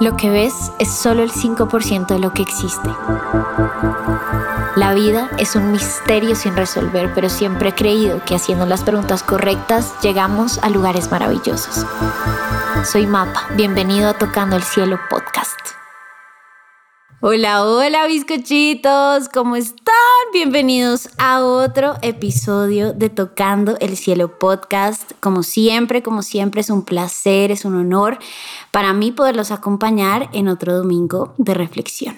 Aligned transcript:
Lo 0.00 0.16
que 0.16 0.30
ves 0.30 0.72
es 0.78 0.90
solo 0.90 1.22
el 1.22 1.30
5% 1.30 2.06
de 2.06 2.18
lo 2.18 2.32
que 2.32 2.42
existe. 2.42 2.88
La 4.76 4.94
vida 4.94 5.28
es 5.38 5.56
un 5.56 5.72
misterio 5.72 6.34
sin 6.34 6.56
resolver, 6.56 7.12
pero 7.14 7.28
siempre 7.28 7.70
he 7.70 7.74
creído 7.74 8.24
que 8.24 8.34
haciendo 8.34 8.64
las 8.64 8.82
preguntas 8.82 9.22
correctas 9.22 9.92
llegamos 10.00 10.58
a 10.62 10.70
lugares 10.70 11.10
maravillosos. 11.10 11.84
Soy 12.90 13.06
Mapa, 13.06 13.46
bienvenido 13.56 14.08
a 14.08 14.14
Tocando 14.14 14.56
el 14.56 14.62
Cielo 14.62 14.98
Podcast. 15.10 15.19
Hola, 17.22 17.66
hola 17.66 18.06
bizcochitos, 18.06 19.28
¿cómo 19.28 19.54
están? 19.54 19.94
Bienvenidos 20.32 21.10
a 21.18 21.44
otro 21.44 21.96
episodio 22.00 22.94
de 22.94 23.10
Tocando 23.10 23.76
el 23.80 23.98
Cielo 23.98 24.38
Podcast. 24.38 25.12
Como 25.20 25.42
siempre, 25.42 26.02
como 26.02 26.22
siempre, 26.22 26.62
es 26.62 26.70
un 26.70 26.82
placer, 26.82 27.50
es 27.50 27.66
un 27.66 27.74
honor 27.74 28.18
para 28.70 28.94
mí 28.94 29.12
poderlos 29.12 29.50
acompañar 29.50 30.30
en 30.32 30.48
otro 30.48 30.74
domingo 30.78 31.34
de 31.36 31.52
reflexión. 31.52 32.16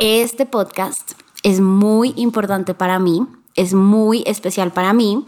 Este 0.00 0.44
podcast 0.44 1.12
es 1.44 1.60
muy 1.60 2.12
importante 2.16 2.74
para 2.74 2.98
mí, 2.98 3.28
es 3.54 3.74
muy 3.74 4.24
especial 4.26 4.72
para 4.72 4.92
mí. 4.92 5.24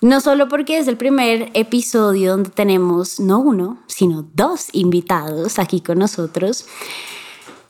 No 0.00 0.20
solo 0.20 0.48
porque 0.48 0.78
es 0.78 0.88
el 0.88 0.96
primer 0.96 1.52
episodio 1.54 2.32
donde 2.32 2.50
tenemos 2.50 3.20
no 3.20 3.38
uno, 3.38 3.78
sino 3.86 4.26
dos 4.34 4.66
invitados 4.72 5.60
aquí 5.60 5.80
con 5.80 6.00
nosotros 6.00 6.66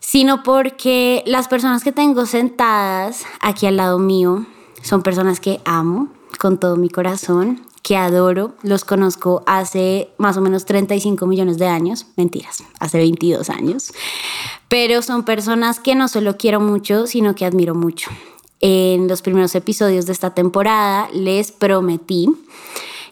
sino 0.07 0.45
porque 0.45 1.25
las 1.27 1.49
personas 1.49 1.83
que 1.83 1.91
tengo 1.91 2.27
sentadas 2.27 3.25
aquí 3.41 3.67
al 3.67 3.77
lado 3.77 3.99
mío 3.99 4.47
son 4.81 5.03
personas 5.03 5.41
que 5.41 5.61
amo 5.65 6.11
con 6.39 6.61
todo 6.61 6.77
mi 6.77 6.89
corazón, 6.89 7.63
que 7.83 7.97
adoro, 7.97 8.55
los 8.63 8.85
conozco 8.85 9.43
hace 9.47 10.11
más 10.17 10.37
o 10.37 10.41
menos 10.41 10.65
35 10.65 11.27
millones 11.27 11.59
de 11.59 11.67
años, 11.67 12.07
mentiras, 12.15 12.63
hace 12.79 12.99
22 12.99 13.51
años, 13.51 13.93
pero 14.69 15.03
son 15.03 15.25
personas 15.25 15.81
que 15.81 15.97
no 15.97 16.07
solo 16.07 16.37
quiero 16.37 16.61
mucho, 16.61 17.09
sino 17.09 17.35
que 17.35 17.45
admiro 17.45 17.75
mucho. 17.75 18.13
En 18.61 19.09
los 19.09 19.23
primeros 19.23 19.57
episodios 19.57 20.07
de 20.07 20.13
esta 20.13 20.35
temporada 20.35 21.09
les 21.13 21.51
prometí 21.51 22.29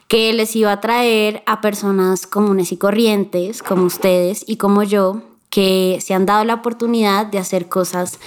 que 0.07 0.31
les 0.31 0.55
iba 0.55 0.71
a 0.71 0.79
traer 0.79 1.43
a 1.45 1.59
personas 1.59 2.25
comunes 2.25 2.71
y 2.71 2.77
corrientes, 2.77 3.61
como 3.61 3.83
ustedes 3.83 4.45
y 4.47 4.55
como 4.55 4.83
yo, 4.83 5.21
que 5.55 5.99
se 6.01 6.13
han 6.13 6.25
dado 6.25 6.43
la 6.43 6.55
oportunidad 6.55 7.27
de 7.27 7.37
hacer 7.37 7.69
cosas 7.69 8.19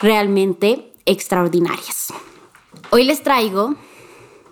realmente 0.00 0.92
extraordinarias. 1.06 2.12
Hoy 2.90 3.04
les 3.04 3.22
traigo, 3.22 3.76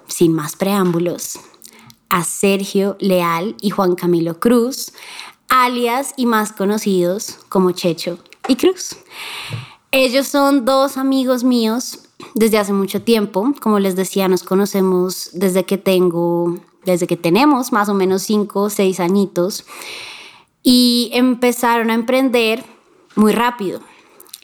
sin 0.07 0.33
más 0.33 0.55
preámbulos, 0.55 1.41
a 2.09 2.23
Sergio 2.23 2.97
Leal 3.01 3.57
y 3.61 3.71
Juan 3.71 3.97
Camilo 3.97 4.39
Cruz, 4.39 4.93
alias 5.49 6.15
y 6.17 6.27
más 6.27 6.53
conocidos 6.53 7.41
como 7.49 7.73
Checho 7.73 8.21
y 8.47 8.55
Cruz. 8.55 8.97
Ellos 9.91 10.29
son 10.29 10.65
dos 10.65 10.99
amigos 10.99 11.43
míos 11.43 11.99
desde 12.35 12.59
hace 12.59 12.73
mucho 12.73 13.03
tiempo. 13.03 13.53
Como 13.61 13.81
les 13.81 13.97
decía, 13.97 14.29
nos 14.29 14.45
conocemos 14.45 15.31
desde 15.33 15.65
que 15.65 15.79
tengo, 15.79 16.61
desde 16.85 17.09
que 17.09 17.17
tenemos 17.17 17.73
más 17.73 17.89
o 17.89 17.95
menos 17.95 18.23
cinco 18.23 18.61
o 18.61 18.71
seis 18.71 19.01
añitos 19.01 19.65
y 20.63 21.11
empezaron 21.13 21.91
a 21.91 21.95
emprender 21.95 22.65
muy 23.15 23.33
rápido. 23.33 23.81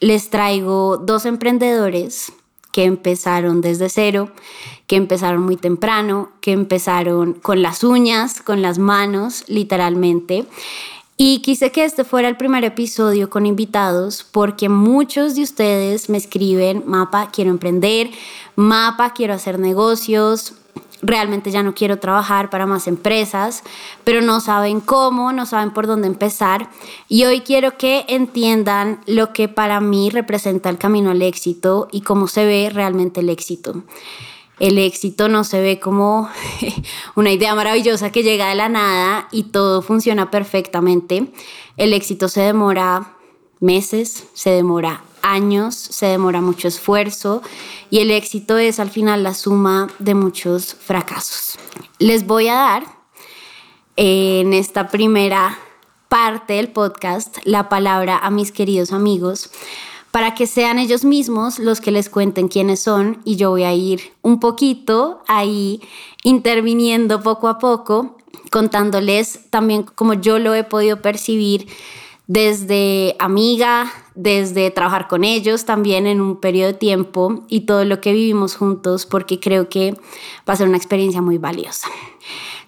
Les 0.00 0.30
traigo 0.30 0.98
dos 0.98 1.24
emprendedores 1.24 2.32
que 2.72 2.84
empezaron 2.84 3.62
desde 3.62 3.88
cero, 3.88 4.30
que 4.86 4.96
empezaron 4.96 5.42
muy 5.42 5.56
temprano, 5.56 6.30
que 6.42 6.52
empezaron 6.52 7.32
con 7.32 7.62
las 7.62 7.82
uñas, 7.82 8.42
con 8.42 8.60
las 8.60 8.78
manos, 8.78 9.44
literalmente. 9.46 10.44
Y 11.16 11.38
quise 11.38 11.72
que 11.72 11.86
este 11.86 12.04
fuera 12.04 12.28
el 12.28 12.36
primer 12.36 12.64
episodio 12.64 13.30
con 13.30 13.46
invitados 13.46 14.22
porque 14.30 14.68
muchos 14.68 15.34
de 15.34 15.42
ustedes 15.44 16.10
me 16.10 16.18
escriben, 16.18 16.82
Mapa, 16.86 17.30
quiero 17.30 17.50
emprender, 17.50 18.10
Mapa, 18.54 19.14
quiero 19.14 19.32
hacer 19.32 19.58
negocios, 19.58 20.52
realmente 21.02 21.50
ya 21.50 21.62
no 21.62 21.74
quiero 21.74 21.98
trabajar 21.98 22.50
para 22.50 22.66
más 22.66 22.86
empresas, 22.86 23.62
pero 24.04 24.22
no 24.22 24.40
saben 24.40 24.80
cómo, 24.80 25.32
no 25.32 25.46
saben 25.46 25.72
por 25.72 25.86
dónde 25.86 26.06
empezar. 26.06 26.70
Y 27.08 27.24
hoy 27.24 27.40
quiero 27.40 27.76
que 27.76 28.04
entiendan 28.08 29.00
lo 29.06 29.32
que 29.32 29.48
para 29.48 29.80
mí 29.80 30.10
representa 30.10 30.70
el 30.70 30.78
camino 30.78 31.10
al 31.10 31.22
éxito 31.22 31.88
y 31.92 32.02
cómo 32.02 32.28
se 32.28 32.44
ve 32.44 32.70
realmente 32.72 33.20
el 33.20 33.28
éxito. 33.28 33.82
El 34.58 34.78
éxito 34.78 35.28
no 35.28 35.44
se 35.44 35.60
ve 35.60 35.78
como 35.78 36.30
una 37.14 37.30
idea 37.30 37.54
maravillosa 37.54 38.10
que 38.10 38.22
llega 38.22 38.48
de 38.48 38.54
la 38.54 38.68
nada 38.68 39.28
y 39.30 39.44
todo 39.44 39.82
funciona 39.82 40.30
perfectamente. 40.30 41.30
El 41.76 41.92
éxito 41.92 42.28
se 42.28 42.40
demora 42.40 43.16
meses, 43.60 44.26
se 44.32 44.50
demora 44.50 45.02
años, 45.22 45.74
se 45.74 46.06
demora 46.06 46.40
mucho 46.40 46.68
esfuerzo 46.68 47.42
y 47.90 47.98
el 47.98 48.10
éxito 48.10 48.58
es 48.58 48.80
al 48.80 48.90
final 48.90 49.22
la 49.22 49.34
suma 49.34 49.88
de 49.98 50.14
muchos 50.14 50.74
fracasos. 50.74 51.58
Les 51.98 52.26
voy 52.26 52.48
a 52.48 52.54
dar 52.54 52.84
en 53.96 54.52
esta 54.52 54.88
primera 54.88 55.58
parte 56.08 56.54
del 56.54 56.68
podcast 56.68 57.38
la 57.44 57.68
palabra 57.68 58.18
a 58.18 58.30
mis 58.30 58.52
queridos 58.52 58.92
amigos 58.92 59.50
para 60.10 60.34
que 60.34 60.46
sean 60.46 60.78
ellos 60.78 61.04
mismos 61.04 61.58
los 61.58 61.80
que 61.80 61.90
les 61.90 62.08
cuenten 62.08 62.48
quiénes 62.48 62.80
son 62.80 63.20
y 63.24 63.36
yo 63.36 63.50
voy 63.50 63.64
a 63.64 63.74
ir 63.74 64.00
un 64.22 64.40
poquito 64.40 65.22
ahí 65.26 65.82
interviniendo 66.22 67.22
poco 67.22 67.48
a 67.48 67.58
poco, 67.58 68.16
contándoles 68.50 69.50
también 69.50 69.82
como 69.82 70.14
yo 70.14 70.38
lo 70.38 70.54
he 70.54 70.64
podido 70.64 71.02
percibir 71.02 71.66
desde 72.26 73.14
amiga, 73.18 73.92
desde 74.14 74.70
trabajar 74.70 75.06
con 75.08 75.22
ellos 75.24 75.64
también 75.64 76.06
en 76.06 76.20
un 76.20 76.40
periodo 76.40 76.72
de 76.72 76.78
tiempo 76.78 77.44
y 77.48 77.60
todo 77.60 77.84
lo 77.84 78.00
que 78.00 78.12
vivimos 78.12 78.56
juntos 78.56 79.06
porque 79.06 79.38
creo 79.38 79.68
que 79.68 79.92
va 80.48 80.54
a 80.54 80.56
ser 80.56 80.68
una 80.68 80.76
experiencia 80.76 81.22
muy 81.22 81.38
valiosa. 81.38 81.88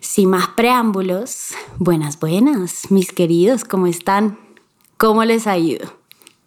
Sin 0.00 0.30
más 0.30 0.48
preámbulos, 0.48 1.48
buenas, 1.78 2.20
buenas, 2.20 2.90
mis 2.90 3.12
queridos, 3.12 3.64
¿cómo 3.64 3.88
están? 3.88 4.38
¿Cómo 4.96 5.24
les 5.24 5.46
ha 5.46 5.58
ido? 5.58 5.92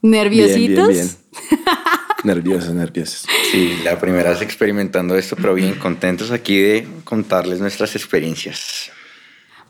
¿Nerviositos? 0.02 0.88
Bien, 0.88 1.10
bien, 1.50 1.60
nerviosos, 2.24 2.74
nerviosos. 2.74 3.26
Sí, 3.52 3.78
la 3.84 4.00
primera 4.00 4.32
vez 4.32 4.42
experimentando 4.42 5.18
esto, 5.18 5.36
pero 5.36 5.54
bien 5.54 5.76
contentos 5.76 6.32
aquí 6.32 6.58
de 6.58 6.88
contarles 7.04 7.60
nuestras 7.60 7.96
experiencias. 7.96 8.92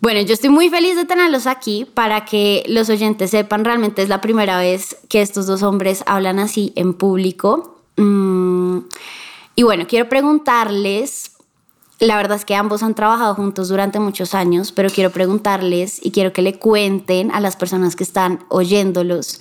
Bueno, 0.01 0.19
yo 0.22 0.34
estoy 0.34 0.50
muy 0.50 0.67
feliz 0.69 0.95
de 0.95 1.06
tenerlos 1.06 1.45
aquí 1.45 1.85
para 1.85 2.25
que 2.25 2.63
los 2.67 2.89
oyentes 2.89 3.29
sepan, 3.29 3.63
realmente 3.63 4.01
es 4.01 4.09
la 4.09 4.19
primera 4.19 4.57
vez 4.57 4.97
que 5.09 5.22
estos 5.22 5.45
dos 5.45 5.62
hombres 5.62 6.03
hablan 6.07 6.39
así 6.39 6.73
en 6.75 6.95
público. 6.95 7.78
Mm, 7.97 8.79
y 9.56 9.62
bueno, 9.62 9.85
quiero 9.88 10.09
preguntarles, 10.09 11.34
la 12.00 12.16
verdad 12.16 12.38
es 12.38 12.45
que 12.45 12.56
ambos 12.56 12.81
han 12.81 12.95
trabajado 12.95 13.35
juntos 13.35 13.69
durante 13.69 14.00
muchos 14.00 14.34
años, 14.34 14.72
pero 14.72 14.89
quiero 14.89 15.12
preguntarles 15.12 16.03
y 16.03 16.09
quiero 16.09 16.33
que 16.33 16.41
le 16.41 16.57
cuenten 16.57 17.29
a 17.29 17.39
las 17.39 17.56
personas 17.56 17.95
que 17.95 18.03
están 18.03 18.44
oyéndolos. 18.50 19.39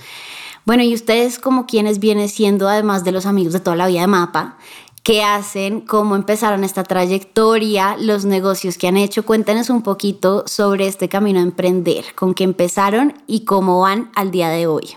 Bueno, 0.66 0.82
y 0.82 0.92
ustedes 0.92 1.38
como 1.38 1.64
quienes 1.64 2.00
vienen 2.00 2.28
siendo, 2.28 2.68
además 2.68 3.02
de 3.02 3.12
los 3.12 3.24
amigos 3.24 3.54
de 3.54 3.60
toda 3.60 3.76
la 3.76 3.86
vida 3.86 4.02
de 4.02 4.08
Mapa, 4.08 4.58
qué 5.02 5.22
hacen, 5.22 5.80
cómo 5.80 6.16
empezaron 6.16 6.64
esta 6.64 6.84
trayectoria, 6.84 7.96
los 7.98 8.24
negocios 8.24 8.76
que 8.76 8.88
han 8.88 8.96
hecho. 8.96 9.24
Cuéntenos 9.24 9.70
un 9.70 9.82
poquito 9.82 10.44
sobre 10.46 10.86
este 10.86 11.08
camino 11.08 11.40
a 11.40 11.42
emprender, 11.42 12.04
con 12.14 12.34
qué 12.34 12.44
empezaron 12.44 13.14
y 13.26 13.44
cómo 13.44 13.80
van 13.80 14.10
al 14.14 14.30
día 14.30 14.48
de 14.50 14.66
hoy. 14.66 14.96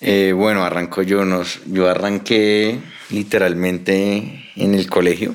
Eh, 0.00 0.32
bueno, 0.34 0.64
arranco 0.64 1.02
yo. 1.02 1.24
Nos, 1.24 1.60
yo 1.66 1.88
arranqué 1.88 2.80
literalmente 3.10 4.50
en 4.56 4.74
el 4.74 4.88
colegio. 4.88 5.34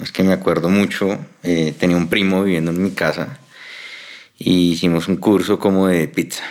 Es 0.00 0.10
que 0.10 0.24
me 0.24 0.32
acuerdo 0.32 0.68
mucho. 0.68 1.18
Eh, 1.42 1.74
tenía 1.78 1.96
un 1.96 2.08
primo 2.08 2.42
viviendo 2.42 2.72
en 2.72 2.82
mi 2.82 2.90
casa 2.90 3.38
y 4.36 4.72
hicimos 4.72 5.06
un 5.06 5.16
curso 5.16 5.58
como 5.58 5.86
de 5.86 6.08
pizza. 6.08 6.42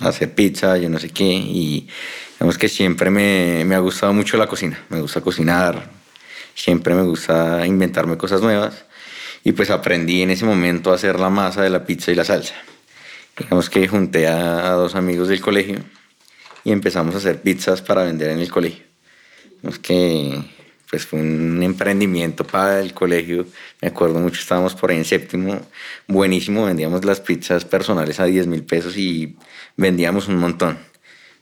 Hacer 0.00 0.34
pizza, 0.34 0.78
yo 0.78 0.88
no 0.88 0.98
sé 0.98 1.10
qué. 1.10 1.24
Y 1.24 1.88
Digamos 2.44 2.58
que 2.58 2.68
siempre 2.68 3.08
me, 3.08 3.74
ha 3.74 3.78
gustado 3.78 4.12
mucho 4.12 4.36
la 4.36 4.46
cocina. 4.46 4.78
Me 4.90 5.00
gusta 5.00 5.22
cocinar, 5.22 5.88
siempre 6.54 6.94
me 6.94 7.00
gusta 7.00 7.66
inventarme 7.66 8.18
cosas 8.18 8.42
nuevas. 8.42 8.84
Y 9.44 9.52
pues 9.52 9.70
aprendí 9.70 10.20
en 10.20 10.28
ese 10.28 10.44
momento 10.44 10.92
a 10.92 10.96
hacer 10.96 11.18
la 11.18 11.30
masa 11.30 11.62
de 11.62 11.70
la 11.70 11.86
pizza 11.86 12.12
y 12.12 12.14
la 12.14 12.22
salsa. 12.26 12.54
Digamos 13.38 13.70
que 13.70 13.88
junté 13.88 14.26
a, 14.26 14.72
dos 14.72 14.94
amigos 14.94 15.28
del 15.28 15.40
colegio 15.40 15.78
y 16.64 16.72
empezamos 16.72 17.14
a 17.14 17.18
hacer 17.18 17.40
pizzas 17.40 17.80
para 17.80 18.02
vender 18.02 18.28
en 18.28 18.40
el 18.40 18.50
colegio. 18.50 18.84
Digamos 19.62 19.78
que 19.78 20.38
pues 20.90 21.06
fue 21.06 21.20
un 21.20 21.62
emprendimiento 21.62 22.46
para 22.46 22.80
el 22.80 22.92
colegio. 22.92 23.46
Me 23.80 23.88
acuerdo 23.88 24.20
mucho, 24.20 24.38
estábamos 24.38 24.74
por 24.74 24.90
ahí 24.90 24.98
en 24.98 25.06
séptimo, 25.06 25.62
buenísimo, 26.08 26.66
vendíamos 26.66 27.06
las 27.06 27.20
pizzas 27.20 27.64
personales 27.64 28.20
a 28.20 28.26
10 28.26 28.48
mil 28.48 28.64
pesos 28.64 28.98
y 28.98 29.34
vendíamos 29.78 30.28
un 30.28 30.36
montón. 30.36 30.92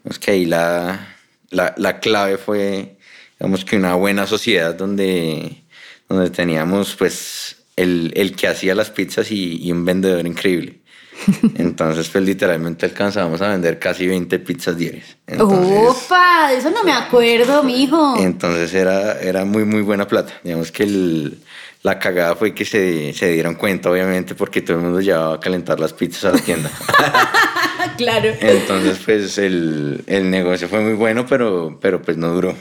Es 0.08 0.18
que 0.18 0.32
ahí 0.32 0.44
la, 0.46 1.14
la, 1.50 1.74
la, 1.76 2.00
clave 2.00 2.36
fue, 2.38 2.96
digamos 3.38 3.64
que 3.64 3.76
una 3.76 3.94
buena 3.94 4.26
sociedad 4.26 4.74
donde, 4.74 5.62
donde 6.08 6.30
teníamos 6.30 6.94
pues 6.96 7.56
el, 7.76 8.12
el 8.16 8.34
que 8.34 8.48
hacía 8.48 8.74
las 8.74 8.90
pizzas 8.90 9.30
y, 9.30 9.62
y, 9.62 9.70
un 9.72 9.84
vendedor 9.84 10.26
increíble. 10.26 10.80
Entonces, 11.56 12.08
pues 12.08 12.24
literalmente 12.24 12.84
alcanzábamos 12.86 13.40
a 13.42 13.48
vender 13.50 13.78
casi 13.78 14.06
20 14.08 14.38
pizzas 14.40 14.76
diarias. 14.76 15.16
Entonces, 15.26 15.88
¡Opa! 15.88 16.48
De 16.50 16.56
eso 16.58 16.70
no 16.70 16.82
me 16.82 16.92
acuerdo, 16.92 17.62
mijo. 17.62 18.16
entonces 18.18 18.74
era, 18.74 19.20
era 19.20 19.44
muy, 19.44 19.64
muy 19.64 19.82
buena 19.82 20.08
plata. 20.08 20.32
Digamos 20.42 20.72
que 20.72 20.82
el- 20.82 21.38
la 21.82 21.98
cagada 21.98 22.36
fue 22.36 22.54
que 22.54 22.64
se, 22.64 23.12
se 23.12 23.32
dieron 23.32 23.54
cuenta, 23.56 23.90
obviamente, 23.90 24.34
porque 24.36 24.62
todo 24.62 24.76
el 24.76 24.82
mundo 24.84 25.00
llevaba 25.00 25.34
a 25.34 25.40
calentar 25.40 25.80
las 25.80 25.92
pizzas 25.92 26.24
a 26.26 26.36
la 26.36 26.38
tienda. 26.38 26.70
claro. 27.96 28.32
Entonces, 28.40 28.98
pues 29.04 29.38
el, 29.38 30.04
el 30.06 30.30
negocio 30.30 30.68
fue 30.68 30.80
muy 30.80 30.94
bueno, 30.94 31.26
pero, 31.26 31.78
pero 31.80 32.02
pues 32.02 32.16
no 32.16 32.28
duró. 32.34 32.56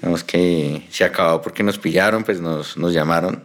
Digamos 0.00 0.24
que 0.24 0.82
se 0.90 1.04
acabó 1.04 1.40
porque 1.40 1.62
nos 1.62 1.78
pillaron, 1.78 2.24
pues 2.24 2.40
nos, 2.40 2.76
nos 2.76 2.92
llamaron. 2.92 3.44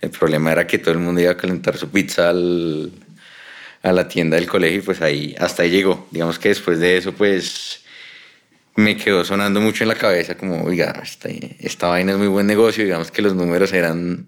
El 0.00 0.10
problema 0.10 0.52
era 0.52 0.66
que 0.66 0.78
todo 0.78 0.92
el 0.92 1.00
mundo 1.00 1.20
iba 1.20 1.32
a 1.32 1.36
calentar 1.36 1.76
su 1.76 1.90
pizza 1.90 2.30
a 2.30 3.92
la 3.92 4.08
tienda 4.08 4.36
del 4.36 4.46
colegio 4.46 4.78
y 4.78 4.82
pues 4.82 5.02
ahí, 5.02 5.34
hasta 5.38 5.64
ahí 5.64 5.70
llegó. 5.70 6.06
Digamos 6.10 6.38
que 6.38 6.48
después 6.48 6.78
de 6.78 6.96
eso, 6.96 7.12
pues 7.12 7.82
me 8.76 8.96
quedó 8.96 9.24
sonando 9.24 9.60
mucho 9.60 9.84
en 9.84 9.88
la 9.88 9.96
cabeza 9.96 10.36
como, 10.36 10.62
oiga, 10.62 11.00
esta, 11.02 11.28
esta 11.58 11.88
vaina 11.88 12.12
es 12.12 12.18
muy 12.18 12.28
buen 12.28 12.46
negocio, 12.46 12.84
digamos 12.84 13.10
que 13.10 13.22
los 13.22 13.34
números 13.34 13.72
eran 13.72 14.26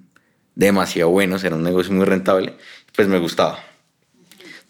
demasiado 0.56 1.11
buenos, 1.11 1.44
era 1.44 1.55
un 1.55 1.62
negocio 1.62 1.93
muy 1.93 2.05
rentable, 2.05 2.55
pues 2.94 3.06
me 3.06 3.19
gustaba. 3.19 3.69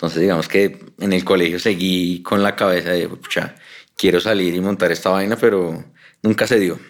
Entonces, 0.00 0.22
digamos 0.22 0.48
que 0.48 0.78
en 0.98 1.12
el 1.12 1.24
colegio 1.24 1.58
seguí 1.58 2.22
con 2.22 2.42
la 2.42 2.56
cabeza 2.56 2.88
de, 2.88 3.06
pucha, 3.06 3.54
quiero 3.94 4.18
salir 4.18 4.54
y 4.54 4.60
montar 4.62 4.90
esta 4.90 5.10
vaina, 5.10 5.36
pero 5.36 5.84
nunca 6.22 6.46
se 6.46 6.58
dio. 6.58 6.80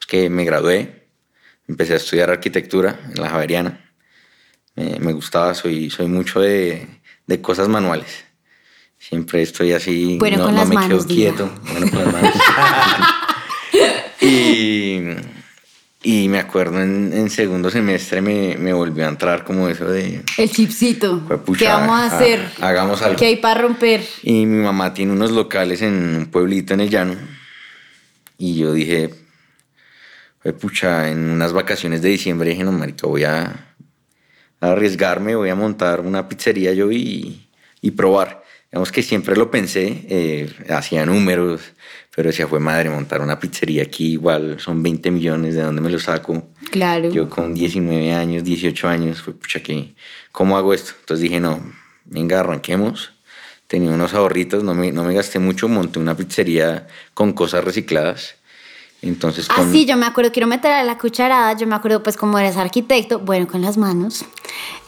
Es 0.00 0.06
que 0.06 0.28
me 0.28 0.44
gradué, 0.44 1.06
empecé 1.68 1.92
a 1.92 1.96
estudiar 1.98 2.28
arquitectura 2.28 2.98
en 3.14 3.22
la 3.22 3.28
Javeriana. 3.30 3.92
Me, 4.74 4.98
me 4.98 5.12
gustaba, 5.12 5.54
soy, 5.54 5.90
soy 5.90 6.08
mucho 6.08 6.40
de, 6.40 6.88
de 7.24 7.40
cosas 7.40 7.68
manuales. 7.68 8.24
Siempre 8.98 9.42
estoy 9.42 9.70
así, 9.72 10.16
Bueno, 10.18 10.38
no, 10.38 10.44
con 10.46 10.54
no 10.54 10.60
las 10.60 10.68
me 10.68 10.74
manos, 10.74 11.06
quedo 11.06 11.14
diga. 11.14 11.30
quieto. 11.36 11.54
Bueno, 11.70 11.88
con 11.88 12.04
las 12.04 12.12
manos. 12.12 12.34
y, 16.02 16.28
me 16.28 16.38
acuerdo 16.38 16.80
en, 16.80 17.12
en 17.12 17.28
segundo 17.30 17.70
semestre 17.70 18.20
me, 18.22 18.56
me 18.56 18.72
volvió 18.72 19.04
a 19.04 19.08
entrar 19.08 19.44
como 19.44 19.68
eso 19.68 19.86
de, 19.86 20.22
El 20.38 20.50
chipsito. 20.50 21.22
¿Qué 21.58 21.66
vamos 21.66 21.98
a 21.98 22.02
ha- 22.04 22.06
hacer? 22.06 22.50
hagamos 22.60 23.02
algo. 23.02 23.18
¿Qué 23.18 23.26
hay 23.26 23.36
para 23.36 23.60
romper? 23.60 24.02
Y 24.22 24.46
mi 24.46 24.62
mamá 24.62 24.94
tiene 24.94 25.12
unos 25.12 25.30
locales 25.30 25.82
en 25.82 25.92
un 26.16 26.26
pueblito 26.26 26.72
en 26.74 26.80
el 26.80 26.90
llano. 26.90 27.14
Y 28.38 28.56
yo 28.58 28.72
dije, 28.72 29.10
"Jue 30.42 30.52
pucha, 30.54 31.10
en 31.10 31.18
unas 31.30 31.52
vacaciones 31.52 32.00
de 32.00 32.08
diciembre 32.08 32.48
dije, 32.50 32.64
no, 32.64 32.72
marica, 32.72 33.06
voy 33.06 33.24
a, 33.24 33.74
a 34.60 34.70
arriesgarme, 34.72 35.34
voy 35.36 35.50
a 35.50 35.54
montar 35.54 36.00
una 36.00 36.26
pizzería 36.28 36.72
yo 36.72 36.90
y, 36.90 37.46
y 37.82 37.90
probar. 37.90 38.39
Digamos 38.70 38.92
que 38.92 39.02
siempre 39.02 39.34
lo 39.36 39.50
pensé, 39.50 40.06
eh, 40.08 40.52
hacía 40.68 41.04
números, 41.04 41.60
pero 42.14 42.28
decía, 42.28 42.46
fue 42.46 42.60
madre, 42.60 42.88
montar 42.88 43.20
una 43.20 43.40
pizzería 43.40 43.82
aquí 43.82 44.12
igual 44.12 44.60
son 44.60 44.80
20 44.82 45.10
millones, 45.10 45.54
¿de 45.56 45.62
dónde 45.62 45.80
me 45.80 45.90
lo 45.90 45.98
saco? 45.98 46.44
Claro. 46.70 47.10
Yo 47.10 47.28
con 47.28 47.52
19 47.52 48.12
años, 48.12 48.44
18 48.44 48.88
años, 48.88 49.22
fue 49.22 49.34
pucha 49.34 49.60
que, 49.60 49.94
¿cómo 50.30 50.56
hago 50.56 50.72
esto? 50.72 50.92
Entonces 51.00 51.22
dije, 51.22 51.40
no, 51.40 51.60
venga, 52.04 52.40
arranquemos. 52.40 53.12
Tenía 53.66 53.90
unos 53.90 54.14
ahorritos, 54.14 54.62
no 54.62 54.74
me, 54.74 54.92
no 54.92 55.02
me 55.04 55.14
gasté 55.14 55.38
mucho, 55.40 55.68
monté 55.68 55.98
una 55.98 56.16
pizzería 56.16 56.86
con 57.14 57.32
cosas 57.32 57.64
recicladas. 57.64 58.36
Entonces, 59.02 59.48
Ah, 59.50 59.64
sí, 59.70 59.86
yo 59.86 59.96
me 59.96 60.06
acuerdo, 60.06 60.30
quiero 60.30 60.46
meter 60.46 60.70
a 60.72 60.84
la 60.84 60.98
cucharada, 60.98 61.56
yo 61.56 61.66
me 61.66 61.74
acuerdo 61.74 62.02
pues 62.02 62.16
como 62.16 62.38
eres 62.38 62.56
arquitecto, 62.56 63.18
bueno, 63.18 63.46
con 63.48 63.62
las 63.62 63.78
manos. 63.78 64.24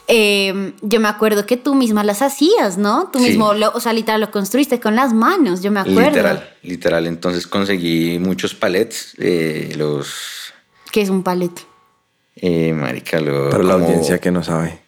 Eh, 0.08 0.72
yo 0.82 1.00
me 1.00 1.08
acuerdo 1.08 1.46
que 1.46 1.56
tú 1.56 1.74
misma 1.74 2.02
las 2.04 2.22
hacías, 2.22 2.76
¿no? 2.76 3.08
Tú 3.12 3.18
Sí. 3.20 3.26
mismo, 3.28 3.54
lo, 3.54 3.70
o 3.72 3.80
sea, 3.80 3.92
literal, 3.92 4.20
lo 4.20 4.30
construiste 4.30 4.80
con 4.80 4.96
las 4.96 5.12
manos, 5.14 5.62
yo 5.62 5.70
me 5.70 5.80
acuerdo. 5.80 6.00
literal, 6.10 6.50
literal. 6.62 7.06
Entonces 7.06 7.46
conseguí 7.46 8.18
muchos 8.18 8.54
palets, 8.54 9.14
eh, 9.18 9.72
los, 9.76 10.52
Que 10.90 11.02
es 11.02 11.08
un 11.08 11.22
paleto. 11.22 11.62
eh, 12.36 12.72
marica, 12.74 13.20
lo- 13.20 13.50
Para 13.50 13.62
la 13.62 13.74
audiencia 13.74 14.18
que 14.18 14.30
no 14.32 14.42
sabe. 14.42 14.80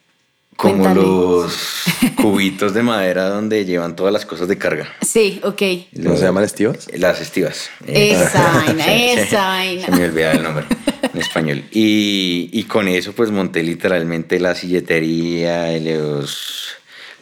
como 0.56 0.84
Cuéntale. 0.84 1.00
los 1.02 1.54
cubitos 2.16 2.74
de 2.74 2.82
madera 2.84 3.28
donde 3.28 3.64
llevan 3.64 3.96
todas 3.96 4.12
las 4.12 4.24
cosas 4.24 4.46
de 4.48 4.56
carga. 4.56 4.86
Sí, 5.00 5.40
ok. 5.42 5.62
¿No 5.94 6.10
Los- 6.10 6.20
se 6.20 6.26
llaman 6.26 6.44
estivas? 6.44 6.88
Las 6.96 7.20
estivas. 7.20 7.70
Esa 7.86 8.42
vaina, 8.66 8.94
esa 8.94 9.46
vaina. 9.48 9.86
Se 9.86 9.90
me 9.92 10.04
olvidaba 10.04 10.32
el 10.34 10.42
nombre 10.44 10.64
en 11.14 11.20
español. 11.20 11.64
Y, 11.70 12.50
y 12.52 12.64
con 12.64 12.88
eso 12.88 13.12
pues 13.12 13.30
monté 13.30 13.62
literalmente 13.62 14.38
la 14.40 14.54
silletería, 14.54 15.70
los, 15.78 16.68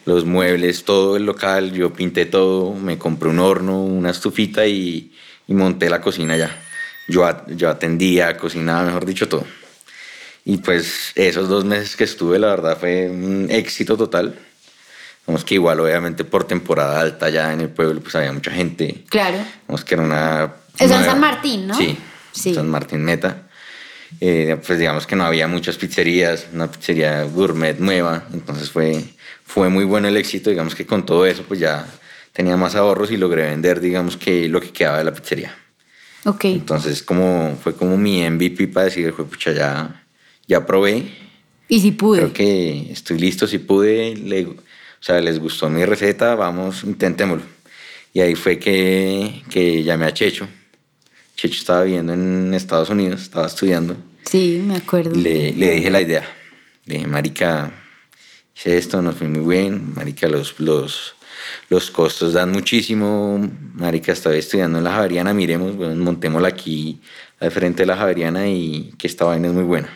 los 0.05 0.25
muebles, 0.25 0.83
todo 0.83 1.15
el 1.15 1.25
local. 1.25 1.71
Yo 1.71 1.93
pinté 1.93 2.25
todo, 2.25 2.73
me 2.73 2.97
compré 2.97 3.29
un 3.29 3.39
horno, 3.39 3.81
una 3.83 4.09
estufita 4.09 4.65
y, 4.65 5.11
y 5.47 5.53
monté 5.53 5.89
la 5.89 6.01
cocina 6.01 6.35
ya. 6.35 6.59
Yo, 7.07 7.25
yo 7.55 7.69
atendía, 7.69 8.35
cocinaba, 8.37 8.83
mejor 8.83 9.05
dicho, 9.05 9.27
todo. 9.27 9.45
Y 10.45 10.57
pues 10.57 11.11
esos 11.15 11.47
dos 11.47 11.63
meses 11.63 11.95
que 11.95 12.03
estuve, 12.03 12.39
la 12.39 12.47
verdad, 12.47 12.77
fue 12.77 13.09
un 13.09 13.47
éxito 13.49 13.95
total. 13.95 14.35
Vamos 15.25 15.45
que 15.45 15.53
igual, 15.53 15.79
obviamente, 15.79 16.25
por 16.25 16.45
temporada 16.45 16.99
alta 16.99 17.29
ya 17.29 17.53
en 17.53 17.61
el 17.61 17.69
pueblo, 17.69 18.01
pues 18.01 18.13
había 18.15 18.33
mucha 18.33 18.51
gente. 18.51 19.05
Claro. 19.07 19.37
Vamos 19.67 19.85
que 19.85 19.95
era 19.95 20.03
una... 20.03 20.53
Eso 20.77 20.95
en 20.95 21.05
San 21.05 21.19
Martín, 21.19 21.67
¿no? 21.67 21.75
Sí, 21.75 21.97
Sí. 22.33 22.53
San 22.55 22.67
Martín 22.67 23.05
Meta. 23.05 23.42
Eh, 24.21 24.57
pues 24.65 24.79
digamos 24.79 25.05
que 25.05 25.15
no 25.15 25.25
había 25.25 25.47
muchas 25.47 25.77
pizzerías, 25.77 26.47
una 26.53 26.71
pizzería 26.71 27.23
gourmet 27.23 27.77
nueva, 27.79 28.25
entonces 28.33 28.69
fue, 28.71 29.03
fue 29.45 29.69
muy 29.69 29.83
bueno 29.85 30.07
el 30.07 30.15
éxito, 30.17 30.49
digamos 30.49 30.75
que 30.75 30.85
con 30.85 31.05
todo 31.05 31.25
eso 31.25 31.43
pues 31.47 31.59
ya 31.59 31.85
tenía 32.31 32.55
más 32.57 32.75
ahorros 32.75 33.11
y 33.11 33.17
logré 33.17 33.43
vender 33.43 33.79
digamos 33.81 34.15
que 34.17 34.47
lo 34.47 34.61
que 34.61 34.71
quedaba 34.71 34.97
de 34.99 35.03
la 35.03 35.13
pizzería. 35.13 35.55
Ok. 36.25 36.45
Entonces 36.45 37.03
como, 37.03 37.57
fue 37.61 37.75
como 37.75 37.97
mi 37.97 38.21
MVP 38.23 38.67
para 38.69 38.85
decir, 38.85 39.11
fue 39.13 39.25
pucha, 39.25 39.51
ya, 39.51 40.03
ya 40.47 40.65
probé, 40.65 41.03
Y 41.67 41.81
si 41.81 41.91
pude. 41.91 42.19
creo 42.21 42.33
que 42.33 42.91
estoy 42.91 43.17
listo, 43.19 43.45
si 43.47 43.57
pude, 43.59 44.15
le- 44.15 44.45
o 44.45 44.55
sea, 45.05 45.19
les 45.19 45.37
gustó 45.37 45.69
mi 45.69 45.83
receta, 45.83 46.33
vamos, 46.35 46.83
intentémoslo. 46.85 47.43
Y 48.13 48.21
ahí 48.21 48.35
fue 48.35 48.57
que, 48.57 49.41
que 49.49 49.83
llamé 49.83 50.05
a 50.05 50.13
Checho. 50.13 50.47
Checho 51.43 51.59
estaba 51.59 51.83
viviendo 51.83 52.13
en 52.13 52.53
Estados 52.53 52.89
Unidos, 52.89 53.23
estaba 53.23 53.47
estudiando. 53.47 53.97
Sí, 54.23 54.63
me 54.65 54.77
acuerdo. 54.77 55.13
Le, 55.13 55.51
le 55.51 55.71
dije 55.71 55.91
la 55.91 55.99
idea. 55.99 56.23
Le 56.85 56.95
dije, 56.95 57.07
marica, 57.07 57.69
hice 58.55 58.77
esto, 58.77 59.01
nos 59.01 59.17
fue 59.17 59.27
muy 59.27 59.53
bien. 59.53 59.93
Marica, 59.93 60.29
los, 60.29 60.57
los, 60.61 61.15
los 61.67 61.91
costos 61.91 62.31
dan 62.31 62.53
muchísimo. 62.53 63.45
Marica, 63.73 64.13
estaba 64.13 64.37
estudiando 64.37 64.77
en 64.77 64.85
la 64.85 64.93
Javeriana, 64.93 65.33
miremos, 65.33 65.75
bueno, 65.75 66.01
montémosla 66.01 66.47
aquí 66.47 67.01
al 67.41 67.51
frente 67.51 67.83
de 67.83 67.87
la 67.87 67.97
Javeriana 67.97 68.47
y 68.47 68.93
que 68.97 69.07
esta 69.07 69.25
vaina 69.25 69.49
es 69.49 69.53
muy 69.53 69.65
buena. 69.65 69.89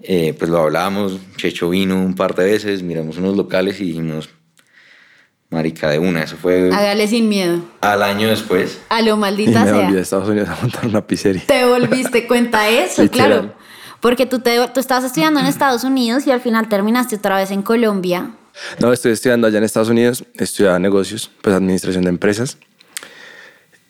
Eh, 0.00 0.36
pues 0.38 0.48
lo 0.48 0.58
hablábamos, 0.58 1.18
Checho 1.38 1.70
vino 1.70 1.96
un 2.00 2.14
par 2.14 2.36
de 2.36 2.44
veces, 2.44 2.84
miramos 2.84 3.18
unos 3.18 3.36
locales 3.36 3.80
y 3.80 3.86
dijimos, 3.86 4.28
marica, 5.50 5.90
de 5.90 5.98
una, 5.98 6.22
eso 6.22 6.36
fue 6.36 6.70
Hágale 6.72 7.06
sin 7.08 7.28
miedo. 7.28 7.60
al 7.80 8.02
año 8.02 8.28
después. 8.28 8.80
A 8.88 9.02
lo 9.02 9.16
Y 9.16 9.18
maldita 9.18 9.64
me 9.64 9.70
sea. 9.70 9.80
volví 9.86 9.98
a 9.98 10.00
Estados 10.00 10.28
Unidos 10.28 10.48
a 10.48 10.56
montar 10.60 10.86
una 10.86 11.06
pizzería. 11.06 11.42
Te 11.46 11.64
volviste 11.64 12.26
cuenta 12.28 12.62
de 12.62 12.84
eso, 12.84 13.08
claro. 13.08 13.52
Porque 14.00 14.24
tú, 14.26 14.38
te, 14.38 14.56
tú 14.72 14.80
estabas 14.80 15.04
estudiando 15.04 15.40
en 15.40 15.46
Estados 15.46 15.84
Unidos 15.84 16.26
y 16.26 16.30
al 16.30 16.40
final 16.40 16.68
terminaste 16.68 17.16
otra 17.16 17.36
vez 17.36 17.50
en 17.50 17.62
Colombia. 17.62 18.30
No, 18.78 18.92
estoy 18.92 19.12
estudiando 19.12 19.46
allá 19.46 19.58
en 19.58 19.64
Estados 19.64 19.88
Unidos, 19.90 20.24
estudiaba 20.34 20.78
negocios, 20.78 21.30
pues 21.42 21.54
administración 21.54 22.04
de 22.04 22.10
empresas. 22.10 22.56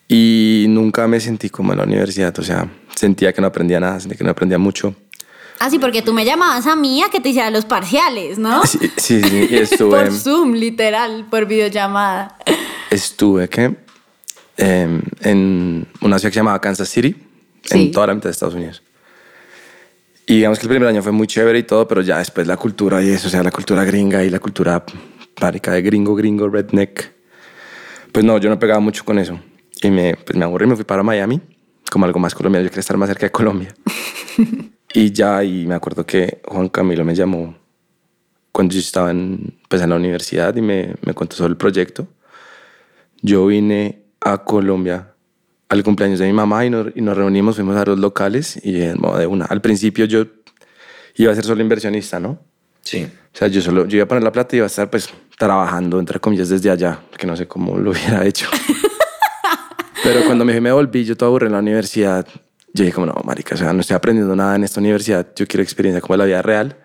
Y 0.07 0.65
nunca 0.67 1.07
me 1.07 1.19
sentí 1.21 1.49
como 1.49 1.71
en 1.71 1.77
la 1.79 1.85
universidad, 1.85 2.37
o 2.37 2.43
sea, 2.43 2.67
sentía 2.95 3.31
que 3.31 3.39
no 3.41 3.47
aprendía 3.47 3.79
nada, 3.79 3.99
sentía 3.99 4.17
que 4.17 4.23
no 4.25 4.31
aprendía 4.31 4.57
mucho. 4.57 4.93
Ah, 5.63 5.69
sí, 5.69 5.77
porque 5.77 6.01
tú 6.01 6.11
me 6.11 6.25
llamabas 6.25 6.65
a 6.65 6.75
mí 6.75 7.03
a 7.03 7.09
que 7.09 7.19
te 7.19 7.29
hiciera 7.29 7.51
los 7.51 7.65
parciales, 7.65 8.39
¿no? 8.39 8.65
Sí, 8.65 8.79
sí, 8.97 9.21
sí, 9.21 9.47
y 9.51 9.55
estuve, 9.57 10.05
Por 10.05 10.11
Zoom, 10.11 10.53
literal, 10.53 11.27
por 11.29 11.45
videollamada. 11.45 12.35
estuve 12.89 13.47
¿qué? 13.47 13.75
Em, 14.57 15.01
en 15.19 15.87
una 16.01 16.17
ciudad 16.17 16.31
que 16.31 16.33
se 16.33 16.39
llamaba 16.39 16.59
Kansas 16.59 16.89
City, 16.89 17.15
Sí. 17.63 17.79
en 17.79 17.91
toda 17.91 18.07
la 18.07 18.15
mitad 18.15 18.23
de 18.29 18.31
Estados 18.31 18.55
Unidos. 18.55 18.81
Y 20.25 20.37
digamos 20.37 20.57
que 20.57 20.63
el 20.65 20.69
primer 20.69 20.87
año 20.89 21.03
fue 21.03 21.11
muy 21.11 21.27
chévere 21.27 21.59
y 21.59 21.63
todo, 21.63 21.87
pero 21.87 22.01
ya 22.01 22.17
después 22.17 22.47
la 22.47 22.57
cultura 22.57 23.03
y 23.03 23.09
eso, 23.09 23.27
o 23.27 23.29
sea, 23.29 23.43
la 23.43 23.51
cultura 23.51 23.83
gringa 23.83 24.23
y 24.23 24.31
la 24.31 24.39
cultura 24.39 24.83
párica 25.35 25.71
de 25.73 25.83
gringo, 25.83 26.15
gringo, 26.15 26.49
redneck. 26.49 27.11
Pues 28.11 28.25
no, 28.25 28.39
yo 28.39 28.49
no 28.49 28.57
pegaba 28.57 28.79
mucho 28.79 29.05
con 29.05 29.19
eso. 29.19 29.39
Y 29.83 29.91
me, 29.91 30.15
pues 30.15 30.35
me 30.35 30.43
aburrí, 30.43 30.65
me 30.65 30.75
fui 30.75 30.85
para 30.85 31.03
Miami, 31.03 31.39
como 31.91 32.05
algo 32.05 32.19
más 32.19 32.33
colombiano. 32.33 32.63
Yo 32.63 32.71
quería 32.71 32.79
estar 32.79 32.97
más 32.97 33.09
cerca 33.09 33.27
de 33.27 33.31
Colombia. 33.31 33.75
y 34.93 35.11
ya, 35.11 35.43
y 35.43 35.65
me 35.65 35.75
acuerdo 35.75 36.05
que 36.05 36.41
Juan 36.45 36.69
Camilo 36.69 37.05
me 37.05 37.15
llamó 37.15 37.55
cuando 38.51 38.73
yo 38.73 38.79
estaba 38.79 39.11
en, 39.11 39.59
pues 39.69 39.81
en 39.81 39.89
la 39.89 39.95
universidad 39.95 40.55
y 40.55 40.61
me, 40.61 40.95
me 41.05 41.13
contó 41.13 41.35
sobre 41.35 41.51
el 41.51 41.57
proyecto. 41.57 42.07
Yo 43.21 43.45
vine 43.45 44.03
a 44.19 44.43
Colombia 44.43 45.13
al 45.69 45.83
cumpleaños 45.83 46.19
de 46.19 46.27
mi 46.27 46.33
mamá 46.33 46.65
y 46.65 46.69
nos, 46.69 46.87
y 46.95 47.01
nos 47.01 47.15
reunimos, 47.15 47.55
fuimos 47.55 47.77
a 47.77 47.85
los 47.85 47.97
locales 47.97 48.59
y 48.61 48.73
de 48.73 49.27
una. 49.27 49.45
Al 49.45 49.61
principio 49.61 50.05
yo 50.05 50.25
iba 51.15 51.31
a 51.31 51.35
ser 51.35 51.45
solo 51.45 51.61
inversionista, 51.61 52.19
¿no? 52.19 52.39
Sí. 52.81 53.07
O 53.33 53.37
sea, 53.37 53.47
yo 53.47 53.61
solo, 53.61 53.85
yo 53.85 53.97
iba 53.97 54.03
a 54.03 54.07
poner 54.07 54.23
la 54.23 54.33
plata 54.33 54.55
y 54.55 54.57
iba 54.57 54.65
a 54.65 54.67
estar 54.67 54.89
pues 54.89 55.09
trabajando, 55.37 55.99
entre 55.99 56.19
comillas, 56.19 56.49
desde 56.49 56.69
allá, 56.69 56.99
que 57.17 57.25
no 57.25 57.37
sé 57.37 57.47
cómo 57.47 57.77
lo 57.77 57.91
hubiera 57.91 58.25
hecho. 58.25 58.49
Pero 60.03 60.25
cuando 60.25 60.43
me, 60.43 60.59
me 60.59 60.71
volví, 60.71 61.05
yo 61.05 61.15
todo 61.15 61.29
aburrido 61.29 61.47
en 61.47 61.53
la 61.53 61.59
universidad, 61.59 62.27
yo 62.73 62.83
dije 62.83 62.93
como, 62.93 63.07
no, 63.07 63.15
marica, 63.25 63.55
o 63.55 63.57
sea, 63.57 63.73
no 63.73 63.81
estoy 63.81 63.95
aprendiendo 63.95 64.35
nada 64.35 64.55
en 64.55 64.63
esta 64.63 64.79
universidad, 64.79 65.27
yo 65.35 65.45
quiero 65.47 65.63
experiencia 65.63 66.01
como 66.01 66.17
la 66.17 66.25
vida 66.25 66.41
real. 66.41 66.77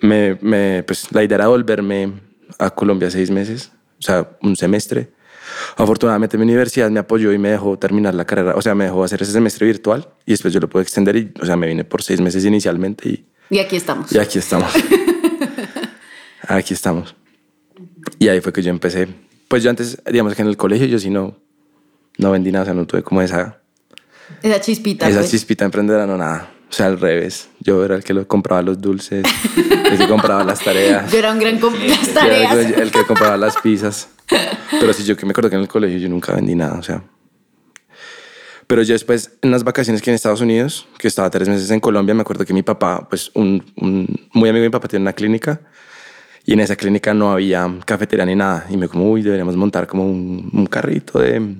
Me, 0.00 0.38
me, 0.40 0.82
pues 0.84 1.12
la 1.12 1.22
idea 1.22 1.36
era 1.36 1.48
volverme 1.48 2.12
a 2.58 2.70
Colombia 2.70 3.10
seis 3.10 3.30
meses, 3.30 3.72
o 3.98 4.02
sea, 4.02 4.30
un 4.42 4.56
semestre. 4.56 5.10
Afortunadamente 5.76 6.38
mi 6.38 6.44
universidad 6.44 6.90
me 6.90 7.00
apoyó 7.00 7.32
y 7.32 7.38
me 7.38 7.50
dejó 7.50 7.78
terminar 7.78 8.14
la 8.14 8.24
carrera, 8.24 8.54
o 8.54 8.62
sea, 8.62 8.74
me 8.74 8.84
dejó 8.84 9.02
hacer 9.02 9.20
ese 9.22 9.32
semestre 9.32 9.66
virtual 9.66 10.08
y 10.24 10.32
después 10.32 10.54
yo 10.54 10.60
lo 10.60 10.68
pude 10.68 10.82
extender 10.82 11.16
y, 11.16 11.32
o 11.40 11.46
sea, 11.46 11.56
me 11.56 11.66
vine 11.66 11.84
por 11.84 12.02
seis 12.02 12.20
meses 12.20 12.44
inicialmente 12.44 13.08
y, 13.08 13.26
Y 13.50 13.58
aquí 13.58 13.76
estamos. 13.76 14.12
y 14.12 14.18
aquí 14.18 14.38
estamos. 14.38 14.72
aquí 16.48 16.74
estamos. 16.74 17.16
Y 18.18 18.28
ahí 18.28 18.40
fue 18.40 18.52
que 18.52 18.62
yo 18.62 18.70
empecé. 18.70 19.08
Pues 19.48 19.62
yo 19.62 19.70
antes, 19.70 20.00
digamos 20.10 20.34
que 20.34 20.42
en 20.42 20.48
el 20.48 20.56
colegio 20.56 20.86
yo 20.86 20.98
sí 20.98 21.10
no, 21.10 21.36
no 22.18 22.30
vendí 22.30 22.52
nada, 22.52 22.62
o 22.62 22.66
sea, 22.66 22.74
no 22.74 22.86
tuve 22.86 23.02
como 23.02 23.20
esa, 23.20 23.59
Esa 24.42 24.60
chispita. 24.60 25.08
esa 25.08 25.20
pues. 25.20 25.30
chispita 25.30 25.64
emprendedora, 25.64 26.06
no 26.06 26.16
nada. 26.16 26.50
O 26.68 26.72
sea, 26.72 26.86
al 26.86 27.00
revés. 27.00 27.48
Yo 27.58 27.84
era 27.84 27.96
el 27.96 28.04
que 28.04 28.14
lo 28.14 28.26
compraba 28.28 28.62
los 28.62 28.80
dulces, 28.80 29.24
el 29.90 29.98
que 29.98 30.06
compraba 30.06 30.44
las 30.44 30.60
tareas. 30.60 31.10
Yo 31.12 31.18
era 31.18 31.32
un 31.32 31.40
gran 31.40 31.60
las 31.60 32.06
Yo 32.06 32.14
tareas. 32.14 32.52
era 32.52 32.68
el, 32.68 32.74
el 32.82 32.90
que 32.92 33.04
compraba 33.04 33.36
las 33.36 33.56
pizzas. 33.62 34.08
Pero 34.70 34.92
sí, 34.92 35.02
yo 35.02 35.16
que 35.16 35.26
me 35.26 35.32
acuerdo 35.32 35.50
que 35.50 35.56
en 35.56 35.62
el 35.62 35.68
colegio 35.68 35.98
yo 35.98 36.08
nunca 36.08 36.32
vendí 36.32 36.54
nada, 36.54 36.78
o 36.78 36.82
sea. 36.82 37.02
Pero 38.68 38.82
yo 38.84 38.92
después, 38.92 39.32
en 39.42 39.50
las 39.50 39.64
vacaciones 39.64 40.00
que 40.00 40.10
en 40.10 40.14
Estados 40.14 40.40
Unidos, 40.40 40.86
que 40.96 41.08
estaba 41.08 41.28
tres 41.28 41.48
meses 41.48 41.68
en 41.72 41.80
Colombia, 41.80 42.14
me 42.14 42.20
acuerdo 42.20 42.44
que 42.44 42.54
mi 42.54 42.62
papá, 42.62 43.08
pues 43.10 43.32
un, 43.34 43.64
un 43.74 44.06
muy 44.32 44.48
amigo 44.48 44.62
de 44.62 44.68
mi 44.68 44.72
papá 44.72 44.86
tiene 44.86 45.02
una 45.02 45.12
clínica 45.12 45.60
y 46.44 46.52
en 46.52 46.60
esa 46.60 46.76
clínica 46.76 47.12
no 47.12 47.32
había 47.32 47.68
cafetería 47.84 48.24
ni 48.24 48.36
nada. 48.36 48.66
Y 48.70 48.76
me 48.76 48.86
como, 48.86 49.10
uy, 49.10 49.22
deberíamos 49.22 49.56
montar 49.56 49.88
como 49.88 50.06
un, 50.06 50.48
un 50.52 50.66
carrito 50.66 51.18
de, 51.18 51.56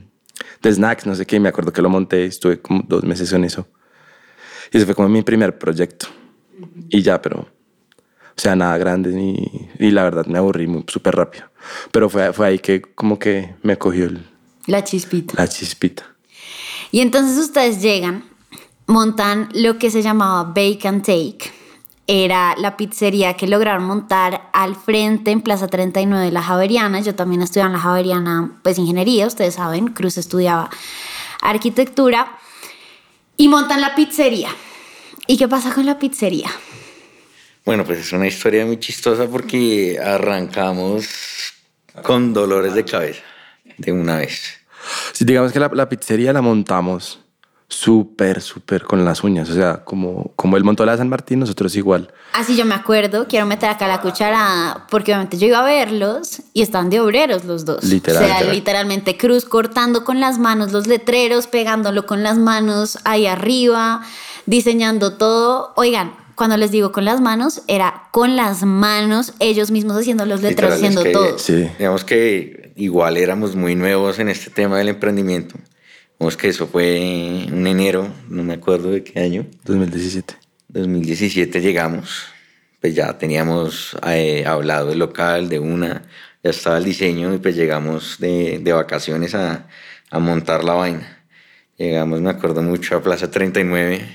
de 0.62 0.72
snacks, 0.72 1.06
no 1.06 1.14
sé 1.14 1.26
qué. 1.26 1.40
Me 1.40 1.48
acuerdo 1.48 1.72
que 1.72 1.82
lo 1.82 1.88
monté, 1.88 2.24
estuve 2.24 2.60
como 2.60 2.82
dos 2.86 3.04
meses 3.04 3.32
en 3.32 3.44
eso. 3.44 3.66
Y 4.72 4.76
ese 4.76 4.86
fue 4.86 4.94
como 4.94 5.08
mi 5.08 5.22
primer 5.22 5.58
proyecto. 5.58 6.06
Y 6.88 7.02
ya, 7.02 7.20
pero, 7.22 7.40
o 7.40 7.48
sea, 8.40 8.54
nada 8.54 8.76
grande 8.78 9.10
ni, 9.10 9.68
y 9.78 9.90
la 9.90 10.04
verdad 10.04 10.26
me 10.26 10.38
aburrí 10.38 10.66
muy- 10.66 10.84
súper 10.86 11.16
rápido. 11.16 11.44
Pero 11.92 12.08
fue, 12.08 12.32
fue 12.32 12.46
ahí 12.46 12.58
que 12.58 12.80
como 12.82 13.18
que 13.18 13.54
me 13.62 13.76
cogió 13.78 14.06
el- 14.06 14.26
La 14.66 14.84
chispita. 14.84 15.34
la 15.36 15.48
chispita. 15.48 16.04
Y 16.90 17.00
entonces 17.00 17.38
ustedes 17.38 17.80
llegan, 17.80 18.24
montan 18.86 19.48
lo 19.54 19.78
que 19.78 19.90
se 19.90 20.02
llamaba 20.02 20.44
Bake 20.44 20.86
and 20.86 21.02
Take. 21.02 21.50
Era 22.12 22.56
la 22.58 22.76
pizzería 22.76 23.34
que 23.34 23.46
lograron 23.46 23.84
montar 23.84 24.50
al 24.52 24.74
frente 24.74 25.30
en 25.30 25.42
Plaza 25.42 25.68
39 25.68 26.24
de 26.24 26.32
la 26.32 26.42
Javeriana. 26.42 27.00
Yo 27.02 27.14
también 27.14 27.40
estudiaba 27.40 27.68
en 27.68 27.74
la 27.74 27.78
Javeriana, 27.78 28.58
pues 28.64 28.78
ingeniería, 28.78 29.28
ustedes 29.28 29.54
saben. 29.54 29.92
Cruz 29.92 30.18
estudiaba 30.18 30.70
arquitectura. 31.40 32.36
Y 33.36 33.46
montan 33.46 33.80
la 33.80 33.94
pizzería. 33.94 34.48
¿Y 35.28 35.36
qué 35.36 35.46
pasa 35.46 35.72
con 35.72 35.86
la 35.86 36.00
pizzería? 36.00 36.50
Bueno, 37.64 37.84
pues 37.84 38.00
es 38.00 38.12
una 38.12 38.26
historia 38.26 38.66
muy 38.66 38.80
chistosa 38.80 39.28
porque 39.28 39.96
arrancamos 40.04 41.06
con 42.02 42.32
dolores 42.32 42.74
de 42.74 42.84
cabeza 42.84 43.22
de 43.78 43.92
una 43.92 44.16
vez. 44.16 44.58
Sí, 45.12 45.24
digamos 45.24 45.52
que 45.52 45.60
la, 45.60 45.70
la 45.72 45.88
pizzería 45.88 46.32
la 46.32 46.42
montamos 46.42 47.20
súper, 47.70 48.42
súper 48.42 48.82
con 48.82 49.04
las 49.04 49.24
uñas. 49.24 49.48
O 49.48 49.54
sea, 49.54 49.84
como, 49.84 50.32
como 50.36 50.56
él 50.56 50.64
montó 50.64 50.84
la 50.84 50.92
de 50.92 50.98
San 50.98 51.08
Martín, 51.08 51.38
nosotros 51.38 51.74
igual. 51.76 52.12
Así 52.34 52.56
yo 52.56 52.66
me 52.66 52.74
acuerdo, 52.74 53.26
quiero 53.28 53.46
meter 53.46 53.70
acá 53.70 53.86
la 53.88 54.00
cucharada, 54.00 54.86
porque 54.90 55.12
obviamente 55.12 55.38
yo 55.38 55.46
iba 55.46 55.60
a 55.60 55.64
verlos 55.64 56.42
y 56.52 56.62
estaban 56.62 56.90
de 56.90 57.00
obreros 57.00 57.44
los 57.44 57.64
dos. 57.64 57.84
Literal. 57.84 58.22
O 58.22 58.26
sea, 58.26 58.34
Literal. 58.38 58.54
literalmente 58.54 59.16
Cruz 59.16 59.44
cortando 59.44 60.04
con 60.04 60.20
las 60.20 60.38
manos 60.38 60.72
los 60.72 60.86
letreros, 60.86 61.46
pegándolo 61.46 62.06
con 62.06 62.22
las 62.22 62.38
manos 62.38 62.98
ahí 63.04 63.26
arriba, 63.26 64.02
diseñando 64.46 65.14
todo. 65.14 65.72
Oigan, 65.76 66.12
cuando 66.34 66.56
les 66.56 66.72
digo 66.72 66.90
con 66.90 67.04
las 67.04 67.20
manos, 67.20 67.62
era 67.68 68.08
con 68.10 68.34
las 68.34 68.64
manos, 68.64 69.34
ellos 69.38 69.70
mismos 69.70 69.96
haciendo 69.96 70.26
los 70.26 70.42
letreros, 70.42 70.80
Literal, 70.80 70.94
es 70.94 70.98
haciendo 70.98 71.02
que, 71.04 71.12
todo. 71.12 71.38
Sí. 71.38 71.68
Digamos 71.78 72.04
que 72.04 72.72
igual 72.76 73.16
éramos 73.16 73.54
muy 73.54 73.76
nuevos 73.76 74.18
en 74.18 74.28
este 74.28 74.50
tema 74.50 74.78
del 74.78 74.88
emprendimiento. 74.88 75.54
Digamos 76.20 76.36
que 76.36 76.48
eso 76.48 76.66
fue 76.66 77.44
en 77.44 77.66
enero, 77.66 78.12
no 78.28 78.42
me 78.42 78.52
acuerdo 78.52 78.90
de 78.90 79.02
qué 79.02 79.20
año. 79.20 79.46
2017. 79.64 80.34
2017 80.68 81.62
llegamos, 81.62 82.26
pues 82.78 82.94
ya 82.94 83.16
teníamos 83.16 83.96
eh, 84.06 84.44
hablado 84.44 84.90
del 84.90 84.98
local, 84.98 85.48
de 85.48 85.58
una, 85.58 86.02
ya 86.44 86.50
estaba 86.50 86.76
el 86.76 86.84
diseño 86.84 87.32
y 87.32 87.38
pues 87.38 87.56
llegamos 87.56 88.18
de, 88.18 88.58
de 88.58 88.72
vacaciones 88.74 89.34
a, 89.34 89.66
a 90.10 90.18
montar 90.18 90.62
la 90.62 90.74
vaina. 90.74 91.24
Llegamos, 91.78 92.20
me 92.20 92.28
acuerdo 92.28 92.60
mucho, 92.60 92.96
a 92.96 93.02
Plaza 93.02 93.30
39 93.30 94.06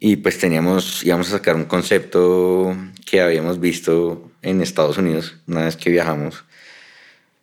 y 0.00 0.16
pues 0.16 0.38
teníamos, 0.38 1.04
íbamos 1.04 1.28
a 1.28 1.32
sacar 1.32 1.56
un 1.56 1.66
concepto 1.66 2.74
que 3.04 3.20
habíamos 3.20 3.60
visto 3.60 4.32
en 4.40 4.62
Estados 4.62 4.96
Unidos 4.96 5.36
una 5.46 5.66
vez 5.66 5.76
que 5.76 5.90
viajamos 5.90 6.42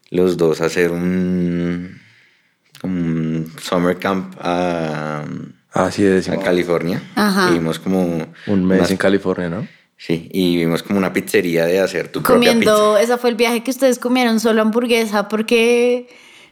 los 0.10 0.38
dos 0.38 0.60
a 0.60 0.65
hacer 0.65 0.89
un, 0.89 2.00
un 2.84 3.52
summer 3.62 3.98
camp 3.98 4.36
a, 4.40 5.24
Así 5.72 6.06
es. 6.06 6.30
a 6.30 6.38
California. 6.40 7.02
Ajá. 7.16 7.50
Y 7.50 7.54
vimos 7.54 7.80
como 7.80 8.02
Un 8.48 8.66
mes 8.68 8.80
unas- 8.80 8.92
en 8.92 8.98
California, 8.98 9.50
¿no? 9.50 9.68
Sí, 9.98 10.30
y 10.34 10.58
vimos 10.58 10.82
como 10.82 10.98
una 10.98 11.14
pizzería 11.14 11.66
de 11.66 11.80
hacer 11.80 12.08
tu 12.08 12.24
propia 12.24 12.36
Comiendo, 12.54 12.94
pizza. 12.96 13.02
ese 13.04 13.18
fue 13.20 13.30
el 13.30 13.36
viaje 13.36 13.62
que 13.64 13.70
ustedes 13.70 14.00
comieron 14.00 14.40
solo 14.40 14.64
hamburguesa 14.64 15.28
porque 15.28 16.08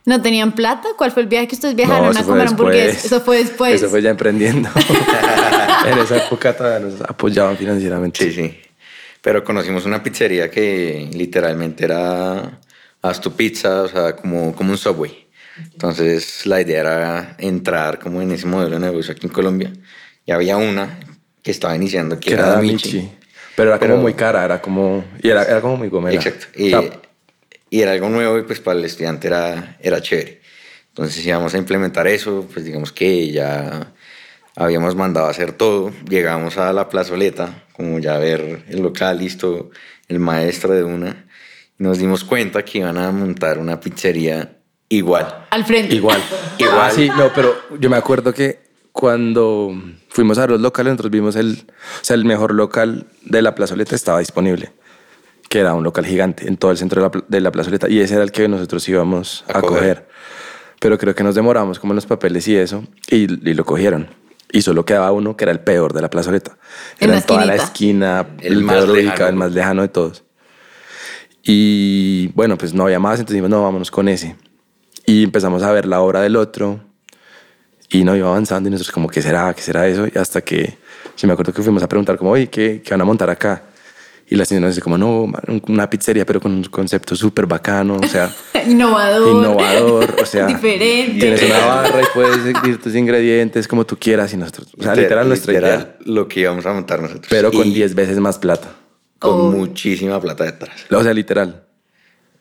no 0.05 0.21
tenían 0.21 0.51
plata. 0.51 0.89
¿Cuál 0.95 1.11
fue 1.11 1.23
el 1.23 1.27
viaje 1.29 1.47
que 1.47 1.55
ustedes 1.55 1.75
viajaron 1.75 2.15
a 2.15 2.23
comer 2.23 2.47
hamburguesa? 2.47 3.07
Eso 3.07 3.21
fue 3.21 3.37
después. 3.39 3.73
Eso 3.73 3.89
fue 3.89 4.03
ya 4.03 4.11
emprendiendo. 4.11 4.69
en 5.87 5.97
esa 5.97 6.17
época 6.17 6.55
todavía 6.55 6.87
nos 6.89 7.01
apoyaban 7.01 7.57
financieramente. 7.57 8.23
Sí, 8.23 8.31
sí. 8.31 8.59
Pero 9.21 9.43
conocimos 9.43 9.83
una 9.85 10.01
pizzería 10.03 10.49
que 10.51 11.09
literalmente 11.13 11.85
era 11.85 12.59
haz 13.01 13.19
tu 13.19 13.31
pizza, 13.33 13.81
o 13.83 13.87
sea, 13.87 14.15
como, 14.15 14.55
como 14.55 14.71
un 14.71 14.77
subway. 14.77 15.25
Entonces 15.73 16.45
la 16.45 16.61
idea 16.61 16.79
era 16.81 17.35
entrar 17.37 17.99
como 17.99 18.21
en 18.21 18.31
ese 18.31 18.45
modelo 18.47 18.79
de 18.79 18.85
negocio 18.87 19.13
aquí 19.13 19.27
en 19.27 19.33
Colombia. 19.33 19.71
Y 20.25 20.31
había 20.31 20.57
una 20.57 20.99
que 21.41 21.51
estaba 21.51 21.75
iniciando 21.75 22.19
que, 22.19 22.33
era 22.33 22.59
Vinci. 22.59 22.91
Vinci. 22.97 23.11
Pero 23.55 23.71
era 23.71 23.79
Pero- 23.79 23.93
como 23.93 24.03
muy 24.03 24.13
cara, 24.13 24.45
era 24.45 24.61
como... 24.61 25.03
Y 25.21 25.29
era, 25.29 25.43
era 25.43 25.61
como 25.61 25.77
muy 25.77 25.89
gomela. 25.89 26.15
Exacto. 26.15 26.47
Y, 26.55 26.73
O 26.73 26.81
sea, 26.81 26.91
y 27.69 27.81
era 27.81 27.91
algo 27.91 28.09
nuevo 28.09 28.37
y 28.37 28.43
pues 28.43 28.59
para 28.59 28.79
el 28.79 28.85
estudiante 28.85 29.27
era, 29.27 29.77
era 29.81 30.01
chévere. 30.01 30.41
Entonces 30.89 31.25
íbamos 31.25 31.53
a 31.53 31.57
implementar 31.57 32.07
eso, 32.07 32.47
pues 32.51 32.65
digamos 32.65 32.91
que 32.91 33.31
ya 33.31 33.93
habíamos 34.55 34.95
mandado 34.95 35.27
a 35.27 35.31
hacer 35.31 35.53
todo. 35.53 35.91
Llegamos 36.09 36.57
a 36.57 36.73
la 36.73 36.89
plazoleta, 36.89 37.63
como 37.73 37.99
ya 37.99 38.15
a 38.15 38.19
ver 38.19 38.63
el 38.67 38.81
local 38.81 39.19
listo, 39.19 39.69
el 40.07 40.19
maestro 40.19 40.73
de 40.73 40.83
una. 40.83 41.25
Y 41.79 41.83
nos 41.83 41.99
dimos 41.99 42.23
cuenta 42.25 42.65
que 42.65 42.79
iban 42.79 42.97
a 42.97 43.11
montar 43.11 43.57
una 43.59 43.79
pizzería 43.79 44.57
igual. 44.89 45.45
Al 45.51 45.65
frente. 45.65 45.95
Igual. 45.95 46.19
Igual. 46.57 46.77
Ah, 46.81 46.91
sí, 46.93 47.09
no, 47.15 47.31
pero 47.33 47.55
yo 47.79 47.89
me 47.89 47.95
acuerdo 47.97 48.33
que 48.33 48.59
cuando 48.91 49.71
fuimos 50.09 50.37
a 50.39 50.47
los 50.47 50.59
locales, 50.59 50.91
nosotros 50.91 51.11
vimos 51.11 51.35
el, 51.37 51.65
o 51.69 52.03
sea, 52.03 52.15
el 52.15 52.25
mejor 52.25 52.53
local 52.53 53.07
de 53.23 53.41
la 53.41 53.55
plazoleta 53.55 53.95
estaba 53.95 54.19
disponible, 54.19 54.73
que 55.47 55.59
era 55.59 55.73
un 55.73 55.83
local 55.83 56.05
gigante 56.05 56.47
en 56.47 56.57
todo 56.57 56.71
el 56.71 56.77
centro 56.77 57.01
de 57.01 57.09
la, 57.09 57.23
de 57.27 57.39
la 57.41 57.51
plazoleta, 57.51 57.87
y 57.87 57.99
ese 58.01 58.15
era 58.15 58.23
el 58.23 58.31
que 58.33 58.47
nosotros 58.49 58.87
íbamos 58.89 59.45
a, 59.47 59.59
A 59.59 59.61
coger. 59.61 59.77
coger. 59.79 60.07
Pero 60.81 60.97
creo 60.97 61.15
que 61.15 61.23
nos 61.23 61.35
demoramos 61.35 61.79
como 61.79 61.93
en 61.93 61.95
los 61.95 62.05
papeles 62.05 62.47
y 62.47 62.55
eso, 62.57 62.83
y, 63.09 63.49
y 63.49 63.53
lo 63.53 63.63
cogieron. 63.63 64.09
Y 64.51 64.63
solo 64.63 64.83
quedaba 64.83 65.11
uno 65.11 65.37
que 65.37 65.43
era 65.45 65.51
el 65.51 65.59
peor 65.59 65.93
de 65.93 66.01
la 66.01 66.09
plazoleta. 66.09 66.57
En 66.99 67.09
Era 67.09 67.13
la 67.13 67.19
en 67.19 67.25
toda 67.25 67.45
la 67.45 67.55
esquina, 67.55 68.25
El 68.41 68.53
el, 68.53 68.63
más 68.63 68.75
lejano. 68.87 68.93
ubicado, 68.93 69.29
el 69.29 69.35
más 69.35 69.51
lejano 69.53 69.81
de 69.83 69.89
todos. 69.89 70.23
Y 71.43 72.29
bueno, 72.33 72.57
pues 72.57 72.73
no 72.73 72.83
había 72.83 72.99
más, 72.99 73.19
entonces 73.19 73.33
dijimos, 73.35 73.49
no, 73.49 73.63
vámonos 73.63 73.91
con 73.91 74.07
ese. 74.09 74.35
Y 75.09 75.23
empezamos 75.23 75.63
a 75.63 75.71
ver 75.71 75.85
la 75.85 76.01
obra 76.01 76.21
del 76.21 76.35
otro 76.35 76.79
y 77.89 78.03
no 78.03 78.15
iba 78.15 78.27
avanzando 78.29 78.69
y 78.69 78.71
nosotros 78.71 78.93
como, 78.93 79.07
¿qué 79.07 79.21
será? 79.21 79.53
¿Qué 79.53 79.61
será 79.61 79.87
eso? 79.87 80.05
Y 80.07 80.17
hasta 80.17 80.41
que, 80.41 80.77
yo 81.17 81.27
me 81.27 81.33
acuerdo 81.33 81.51
que 81.53 81.61
fuimos 81.63 81.81
a 81.83 81.87
preguntar 81.89 82.17
como, 82.17 82.31
oye, 82.31 82.47
¿qué, 82.47 82.81
qué 82.83 82.91
van 82.91 83.01
a 83.01 83.05
montar 83.05 83.29
acá? 83.29 83.63
Y 84.31 84.35
la 84.35 84.45
señora 84.45 84.67
dice 84.67 84.81
como, 84.81 84.95
no, 84.95 85.25
una 85.67 85.89
pizzería, 85.89 86.23
pero 86.23 86.39
con 86.39 86.51
un 86.51 86.63
concepto 86.65 87.15
súper 87.15 87.47
bacano, 87.47 87.95
o 87.97 88.07
sea, 88.07 88.29
Innovador. 88.67 89.35
innovador, 89.35 90.15
o 90.21 90.25
sea, 90.27 90.45
Diferente. 90.45 91.19
tienes 91.19 91.41
una 91.41 91.65
barra 91.65 92.01
y 92.01 92.05
puedes 92.13 92.43
seguir 92.43 92.79
tus 92.79 92.93
ingredientes 92.93 93.67
como 93.67 93.87
tú 93.87 93.97
quieras 93.97 94.31
y 94.33 94.37
nosotros, 94.37 94.67
o 94.77 94.83
sea, 94.83 94.93
literal, 94.93 95.27
nuestra 95.27 95.53
idea, 95.53 95.95
Lo 96.05 96.27
que 96.27 96.41
íbamos 96.41 96.63
a 96.67 96.73
montar 96.73 97.01
nosotros. 97.01 97.25
pero 97.27 97.51
con 97.51 97.65
Y 97.67 97.73
10 97.73 97.95
veces 97.95 98.19
más 98.19 98.37
plata. 98.37 98.67
Con 99.17 99.31
Oh. 99.33 99.51
muchísima 99.51 100.21
plata 100.21 100.43
detrás. 100.43 100.85
O 100.91 101.01
sea, 101.03 101.13
literal. 101.13 101.63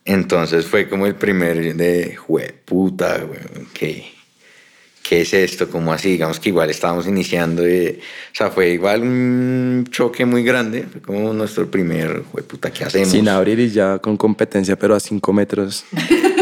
Entonces 0.08 0.64
fue 0.64 0.88
como 0.88 1.06
el 1.06 1.16
primer 1.16 1.76
de, 1.76 2.16
jue 2.16 2.54
puta, 2.64 3.26
¿qué, 3.74 4.06
¿qué 5.02 5.20
es 5.20 5.34
esto? 5.34 5.68
¿Cómo 5.68 5.92
así? 5.92 6.12
Digamos 6.12 6.40
que 6.40 6.48
igual 6.48 6.70
estábamos 6.70 7.06
iniciando, 7.06 7.62
o 7.62 7.66
sea, 8.32 8.50
fue 8.50 8.70
igual 8.70 9.02
un 9.02 9.86
choque 9.90 10.24
muy 10.24 10.42
grande, 10.42 10.86
fue 10.90 11.02
como 11.02 11.34
nuestro 11.34 11.70
primer, 11.70 12.22
fue 12.32 12.42
puta, 12.42 12.72
¿qué 12.72 12.84
hacemos? 12.84 13.08
Sin 13.10 13.28
abrir 13.28 13.60
y 13.60 13.68
ya 13.68 13.98
con 13.98 14.16
competencia, 14.16 14.78
pero 14.78 14.94
a 14.94 15.00
5 15.00 15.30
metros, 15.34 15.84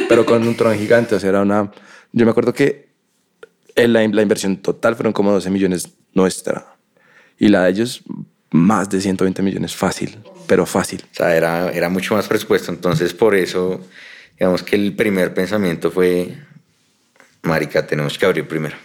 pero 0.09 0.25
con 0.25 0.47
un 0.47 0.57
tron 0.57 0.79
gigante, 0.79 1.17
o 1.17 1.19
sea, 1.19 1.31
era 1.31 1.43
una... 1.43 1.73
Yo 2.13 2.25
me 2.25 2.31
acuerdo 2.31 2.55
que 2.55 2.87
la, 3.75 4.07
la 4.07 4.23
inversión 4.23 4.59
total 4.59 4.95
fueron 4.95 5.13
como 5.13 5.33
12 5.33 5.51
millones 5.51 5.89
nuestra, 6.15 6.77
y 7.37 7.49
la 7.49 7.65
de 7.65 7.71
ellos 7.71 8.05
más 8.53 8.89
de 8.91 9.01
120 9.01 9.43
millones, 9.43 9.75
fácil, 9.75 10.19
pero 10.47 10.67
fácil. 10.67 11.05
O 11.13 11.15
sea, 11.15 11.37
era, 11.37 11.71
era 11.71 11.89
mucho 11.89 12.15
más 12.15 12.27
presupuesto, 12.29 12.71
entonces 12.73 13.13
por 13.15 13.35
eso, 13.35 13.81
digamos 14.39 14.63
que 14.63 14.77
el 14.77 14.95
primer 14.95 15.35
pensamiento 15.35 15.91
fue, 15.91 16.37
marica, 17.43 17.87
tenemos 17.87 18.19
que 18.19 18.27
abrir 18.27 18.47
primero. 18.47 18.77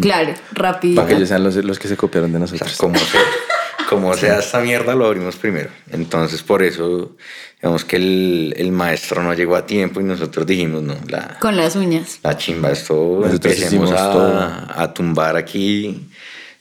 Claro, 0.00 0.32
rápido. 0.52 0.94
Para 0.96 1.08
que 1.08 1.14
ellos 1.14 1.28
sean 1.28 1.42
los, 1.42 1.56
los 1.56 1.78
que 1.78 1.88
se 1.88 1.96
copiaron 1.96 2.30
de 2.32 2.38
O 2.38 2.46
sea, 2.46 2.58
nosotros. 2.58 2.76
como 2.78 2.98
sea, 2.98 3.20
como 3.88 4.14
sea 4.14 4.38
esta 4.38 4.60
mierda, 4.60 4.94
lo 4.94 5.06
abrimos 5.06 5.34
primero. 5.34 5.70
Entonces, 5.90 6.40
por 6.44 6.62
eso, 6.62 7.16
digamos 7.60 7.84
que 7.84 7.96
el, 7.96 8.54
el 8.56 8.70
maestro 8.70 9.24
no 9.24 9.34
llegó 9.34 9.56
a 9.56 9.66
tiempo 9.66 10.00
y 10.00 10.04
nosotros 10.04 10.46
dijimos, 10.46 10.82
no, 10.82 10.96
la, 11.08 11.36
Con 11.40 11.56
las 11.56 11.74
uñas. 11.74 12.20
la 12.22 12.36
chimba, 12.36 12.70
esto 12.70 12.94
Nosotros 13.24 13.54
empecemos 13.56 13.90
a, 13.90 14.12
todo. 14.12 14.38
a 14.82 14.94
tumbar 14.94 15.36
aquí. 15.36 16.08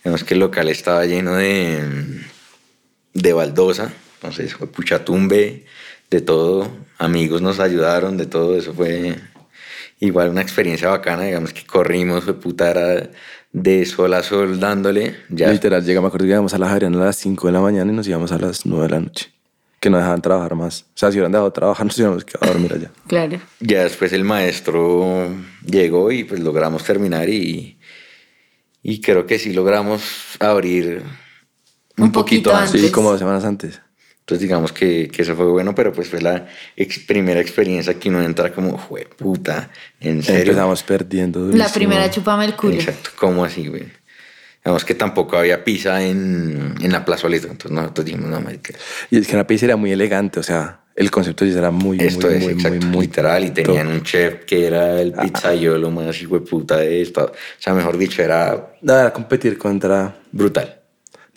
Digamos 0.04 0.24
que 0.24 0.34
el 0.34 0.40
local 0.40 0.68
estaba 0.70 1.06
lleno 1.06 1.36
de, 1.36 2.24
de 3.14 3.34
baldosa, 3.34 3.94
entonces 4.22 4.54
fue 4.54 4.68
pucha 4.68 5.04
tumbe, 5.04 5.66
de 6.12 6.22
todo. 6.22 6.70
Amigos 7.00 7.42
nos 7.42 7.60
ayudaron, 7.60 8.18
de 8.18 8.28
todo 8.28 8.56
eso 8.56 8.72
fue 8.72 9.16
igual 10.00 10.30
una 10.30 10.42
experiencia 10.42 10.90
bacana, 10.90 11.24
digamos 11.24 11.54
que 11.54 11.66
corrimos, 11.66 12.26
fue 12.26 12.40
puta, 12.40 12.70
era 12.70 13.10
de 13.52 13.86
sol 13.86 14.14
a 14.14 14.22
sol 14.22 14.60
dándole. 14.60 15.16
Ya 15.30 15.50
Literal, 15.52 15.84
llegamos, 15.84 16.04
me 16.04 16.08
acuerdo 16.10 16.26
que 16.26 16.34
íbamos 16.34 16.54
a 16.54 16.60
la 16.60 16.68
Javeriana 16.68 17.02
a 17.02 17.06
las 17.06 17.16
5 17.16 17.48
de 17.48 17.54
la 17.54 17.62
mañana 17.62 17.92
y 17.92 17.96
nos 17.96 18.08
íbamos 18.08 18.32
a 18.32 18.38
las 18.38 18.64
9 18.64 18.84
de 18.84 18.90
la 18.90 19.00
noche. 19.00 19.32
Que 19.80 19.90
no 19.90 19.98
dejaban 19.98 20.22
trabajar 20.22 20.54
más. 20.54 20.82
O 20.82 20.98
sea, 20.98 21.10
si 21.10 21.18
hubieran 21.18 21.32
dejado 21.32 21.52
trabajar, 21.52 21.86
nos 21.98 22.26
quedado 22.26 22.46
a 22.46 22.48
dormir 22.48 22.74
allá. 22.74 22.92
Claro. 23.08 23.40
Ya 23.60 23.84
después 23.84 24.14
el 24.14 24.24
maestro 24.24 25.30
llegó 25.66 26.12
y 26.12 26.26
pues 26.26 26.40
logramos 26.42 26.84
terminar 26.84 27.28
y, 27.28 27.80
y 28.84 29.02
creo 29.02 29.26
que 29.26 29.40
sí 29.40 29.52
logramos 29.52 30.04
abrir 30.40 31.02
un, 31.98 32.06
Un 32.06 32.12
poquito 32.12 32.52
poquito 32.52 32.56
antes. 32.56 32.70
Antes. 32.76 32.82
Sí, 32.82 32.92
como 32.92 33.10
dos 33.10 33.20
semanas 33.20 33.44
antes. 33.46 33.82
Entonces 34.32 34.48
digamos 34.48 34.72
que, 34.72 35.10
que 35.10 35.24
eso 35.24 35.36
fue 35.36 35.46
bueno, 35.48 35.76
pero 35.76 35.92
pues 35.92 36.08
fue 36.08 36.22
la 36.22 36.48
ex- 36.78 37.00
primera 37.00 37.42
experiencia 37.42 37.96
que 37.96 38.08
uno 38.08 38.24
entra 38.24 38.54
como, 38.54 38.78
fue 38.78 39.06
puta, 39.06 39.70
en 40.00 40.24
serio. 40.24 40.44
Empezamos 40.54 40.84
perdiendo. 40.84 41.40
La 41.42 41.46
durísimo. 41.48 41.74
primera 41.74 42.10
chupame 42.10 42.46
el 42.46 42.56
culo. 42.56 42.76
Exacto, 42.76 43.10
¿cómo 43.18 43.44
así, 43.44 43.68
güey? 43.68 43.84
Digamos 44.64 44.86
que 44.86 44.96
tampoco 44.96 45.36
había 45.38 45.66
pizza 45.66 46.02
en, 46.02 46.76
en 46.82 46.92
la 46.94 47.04
plazoleta, 47.04 47.48
entonces 47.50 47.72
nosotros 47.72 48.06
dijimos, 48.06 48.30
no, 48.30 48.40
marica, 48.40 48.74
Y 49.10 49.18
es 49.18 49.28
que 49.28 49.36
la 49.36 49.46
pizza 49.46 49.66
era 49.66 49.76
muy 49.76 49.92
elegante, 49.92 50.40
o 50.40 50.44
sea, 50.44 50.80
el 50.96 51.12
concepto 51.12 51.44
ella 51.44 51.58
era 51.58 51.72
muy, 51.72 52.00
esto 52.00 52.28
muy, 52.28 52.36
es 52.38 52.44
muy, 52.44 52.54
exacto, 52.54 52.78
muy, 52.78 52.86
muy 52.86 53.06
literal, 53.08 53.44
y 53.44 53.50
tenían 53.52 53.88
un 53.88 54.04
chef 54.04 54.46
que 54.46 54.66
era 54.68 55.02
el 55.02 55.12
pizzaiolo 55.12 55.92
más 55.92 56.22
hijo 56.22 56.36
de 56.40 56.46
puta 56.46 56.78
de 56.78 57.02
esto, 57.02 57.26
o 57.26 57.34
sea, 57.58 57.74
mejor 57.74 57.98
dicho, 57.98 58.22
era 58.22 58.76
Nada, 58.82 59.02
era 59.02 59.14
competir 59.14 59.58
contra 59.58 60.16
brutal. 60.32 60.78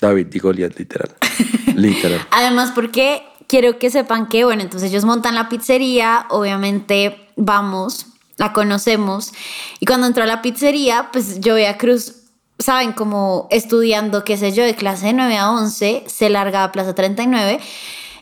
David 0.00 0.26
y 0.32 0.38
Goliat, 0.38 0.78
literal. 0.78 1.14
literal. 1.74 2.26
Además, 2.30 2.72
porque 2.74 3.22
quiero 3.46 3.78
que 3.78 3.90
sepan 3.90 4.28
que, 4.28 4.44
bueno, 4.44 4.62
entonces 4.62 4.90
ellos 4.90 5.04
montan 5.04 5.34
la 5.34 5.48
pizzería, 5.48 6.26
obviamente 6.30 7.28
vamos, 7.36 8.06
la 8.36 8.52
conocemos, 8.52 9.32
y 9.80 9.86
cuando 9.86 10.06
entró 10.06 10.24
a 10.24 10.26
la 10.26 10.42
pizzería, 10.42 11.10
pues 11.12 11.40
yo 11.40 11.54
veía 11.54 11.70
a 11.70 11.78
Cruz, 11.78 12.16
saben, 12.58 12.92
como 12.92 13.48
estudiando, 13.50 14.24
qué 14.24 14.36
sé 14.36 14.52
yo, 14.52 14.64
de 14.64 14.74
clase 14.74 15.06
de 15.06 15.12
9 15.12 15.36
a 15.36 15.50
11, 15.50 16.04
se 16.06 16.28
largaba 16.30 16.64
a 16.64 16.72
Plaza 16.72 16.94
39, 16.94 17.60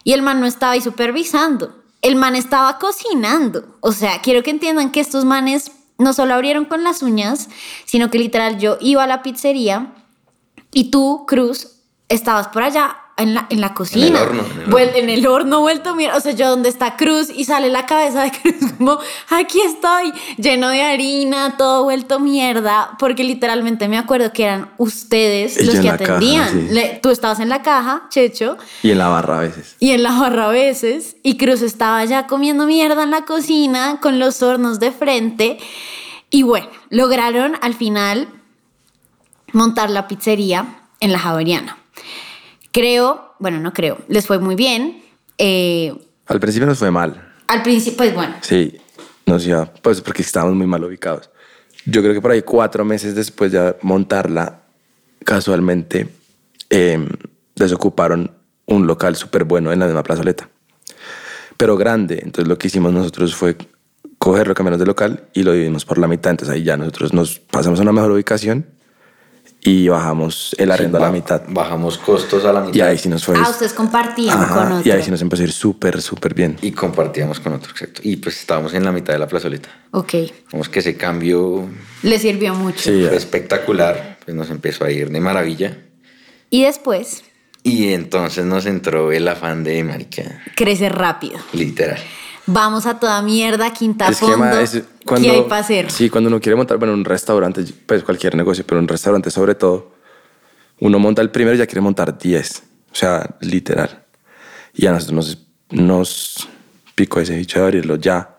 y 0.05 0.13
el 0.13 0.23
man 0.23 0.41
no 0.41 0.47
estaba 0.47 0.73
ahí 0.73 0.81
supervisando, 0.81 1.75
el 2.03 2.17
man 2.17 2.35
estaba 2.35 2.79
cocinando. 2.79 3.77
O 3.81 3.93
sea, 3.93 4.21
quiero 4.21 4.43
que 4.43 4.51
entiendan 4.51 4.91
que 4.91 5.01
estos 5.01 5.25
manes 5.25 5.71
no 5.99 6.13
solo 6.13 6.35
abrieron 6.35 6.65
con 6.65 6.83
las 6.83 7.03
uñas, 7.03 7.49
sino 7.85 8.11
que 8.11 8.19
literal 8.19 8.59
yo 8.59 8.77
iba 8.81 9.05
a 9.05 9.07
la 9.07 9.23
pizzería 9.23 9.93
y 10.73 10.91
tú, 10.91 11.25
Cruz, 11.27 11.69
estabas 12.09 12.49
por 12.49 12.63
allá 12.63 12.97
en 13.19 13.35
la, 13.35 13.47
en 13.51 13.61
la 13.61 13.75
cocina. 13.75 14.23
horno, 14.23 14.43
en 14.43 14.61
el 14.63 14.67
Vuel- 14.71 14.87
horno. 14.89 14.99
en 14.99 15.09
el 15.11 15.27
horno 15.27 15.61
vuelto, 15.61 15.95
mira, 15.95 16.17
o 16.17 16.21
sea, 16.21 16.33
yo 16.33 16.49
donde 16.49 16.71
está 16.71 16.97
Cruz 16.97 17.29
y 17.31 17.45
sale 17.45 17.69
la 17.69 17.85
cabeza 17.85 18.23
de 18.23 18.33
Cruz 18.33 18.73
como, 18.79 18.99
aquí 19.29 19.61
estoy, 19.61 20.13
lleno 20.39 20.69
de 20.71 20.83
harina, 20.83 21.57
todo 21.59 21.85
vuelto 21.85 22.21
mierda, 22.21 22.97
porque 22.99 23.23
literalmente 23.23 23.87
me 23.87 23.99
acuerdo 23.99 24.33
que 24.33 24.45
eran 24.45 24.71
ustedes 24.79 25.65
los 25.65 25.77
que 25.77 25.83
caja, 25.89 25.95
atendían. 25.95 26.51
sí. 26.51 26.67
Le- 26.75 27.01
tú 27.03 27.11
estabas 27.11 27.39
en 27.41 27.51
la 27.51 27.61
caja, 27.63 28.05
Checho, 28.09 28.57
Y 28.83 28.91
en 28.93 28.99
la 28.99 29.09
barra 29.09 29.39
a 29.39 29.41
veces. 29.41 29.77
y 29.79 29.91
en 29.91 30.03
la 30.03 30.13
barra 30.19 30.47
a 30.47 30.53
veces, 30.53 31.17
y 31.23 31.37
Cruz 31.37 31.61
estaba 31.63 32.03
ya 32.07 32.27
comiendo 32.27 32.65
mierda 32.67 33.03
en 33.03 33.11
la 33.11 33.25
cocina 33.27 33.99
con 34.01 34.19
los 34.19 34.43
hornos 34.43 34.81
de 34.81 34.91
frente. 34.91 35.59
Y 36.31 36.45
bueno, 36.45 36.69
lograron 36.89 37.57
al 37.61 37.75
final 37.75 38.27
montar 39.53 39.91
la 39.91 40.09
pizzería 40.09 40.83
en 41.01 41.13
la 41.13 41.19
Javeriana. 41.19 41.79
Creo, 42.73 43.35
bueno, 43.39 43.61
no 43.61 43.73
creo, 43.73 43.99
les 44.09 44.27
fue 44.27 44.39
muy 44.39 44.55
bien. 44.55 45.03
Eh, 45.39 45.93
Al 46.27 46.41
principio 46.41 46.67
nos 46.67 46.79
fue 46.79 46.91
mal. 46.91 47.33
al 47.49 47.63
principio, 47.63 47.97
pues 47.99 48.15
bueno, 48.15 48.35
Sí, 48.41 48.79
nos 49.27 49.47
iba, 49.47 49.67
pues 49.67 50.01
porque 50.01 50.23
estábamos 50.23 50.57
muy 50.57 50.67
mal 50.67 50.83
ubicados. 50.85 51.31
Yo 51.85 52.01
creo 52.01 52.15
que 52.15 52.21
por 52.21 52.31
ahí 52.31 52.43
cuatro 52.43 52.85
meses 52.85 53.15
después 53.15 53.51
de 53.53 53.77
montarla, 53.83 54.61
casualmente 55.25 56.09
eh, 56.71 57.07
desocuparon 57.57 58.31
un 58.67 58.87
local 58.87 59.17
súper 59.17 59.45
bueno 59.45 59.73
en 59.73 59.81
la 59.81 59.87
misma 59.87 60.03
plazoleta, 60.03 60.49
pero 61.57 61.77
grande. 61.77 62.21
Entonces 62.23 62.49
lo 62.49 62.57
que 62.57 62.69
hicimos 62.69 62.93
nosotros 62.93 63.35
fue 63.35 63.57
cogerlo, 64.19 64.55
cambiarnos 64.55 64.79
de 64.81 64.87
local 64.87 65.25
y 65.35 65.43
lo 65.43 65.53
dividimos 65.53 65.85
por 65.85 65.99
la 65.99 66.07
mitad. 66.09 66.31
Entonces 66.31 66.55
ahí 66.55 66.63
ya 66.63 66.77
nosotros 66.77 67.13
nos 67.13 67.39
pasamos 67.41 67.81
a 67.81 67.83
una 67.83 67.93
mejor 67.93 68.13
ubicación 68.13 68.67
y 69.65 69.87
bajamos 69.89 70.55
el 70.59 70.71
arriendo 70.73 70.99
a 70.99 71.03
la 71.03 71.13
mitad. 71.13 71.43
Bajamos 71.49 71.97
costos 71.99 72.45
a 72.45 72.53
la 72.53 72.61
mitad. 72.61 72.75
Y 72.75 72.81
ahí 72.81 72.99
sí 72.99 73.09
nos 73.09 73.25
fue. 73.25 73.37
ah, 73.39 73.49
ustedes 73.49 73.73
compartían 73.73 74.37
Ajá, 74.41 74.55
con 74.55 74.73
otro. 74.73 74.89
y 74.89 74.91
ahí 74.93 75.03
sí 75.03 75.11
nos 75.11 75.23
empezó 75.23 75.43
a 75.43 75.47
ir 75.47 75.53
súper, 75.53 76.03
súper 76.03 76.35
bien. 76.35 76.57
Y 76.63 76.73
compartíamos 76.73 77.39
con 77.41 77.53
otro, 77.53 77.71
exacto. 77.71 78.01
Y 78.05 78.17
pues 78.17 78.39
estábamos 78.41 78.75
en 78.75 78.85
la 78.85 78.91
mitad 78.93 79.13
de 79.13 79.19
la 79.21 79.29
plazoleta. 79.29 79.69
Ok, 79.93 80.15
Vemos 80.53 80.69
que 80.69 80.81
ese 80.81 80.97
cambio 80.97 81.69
les 82.03 82.23
sirvió 82.23 82.55
mucho. 82.55 82.81
Sí, 82.81 83.05
fue 83.07 83.17
espectacular, 83.17 84.19
pues 84.25 84.37
nos 84.37 84.51
empezó 84.51 84.85
a 84.85 84.91
ir 84.91 85.11
de 85.11 85.21
maravilla. 85.21 85.79
Y 86.51 86.65
después, 86.65 87.23
Y 87.63 87.93
entonces 87.93 88.45
nos 88.45 88.67
entró 88.67 89.13
el 89.13 89.29
afán 89.29 89.63
de 89.65 89.85
marica, 89.85 90.43
crece 90.57 90.89
rápido. 90.89 91.39
literal. 91.53 92.01
Vamos 92.47 92.87
a 92.87 92.99
toda 92.99 93.23
mierda, 93.23 93.73
quinta 93.73 94.09
Es 94.09 94.19
fondo. 94.19 94.59
es 94.59 94.83
cuando, 95.07 95.29
¿Qué 95.29 95.35
hay 95.35 95.43
para 95.43 95.61
hacer? 95.61 95.91
Sí, 95.91 96.11
cuando 96.11 96.29
uno 96.29 96.41
quiere 96.41 96.57
montar, 96.57 96.79
bueno, 96.79 96.95
un 96.95 97.05
restaurante, 97.05 97.65
pues 97.87 98.03
cualquier 98.03 98.35
negocio, 98.35 98.65
pero 98.67 98.81
un 98.81 98.89
restaurante 98.89 99.31
sobre 99.31 99.55
todo, 99.55 99.93
uno 100.81 100.99
monta 100.99 101.23
el 101.23 101.31
primero 101.31 101.55
y 101.55 101.59
ya 101.59 101.67
quiere 101.67 101.81
montar 101.81 102.19
10. 102.19 102.63
O 102.91 102.95
sea, 102.95 103.37
literal. 103.41 104.05
Y 104.75 104.87
a 104.87 104.93
nosotros 104.93 105.15
nos, 105.71 105.83
nos 105.85 106.49
picó 106.95 107.21
ese 107.21 107.37
bicho 107.37 107.59
de 107.59 107.65
abrirlo 107.65 107.97
ya. 107.97 108.37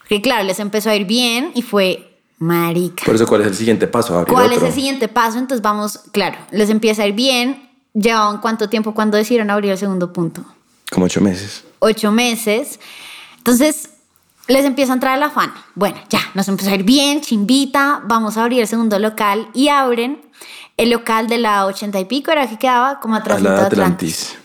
Porque 0.00 0.20
claro, 0.20 0.44
les 0.44 0.58
empezó 0.58 0.90
a 0.90 0.96
ir 0.96 1.06
bien 1.06 1.52
y 1.54 1.62
fue 1.62 2.20
marica. 2.38 3.04
Por 3.04 3.14
eso, 3.14 3.26
¿cuál 3.26 3.42
es 3.42 3.46
el 3.46 3.54
siguiente 3.54 3.86
paso? 3.86 4.18
Abrir 4.18 4.34
¿Cuál 4.34 4.52
es 4.52 4.62
el 4.62 4.72
siguiente 4.72 5.08
paso? 5.08 5.38
Entonces 5.38 5.62
vamos, 5.62 6.00
claro, 6.12 6.36
les 6.50 6.68
empieza 6.70 7.02
a 7.02 7.06
ir 7.06 7.14
bien. 7.14 7.70
¿Llevaban 7.94 8.40
cuánto 8.40 8.68
tiempo 8.68 8.92
cuando 8.92 9.16
decidieron 9.16 9.50
abrir 9.50 9.70
el 9.70 9.78
segundo 9.78 10.12
punto? 10.12 10.44
Como 10.90 11.06
ocho 11.06 11.20
meses. 11.20 11.64
Ocho 11.86 12.10
meses. 12.12 12.80
Entonces 13.36 13.90
les 14.48 14.64
empieza 14.64 14.92
a 14.92 14.94
entrar 14.94 15.18
el 15.18 15.22
afán. 15.22 15.52
Bueno, 15.74 15.96
ya, 16.08 16.20
nos 16.32 16.48
empezó 16.48 16.70
a 16.70 16.74
ir 16.74 16.82
bien, 16.82 17.20
chimbita, 17.20 18.00
vamos 18.04 18.38
a 18.38 18.42
abrir 18.42 18.60
el 18.60 18.66
segundo 18.66 18.98
local 18.98 19.48
y 19.52 19.68
abren 19.68 20.22
el 20.78 20.90
local 20.90 21.28
de 21.28 21.38
la 21.38 21.66
ochenta 21.66 22.00
y 22.00 22.06
pico, 22.06 22.30
era 22.30 22.48
que 22.48 22.58
quedaba 22.58 23.00
como 23.00 23.16
atrás 23.16 23.42
de 23.42 23.48
la 23.50 23.66
Atlantis. 23.66 23.78
Atlantis. 23.78 24.38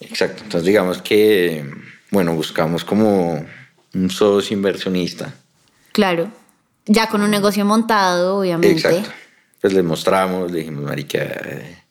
Exacto. 0.00 0.42
Entonces 0.44 0.66
digamos 0.66 1.02
que, 1.02 1.70
bueno, 2.10 2.34
buscamos 2.34 2.82
como 2.82 3.44
un 3.94 4.10
socio 4.10 4.56
inversionista. 4.56 5.34
Claro, 5.92 6.30
ya 6.86 7.08
con 7.08 7.20
un 7.22 7.30
negocio 7.30 7.64
montado, 7.64 8.38
obviamente. 8.38 8.72
Exacto. 8.72 9.10
Pues 9.60 9.72
les 9.72 9.84
mostramos, 9.84 10.50
le 10.50 10.60
dijimos, 10.60 10.84
marica, 10.84 11.18
eh, 11.18 11.82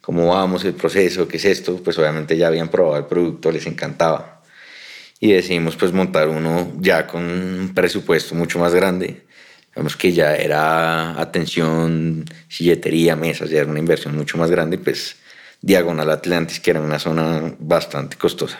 cómo 0.00 0.28
vamos, 0.28 0.64
el 0.64 0.74
proceso, 0.74 1.26
qué 1.26 1.36
es 1.36 1.44
esto. 1.44 1.76
Pues 1.82 1.98
obviamente 1.98 2.36
ya 2.36 2.48
habían 2.48 2.68
probado 2.68 2.96
el 2.96 3.06
producto, 3.06 3.50
les 3.50 3.66
encantaba. 3.66 4.41
Y 5.22 5.30
decidimos 5.30 5.76
pues 5.76 5.92
montar 5.92 6.26
uno 6.26 6.72
ya 6.80 7.06
con 7.06 7.22
un 7.22 7.70
presupuesto 7.72 8.34
mucho 8.34 8.58
más 8.58 8.74
grande. 8.74 9.22
Vemos 9.76 9.96
que 9.96 10.12
ya 10.12 10.34
era 10.34 11.20
atención, 11.20 12.24
silletería, 12.48 13.14
mesas, 13.14 13.48
ya 13.48 13.60
era 13.60 13.70
una 13.70 13.78
inversión 13.78 14.16
mucho 14.16 14.36
más 14.36 14.50
grande, 14.50 14.78
pues 14.78 15.14
Diagonal 15.60 16.10
Atlantis, 16.10 16.58
que 16.58 16.72
era 16.72 16.80
una 16.80 16.98
zona 16.98 17.54
bastante 17.60 18.16
costosa. 18.16 18.58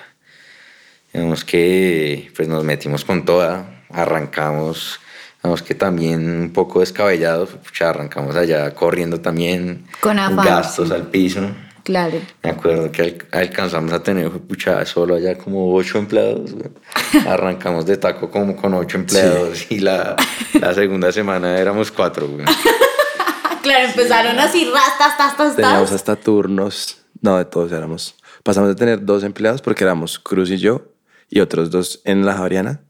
Vemos 1.12 1.44
que 1.44 2.30
pues 2.36 2.46
nos 2.46 2.62
metimos 2.62 3.04
con 3.04 3.24
toda, 3.24 3.82
arrancamos, 3.90 5.00
Vamos 5.42 5.62
que 5.62 5.74
también 5.74 6.40
un 6.40 6.52
poco 6.52 6.78
descabellados, 6.78 7.56
arrancamos 7.80 8.36
allá 8.36 8.72
corriendo 8.74 9.20
también. 9.20 9.84
Con 10.00 10.16
afán. 10.20 10.46
Gastos 10.46 10.92
al 10.92 11.08
piso. 11.08 11.40
Claro. 11.84 12.18
Me 12.42 12.50
acuerdo 12.50 12.92
que 12.92 13.02
al- 13.02 13.40
alcanzamos 13.40 13.92
a 13.92 14.02
tener, 14.02 14.30
pucha, 14.30 14.84
solo 14.86 15.16
allá 15.16 15.36
como 15.36 15.74
ocho 15.74 15.98
empleados. 15.98 16.52
güey. 16.52 16.70
Arrancamos 17.26 17.86
de 17.86 17.96
taco 17.96 18.30
como 18.30 18.56
con 18.56 18.74
ocho 18.74 18.96
empleados 18.98 19.70
y 19.70 19.80
la, 19.80 20.16
la 20.60 20.74
segunda 20.74 21.10
semana 21.12 21.58
éramos 21.58 21.90
cuatro. 21.90 22.28
güey. 22.28 22.44
Claro, 23.62 23.84
empezaron 23.88 24.40
así, 24.40 24.64
rastas, 24.64 25.16
tas, 25.16 25.36
tas, 25.36 25.54
Teníamos 25.54 25.92
hasta 25.92 26.16
turnos. 26.16 26.98
No, 27.20 27.38
de 27.38 27.44
todos 27.44 27.70
éramos. 27.70 28.16
Pasamos 28.42 28.68
de 28.68 28.74
tener 28.74 29.04
dos 29.04 29.22
empleados 29.22 29.62
porque 29.62 29.84
éramos 29.84 30.18
Cruz 30.18 30.50
y 30.50 30.56
yo 30.58 30.88
y 31.30 31.38
otros 31.38 31.70
dos 31.70 32.00
en 32.04 32.26
la 32.26 32.34
Javeriana 32.34 32.80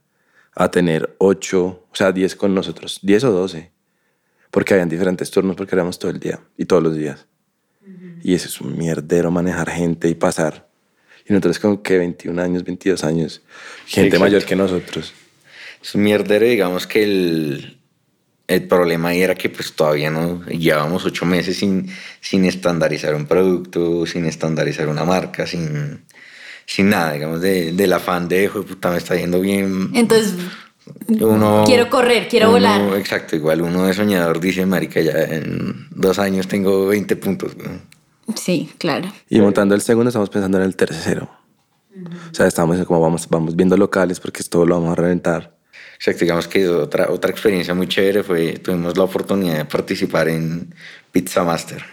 a 0.54 0.70
tener 0.70 1.14
ocho, 1.18 1.84
o 1.90 1.94
sea, 1.94 2.10
diez 2.12 2.34
con 2.36 2.54
nosotros, 2.54 3.00
diez 3.02 3.22
o 3.24 3.30
doce. 3.30 3.70
Porque 4.50 4.72
habían 4.72 4.88
diferentes 4.88 5.30
turnos 5.30 5.56
porque 5.56 5.74
éramos 5.74 5.98
todo 5.98 6.10
el 6.10 6.18
día 6.20 6.40
y 6.56 6.64
todos 6.64 6.82
los 6.82 6.96
días. 6.96 7.26
Y 8.22 8.34
eso 8.34 8.48
es 8.48 8.60
un 8.60 8.76
mierdero 8.78 9.30
manejar 9.30 9.70
gente 9.70 10.08
y 10.08 10.14
pasar. 10.14 10.68
Y 11.28 11.32
nosotros 11.32 11.58
como 11.58 11.82
que 11.82 11.98
21 11.98 12.40
años, 12.40 12.64
22 12.64 13.04
años. 13.04 13.42
Gente 13.86 14.08
exacto. 14.08 14.24
mayor 14.24 14.44
que 14.44 14.56
nosotros. 14.56 15.12
Es 15.82 15.94
un 15.94 16.02
mierdero, 16.02 16.46
digamos 16.46 16.86
que 16.86 17.02
el, 17.02 17.78
el 18.46 18.66
problema 18.68 19.08
ahí 19.10 19.22
era 19.22 19.34
que 19.34 19.48
pues 19.48 19.72
todavía 19.72 20.10
no 20.10 20.44
llevábamos 20.46 21.04
ocho 21.04 21.26
meses 21.26 21.56
sin, 21.56 21.88
sin 22.20 22.44
estandarizar 22.44 23.14
un 23.14 23.26
producto, 23.26 24.06
sin 24.06 24.24
estandarizar 24.26 24.88
una 24.88 25.04
marca, 25.04 25.46
sin, 25.46 26.04
sin 26.66 26.90
nada, 26.90 27.12
digamos, 27.14 27.40
de- 27.40 27.72
del 27.72 27.92
afán 27.92 28.28
de, 28.28 28.44
"Hijo 28.44 28.60
de 28.60 28.66
puta, 28.66 28.90
me 28.90 28.98
está 28.98 29.16
yendo 29.16 29.40
bien. 29.40 29.90
Entonces, 29.94 30.34
Uno, 31.20 31.62
Quiero 31.66 31.88
correr, 31.88 32.28
quiero 32.28 32.48
uno- 32.48 32.58
volar. 32.58 32.96
Exacto, 32.98 33.36
igual 33.36 33.62
uno 33.62 33.86
de 33.86 33.94
soñador 33.94 34.40
dice, 34.40 34.66
marica, 34.66 35.00
ya 35.00 35.12
en 35.12 35.86
dos 35.90 36.18
años 36.18 36.48
tengo 36.48 36.86
20 36.86 37.16
puntos. 37.16 37.54
güey". 37.54 37.68
sí, 38.36 38.70
claro. 38.78 39.12
Y 39.28 39.40
montando 39.40 39.74
el 39.74 39.80
segundo 39.82 40.08
estamos 40.08 40.30
pensando 40.30 40.58
en 40.58 40.64
el 40.64 40.74
tercero. 40.76 41.30
O 42.30 42.34
sea, 42.34 42.46
estamos 42.46 42.84
como 42.86 43.00
vamos, 43.00 43.28
vamos 43.28 43.54
viendo 43.54 43.76
locales 43.76 44.18
porque 44.18 44.40
esto 44.40 44.64
lo 44.64 44.76
vamos 44.76 44.92
a 44.92 44.94
reventar. 45.00 45.54
Exacto, 45.96 46.20
digamos 46.20 46.48
que 46.48 46.68
otra, 46.68 47.10
otra 47.10 47.30
experiencia 47.30 47.74
muy 47.74 47.86
chévere 47.86 48.22
fue, 48.24 48.54
tuvimos 48.54 48.96
la 48.96 49.04
oportunidad 49.04 49.58
de 49.58 49.64
participar 49.66 50.28
en 50.28 50.74
Pizza 51.12 51.44
Master. 51.44 51.84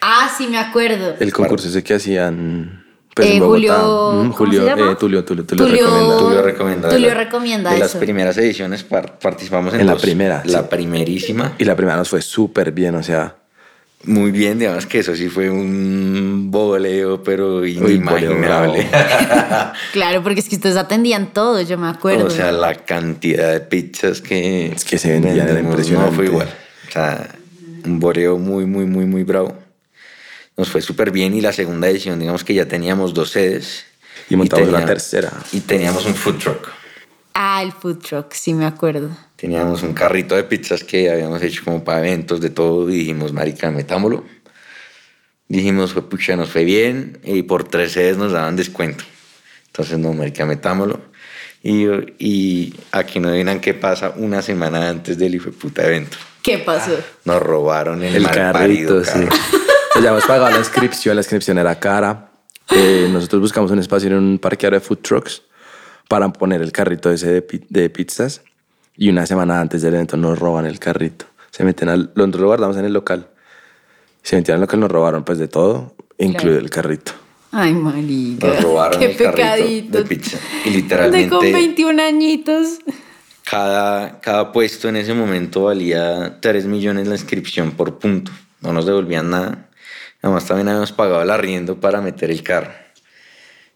Ah, 0.00 0.30
sí, 0.36 0.46
me 0.46 0.58
acuerdo. 0.58 1.16
El 1.18 1.32
concurso 1.32 1.68
ese 1.68 1.82
que 1.82 1.94
hacían 1.94 2.84
pues, 3.14 3.28
Eh, 3.28 3.32
en 3.34 3.40
Bogotá. 3.40 3.58
Julio- 3.58 3.74
¿cómo 3.78 4.32
Julio, 4.32 4.60
se 4.60 4.66
llama? 4.66 4.92
eh, 4.92 4.96
Tulio, 4.96 5.24
Tulio, 5.24 5.44
Tulio, 5.44 5.66
Tulio- 5.66 5.82
recomienda. 5.82 6.18
Tulio 6.18 6.42
recomienda. 6.42 6.88
Tulio 6.88 7.08
de 7.08 7.14
la- 7.14 7.20
recomienda 7.24 7.70
De 7.72 7.78
las 7.78 7.90
eso. 7.90 7.98
primeras 7.98 8.36
ediciones 8.38 8.82
par- 8.84 9.18
participamos 9.18 9.74
en, 9.74 9.80
En 9.80 9.86
la 9.86 9.96
primera, 9.96 10.42
La 10.46 10.60
sí. 10.60 10.66
primerísima. 10.70 11.52
Y 11.58 11.64
la 11.64 11.74
primera 11.76 11.96
nos 11.96 12.08
fue 12.08 12.22
súper 12.22 12.72
bien, 12.72 12.94
o 12.94 13.02
sea, 13.02 13.34
Muy 14.04 14.30
bien, 14.30 14.60
digamos 14.60 14.86
que 14.86 15.00
eso 15.00 15.16
sí 15.16 15.28
fue 15.28 15.50
un 15.50 16.52
boleo, 16.52 17.20
pero 17.24 17.66
inimaginable. 17.66 18.86
Claro, 19.92 20.22
porque 20.22 20.38
es 20.38 20.48
que 20.48 20.54
ustedes 20.54 20.76
atendían 20.76 21.32
todo, 21.32 21.60
yo 21.62 21.76
me 21.78 21.88
acuerdo. 21.88 22.26
o 22.26 22.30
sea, 22.30 22.52
la 22.52 22.74
cantidad 22.74 23.52
de 23.52 23.58
pizzas 23.60 24.20
que, 24.20 24.66
Es 24.72 24.84
que 24.84 24.98
se 24.98 25.10
vendían, 25.10 25.48
era 25.48 25.58
impresionante. 25.58 26.10
No 26.12 26.16
fue 26.16 26.26
igual. 26.26 26.48
O 26.88 26.92
sea, 26.92 27.28
un 27.84 27.98
boleo 27.98 28.38
muy, 28.38 28.66
muy, 28.66 28.84
muy, 28.86 29.04
muy 29.04 29.24
bravo. 29.24 29.54
Nos 30.58 30.68
fue 30.68 30.82
súper 30.82 31.10
bien 31.12 31.34
y 31.34 31.40
la 31.40 31.52
segunda 31.54 31.88
edición, 31.88 32.18
digamos 32.18 32.44
que 32.44 32.52
ya 32.52 32.66
teníamos 32.66 33.14
dos 33.14 33.30
sedes. 33.30 33.86
Y 34.28 34.36
montamos 34.36 34.68
una 34.68 34.78
tenía- 34.78 34.86
tercera. 34.92 35.32
Y 35.52 35.60
teníamos 35.60 36.04
un 36.04 36.14
food 36.14 36.36
truck. 36.38 36.68
Ah, 37.32 37.62
el 37.62 37.70
food 37.72 37.98
truck, 37.98 38.32
sí 38.32 38.52
me 38.52 38.66
acuerdo. 38.66 39.16
Teníamos 39.36 39.84
un 39.84 39.94
carrito 39.94 40.34
de 40.34 40.42
pizzas 40.42 40.82
que 40.82 41.08
habíamos 41.08 41.40
hecho 41.42 41.62
como 41.64 41.84
para 41.84 42.00
eventos 42.00 42.40
de 42.40 42.50
todo 42.50 42.90
y 42.90 42.96
dijimos, 42.98 43.32
marica, 43.32 43.70
metámoslo. 43.70 44.24
Dijimos, 45.46 45.92
fue 45.92 46.02
pucha, 46.08 46.36
nos 46.36 46.50
fue 46.50 46.64
bien 46.64 47.20
y 47.22 47.42
por 47.42 47.62
tres 47.64 47.92
sedes 47.92 48.16
nos 48.18 48.32
daban 48.32 48.56
descuento. 48.56 49.04
Entonces, 49.68 49.98
no, 49.98 50.12
marica, 50.12 50.44
metámoslo. 50.44 51.00
Y, 51.62 51.86
y 52.18 52.74
aquí 52.90 53.20
no 53.20 53.28
adivinan 53.28 53.60
qué 53.60 53.74
pasa 53.74 54.12
una 54.16 54.42
semana 54.42 54.88
antes 54.88 55.16
del 55.18 55.36
hijo 55.36 55.46
de 55.46 55.52
puta 55.52 55.86
evento. 55.86 56.18
¿Qué 56.42 56.58
pasó? 56.58 56.98
Nos 57.24 57.40
robaron 57.40 58.02
el, 58.02 58.16
El 58.16 58.22
malparido 58.24 59.00
carrito, 59.00 59.04
sí. 59.04 59.10
carro. 59.12 59.28
Pues 59.28 59.62
ya 60.02 60.10
hemos 60.10 60.24
pagado 60.24 60.50
la 60.50 60.58
inscripción, 60.58 61.16
la 61.16 61.20
inscripción 61.20 61.58
era 61.58 61.78
cara. 61.78 62.30
Eh, 62.70 63.08
nosotros 63.12 63.40
buscamos 63.40 63.70
un 63.70 63.78
espacio 63.78 64.08
en 64.08 64.14
un 64.14 64.38
parqueadero 64.38 64.78
de 64.78 64.80
food 64.86 64.98
trucks 64.98 65.42
para 66.08 66.28
poner 66.32 66.62
el 66.62 66.72
carrito 66.72 67.10
ese 67.10 67.28
de, 67.28 67.62
de 67.68 67.90
pizzas. 67.90 68.42
Y 68.96 69.08
una 69.10 69.26
semana 69.26 69.60
antes 69.60 69.82
del 69.82 69.94
evento 69.94 70.16
nos 70.16 70.38
roban 70.38 70.66
el 70.66 70.78
carrito. 70.78 71.26
Se 71.50 71.64
meten 71.64 71.88
al... 71.88 72.10
Nosotros 72.14 72.40
lo 72.42 72.46
guardamos 72.48 72.76
en 72.76 72.84
el 72.84 72.92
local. 72.92 73.28
Se 74.22 74.36
metieron 74.36 74.56
al 74.56 74.62
local, 74.62 74.80
nos 74.80 74.90
robaron 74.90 75.24
pues 75.24 75.38
de 75.38 75.48
todo, 75.48 75.94
incluido 76.18 76.58
el 76.58 76.68
carrito. 76.70 77.12
Ay, 77.52 77.72
marica. 77.72 78.46
Nos 78.48 78.62
robaron 78.62 78.98
Qué 79.00 79.06
el 79.06 79.16
carrito 79.16 79.36
pecadito. 79.36 79.98
de 79.98 80.04
pizza. 80.04 80.38
Y 80.64 80.70
De 80.70 80.76
literalmente... 80.76 81.28
con 81.30 81.40
21 81.40 82.02
añitos. 82.02 82.78
Cada, 83.44 84.20
cada 84.20 84.52
puesto 84.52 84.88
en 84.88 84.96
ese 84.96 85.14
momento 85.14 85.64
valía 85.64 86.38
3 86.40 86.66
millones 86.66 87.08
la 87.08 87.14
inscripción 87.14 87.70
por 87.70 87.98
punto. 87.98 88.30
No 88.60 88.72
nos 88.72 88.84
devolvían 88.84 89.30
nada. 89.30 89.67
Además 90.22 90.46
también 90.46 90.68
habíamos 90.68 90.92
pagado 90.92 91.22
el 91.22 91.30
arriendo 91.30 91.78
para 91.78 92.00
meter 92.00 92.30
el 92.30 92.42
carro. 92.42 92.72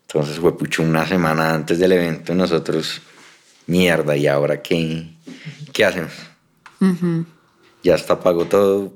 Entonces 0.03 0.39
fue 0.39 0.57
pucho 0.57 0.83
una 0.83 1.07
semana 1.07 1.55
antes 1.55 1.79
del 1.79 1.93
evento 1.93 2.33
y 2.33 2.37
nosotros, 2.37 3.01
mierda, 3.67 4.17
¿y 4.17 4.27
ahora 4.27 4.61
qué, 4.61 5.07
qué 5.73 5.85
hacemos? 5.85 6.13
Ya 7.83 7.95
está 7.95 8.21
pago 8.21 8.45
todo. 8.45 8.93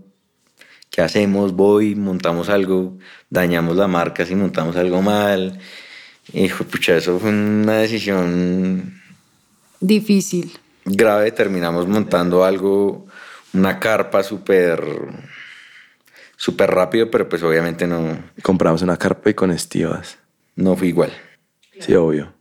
¿Qué 0.90 1.02
hacemos? 1.02 1.52
Voy, 1.52 1.94
montamos 1.94 2.48
algo, 2.48 2.98
dañamos 3.30 3.76
la 3.76 3.86
marca 3.86 4.26
si 4.26 4.34
montamos 4.34 4.76
algo 4.76 5.02
mal. 5.02 5.58
Y 6.32 6.48
fue 6.48 6.66
pucha, 6.66 6.96
eso 6.96 7.18
fue 7.18 7.30
una 7.30 7.78
decisión 7.78 9.00
Difícil. 9.80 10.58
grave 10.84 11.30
terminamos 11.32 11.86
montando 11.86 12.44
algo, 12.44 13.06
una 13.52 13.78
carpa 13.78 14.22
súper 14.22 14.82
súper 16.36 16.70
rápido, 16.70 17.10
pero 17.10 17.28
pues 17.28 17.42
obviamente 17.42 17.86
no, 17.86 18.18
Compramos 18.42 18.82
una 18.82 18.96
carpa 18.96 19.30
y 19.30 19.34
con 19.34 19.50
estivas. 19.50 20.18
no 20.54 20.76
fue 20.76 20.88
igual. 20.88 21.12
Sí, 21.80 21.94
obvio. 21.94 22.32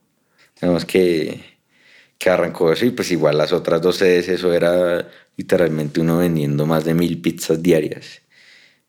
Digamos 0.62 0.86
que, 0.86 1.44
que 2.18 2.30
arrancó 2.30 2.72
eso 2.72 2.86
y 2.86 2.92
pues 2.92 3.12
igual 3.12 3.38
las 3.38 3.52
otras 3.52 3.82
dos 3.82 3.98
sedes, 3.98 4.30
eso 4.30 4.54
era 4.54 5.10
literalmente 5.36 6.00
uno 6.00 6.18
vendiendo 6.18 6.66
más 6.66 6.86
de 6.86 6.94
mil 6.94 7.20
pizzas 7.22 7.62
diarias. 7.62 8.22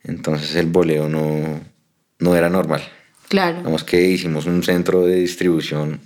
Entonces 0.04 0.54
el 0.54 0.66
boleo 0.66 1.08
no, 1.08 1.60
no 2.20 2.36
era 2.36 2.48
normal. 2.48 2.82
Claro. 3.28 3.58
Digamos 3.58 3.82
que 3.82 4.00
hicimos 4.02 4.46
un 4.46 4.62
centro 4.62 5.04
de 5.04 5.16
distribución 5.16 6.00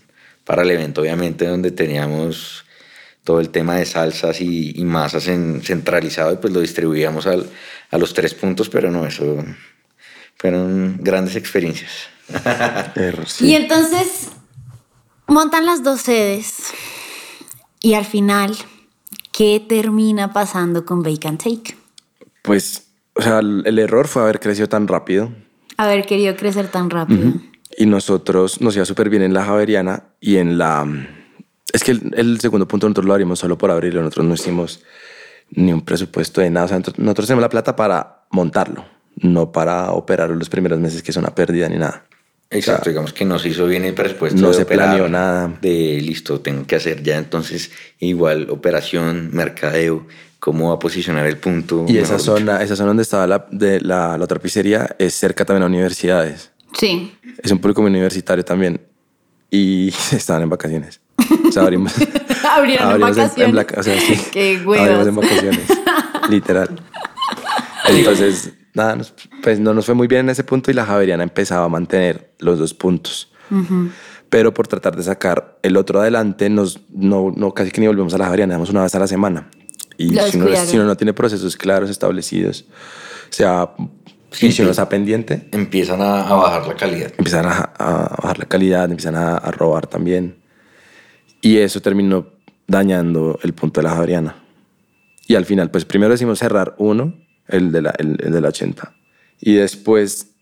para 0.44 0.62
el 0.62 0.70
evento, 0.70 1.02
obviamente, 1.02 1.46
donde 1.46 1.70
teníamos 1.70 2.64
todo 3.24 3.40
el 3.40 3.50
tema 3.50 3.76
de 3.76 3.84
salsas 3.86 4.40
y, 4.40 4.72
y 4.78 4.84
masas 4.84 5.28
en, 5.28 5.60
centralizado 5.62 6.32
y 6.32 6.36
pues 6.36 6.52
lo 6.52 6.60
distribuíamos 6.60 7.26
al- 7.26 7.48
a 7.90 7.98
los 7.98 8.14
tres 8.14 8.34
puntos, 8.34 8.68
pero 8.68 8.90
no, 8.90 9.04
eso 9.06 9.44
fueron 10.36 10.98
grandes 11.00 11.36
experiencias. 11.36 11.90
Y 13.40 13.54
entonces 13.54 14.28
montan 15.26 15.66
las 15.66 15.82
dos 15.82 16.00
sedes 16.02 16.56
y 17.80 17.94
al 17.94 18.04
final, 18.04 18.56
¿qué 19.32 19.64
termina 19.66 20.32
pasando 20.32 20.84
con 20.84 21.02
Bake 21.02 21.26
and 21.26 21.38
Take? 21.42 21.76
Pues, 22.42 22.86
o 23.14 23.22
sea, 23.22 23.40
el 23.40 23.62
el 23.66 23.78
error 23.78 24.06
fue 24.08 24.22
haber 24.22 24.38
crecido 24.40 24.68
tan 24.68 24.86
rápido. 24.88 25.32
Haber 25.76 26.06
querido 26.06 26.36
crecer 26.36 26.68
tan 26.68 26.90
rápido. 26.90 27.32
Y 27.76 27.86
nosotros 27.86 28.60
nos 28.60 28.76
iba 28.76 28.84
súper 28.84 29.08
bien 29.10 29.22
en 29.22 29.32
la 29.34 29.44
Javeriana 29.44 30.04
y 30.20 30.36
en 30.36 30.58
la... 30.58 30.86
Es 31.72 31.84
que 31.84 31.92
el, 31.92 32.12
el 32.16 32.40
segundo 32.40 32.66
punto 32.66 32.86
nosotros 32.86 33.06
lo 33.06 33.14
haríamos 33.14 33.38
solo 33.38 33.56
por 33.58 33.70
abrirlo. 33.70 34.02
Nosotros 34.02 34.26
no 34.26 34.34
hicimos 34.34 34.80
ni 35.50 35.72
un 35.72 35.82
presupuesto 35.82 36.40
de 36.40 36.50
nada. 36.50 36.66
O 36.66 36.68
sea, 36.68 36.78
nosotros, 36.78 36.98
nosotros 37.04 37.26
tenemos 37.26 37.42
la 37.42 37.48
plata 37.48 37.76
para 37.76 38.24
montarlo, 38.30 38.84
no 39.16 39.52
para 39.52 39.92
operarlo 39.92 40.34
los 40.36 40.48
primeros 40.48 40.78
meses, 40.78 41.02
que 41.02 41.10
es 41.10 41.16
una 41.16 41.34
pérdida 41.34 41.68
ni 41.68 41.76
nada. 41.76 42.04
Exacto, 42.52 42.90
digamos 42.90 43.12
que 43.12 43.24
no 43.24 43.38
se 43.38 43.50
hizo 43.50 43.66
bien 43.66 43.84
el 43.84 43.94
presupuesto. 43.94 44.40
no 44.40 44.48
de 44.48 44.54
se 44.54 44.62
operar, 44.62 44.88
planeó 44.88 45.08
nada. 45.08 45.56
De 45.60 46.00
listo, 46.00 46.40
tengo 46.40 46.66
que 46.66 46.74
hacer 46.74 47.02
ya 47.02 47.16
entonces 47.16 47.70
igual 48.00 48.48
operación, 48.50 49.30
mercadeo, 49.32 50.06
cómo 50.40 50.70
va 50.70 50.74
a 50.74 50.78
posicionar 50.80 51.26
el 51.26 51.36
punto. 51.36 51.84
Y 51.86 51.98
esa 51.98 52.14
dicho. 52.14 52.24
zona, 52.36 52.60
esa 52.62 52.74
zona 52.74 52.88
donde 52.88 53.04
estaba 53.04 53.28
la, 53.28 53.46
de 53.52 53.80
la, 53.80 54.18
la 54.18 54.24
otra 54.24 54.40
pizzería 54.40 54.96
es 54.98 55.14
cerca 55.14 55.44
también 55.44 55.62
a 55.62 55.66
universidades. 55.66 56.50
Sí. 56.72 57.12
Es 57.40 57.52
un 57.52 57.60
público 57.60 57.82
muy 57.82 57.90
universitario 57.90 58.44
también. 58.44 58.80
Y 59.48 59.88
estaban 60.12 60.42
en 60.42 60.48
vacaciones. 60.48 61.00
O 61.48 61.52
sea, 61.52 61.62
abrimos, 61.62 61.92
Abrieron 62.50 62.86
en 62.86 62.92
abrimos 62.92 63.16
vacaciones. 63.16 63.54
vaca- 63.54 63.80
o 63.80 63.82
sea, 63.82 63.98
sí. 64.00 64.20
Qué 64.32 64.56
Abrimos 64.56 65.06
en 65.06 65.14
vacaciones. 65.16 65.60
literal. 66.30 66.80
Entonces, 67.88 68.52
nada, 68.74 68.98
pues 69.42 69.58
no 69.58 69.74
nos 69.74 69.86
fue 69.86 69.94
muy 69.94 70.06
bien 70.06 70.20
en 70.22 70.30
ese 70.30 70.44
punto 70.44 70.70
y 70.70 70.74
la 70.74 70.84
Javeriana 70.86 71.22
empezaba 71.22 71.64
a 71.64 71.68
mantener 71.68 72.32
los 72.38 72.58
dos 72.58 72.74
puntos. 72.74 73.32
Pero 74.28 74.54
por 74.54 74.68
tratar 74.68 74.94
de 74.96 75.02
sacar 75.02 75.58
el 75.62 75.76
otro 75.76 76.00
adelante, 76.00 76.48
nos, 76.48 76.80
no, 76.94 77.32
no 77.34 77.52
casi 77.52 77.72
que 77.72 77.80
ni 77.80 77.88
volvemos 77.88 78.14
a 78.14 78.18
la 78.18 78.26
Javeriana, 78.26 78.54
damos 78.54 78.70
una 78.70 78.82
vez 78.82 78.94
a 78.94 79.00
la 79.00 79.08
semana. 79.08 79.48
Y 79.98 80.10
si 80.16 80.36
uno, 80.38 80.48
si 80.64 80.76
uno 80.76 80.86
no 80.86 80.96
tiene 80.96 81.12
procesos 81.12 81.56
claros, 81.56 81.90
establecidos, 81.90 82.64
o 83.28 83.32
sea, 83.32 83.70
Sí, 84.32 84.46
y 84.46 84.52
si 84.52 84.62
uno 84.62 84.70
está 84.70 84.88
pendiente, 84.88 85.48
Empiezan 85.50 86.00
a, 86.00 86.20
a 86.28 86.34
bajar 86.36 86.64
la 86.68 86.76
calidad. 86.76 87.10
empiezan 87.18 87.46
a, 87.46 87.72
a 87.76 88.16
bajar 88.22 88.38
la 88.38 88.44
calidad, 88.44 88.84
empiezan 88.84 89.16
a, 89.16 89.36
a 89.36 89.50
robar 89.50 89.88
también. 89.88 90.36
Y 91.40 91.58
eso 91.58 91.80
terminó 91.80 92.26
dañando 92.66 93.38
el 93.42 93.52
punto 93.52 93.80
de 93.80 93.88
la 93.88 93.94
Javeriana. 93.94 94.36
Y 95.26 95.34
al 95.34 95.44
final, 95.44 95.70
pues 95.70 95.84
primero 95.84 96.12
decimos 96.12 96.38
cerrar 96.38 96.74
uno, 96.78 97.14
el 97.48 97.72
de 97.72 97.82
la, 97.82 97.90
el, 97.98 98.16
de 98.16 98.40
la 98.40 98.48
80. 98.48 98.92
Y 99.40 99.54
después 99.54 100.32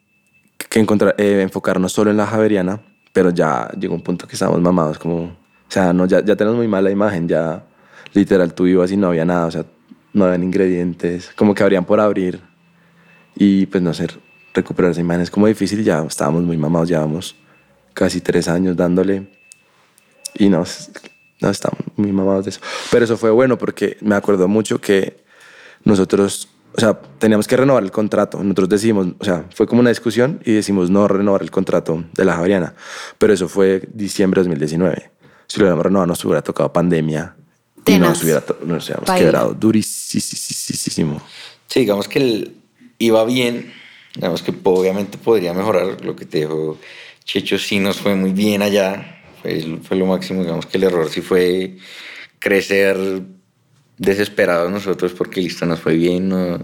que 0.68 0.80
encontrar, 0.80 1.14
eh, 1.18 1.40
enfocarnos 1.42 1.92
solo 1.92 2.10
en 2.10 2.16
la 2.16 2.26
Javeriana, 2.26 2.80
pero 3.12 3.30
ya 3.30 3.70
llegó 3.78 3.94
un 3.94 4.02
punto 4.02 4.26
que 4.26 4.34
estábamos 4.34 4.60
mamados, 4.60 4.98
como, 4.98 5.24
o 5.24 5.36
sea, 5.68 5.92
no, 5.92 6.06
ya, 6.06 6.24
ya 6.24 6.36
tenemos 6.36 6.56
muy 6.56 6.68
mala 6.68 6.90
imagen, 6.90 7.28
ya 7.28 7.64
literal 8.12 8.54
tú 8.54 8.66
ibas 8.66 8.90
y 8.92 8.96
no 8.96 9.08
había 9.08 9.24
nada, 9.24 9.46
o 9.46 9.50
sea, 9.50 9.64
no 10.12 10.24
habían 10.24 10.42
ingredientes, 10.42 11.30
como 11.36 11.54
que 11.54 11.62
habrían 11.62 11.84
por 11.84 12.00
abrir. 12.00 12.40
Y 13.34 13.66
pues 13.66 13.82
no 13.82 13.94
sé, 13.94 14.08
recuperar 14.52 14.90
esa 14.90 15.00
imagen 15.00 15.22
es 15.22 15.30
como 15.30 15.46
difícil, 15.46 15.84
ya 15.84 16.02
estábamos 16.02 16.42
muy 16.42 16.56
mamados, 16.56 16.88
llevamos 16.88 17.36
casi 17.94 18.20
tres 18.20 18.48
años 18.48 18.76
dándole 18.76 19.37
y 20.34 20.48
nos, 20.48 20.90
no 21.40 21.50
estamos 21.50 21.78
muy 21.96 22.12
mamados 22.12 22.44
de 22.44 22.50
eso. 22.50 22.60
Pero 22.90 23.04
eso 23.04 23.16
fue 23.16 23.30
bueno 23.30 23.58
porque 23.58 23.96
me 24.00 24.14
acuerdo 24.14 24.48
mucho 24.48 24.80
que 24.80 25.22
nosotros, 25.84 26.48
o 26.76 26.80
sea, 26.80 27.00
teníamos 27.18 27.46
que 27.46 27.56
renovar 27.56 27.82
el 27.82 27.90
contrato. 27.90 28.38
Nosotros 28.42 28.68
decimos, 28.68 29.08
o 29.18 29.24
sea, 29.24 29.44
fue 29.54 29.66
como 29.66 29.80
una 29.80 29.90
discusión 29.90 30.40
y 30.44 30.52
decimos 30.52 30.90
no 30.90 31.06
renovar 31.08 31.42
el 31.42 31.50
contrato 31.50 32.04
de 32.14 32.24
la 32.24 32.34
Javeriana. 32.34 32.74
Pero 33.18 33.32
eso 33.32 33.48
fue 33.48 33.82
diciembre 33.92 34.40
de 34.42 34.48
2019. 34.48 35.10
Si 35.46 35.58
lo 35.58 35.64
hubiéramos 35.64 35.84
renovado, 35.84 36.06
nos 36.08 36.24
hubiera 36.24 36.42
tocado 36.42 36.72
pandemia 36.72 37.34
y 37.78 37.82
Tenaz. 37.82 38.08
nos, 38.10 38.22
hubiera, 38.24 38.40
to- 38.42 38.58
nos 38.66 38.84
hubiéramos 38.86 39.10
quebrado 39.18 39.54
durísimo. 39.54 41.20
Sí, 41.68 41.80
digamos 41.80 42.08
que 42.08 42.18
el, 42.18 42.56
iba 42.98 43.24
bien. 43.24 43.72
Digamos 44.14 44.42
que 44.42 44.52
obviamente 44.64 45.16
podría 45.18 45.54
mejorar. 45.54 46.04
Lo 46.04 46.16
que 46.16 46.26
te 46.26 46.38
dijo 46.38 46.78
Checho 47.24 47.58
sí 47.58 47.78
nos 47.78 47.98
fue 47.98 48.14
muy 48.14 48.32
bien 48.32 48.62
allá. 48.62 49.17
Fue, 49.42 49.78
fue 49.82 49.96
lo 49.96 50.06
máximo. 50.06 50.42
Digamos 50.42 50.66
que 50.66 50.78
el 50.78 50.84
error 50.84 51.08
sí 51.08 51.20
fue 51.20 51.76
crecer 52.38 52.96
desesperados 53.96 54.70
nosotros 54.70 55.12
porque 55.12 55.40
listo, 55.40 55.66
nos 55.66 55.80
fue 55.80 55.94
bien. 55.94 56.28
no- 56.28 56.58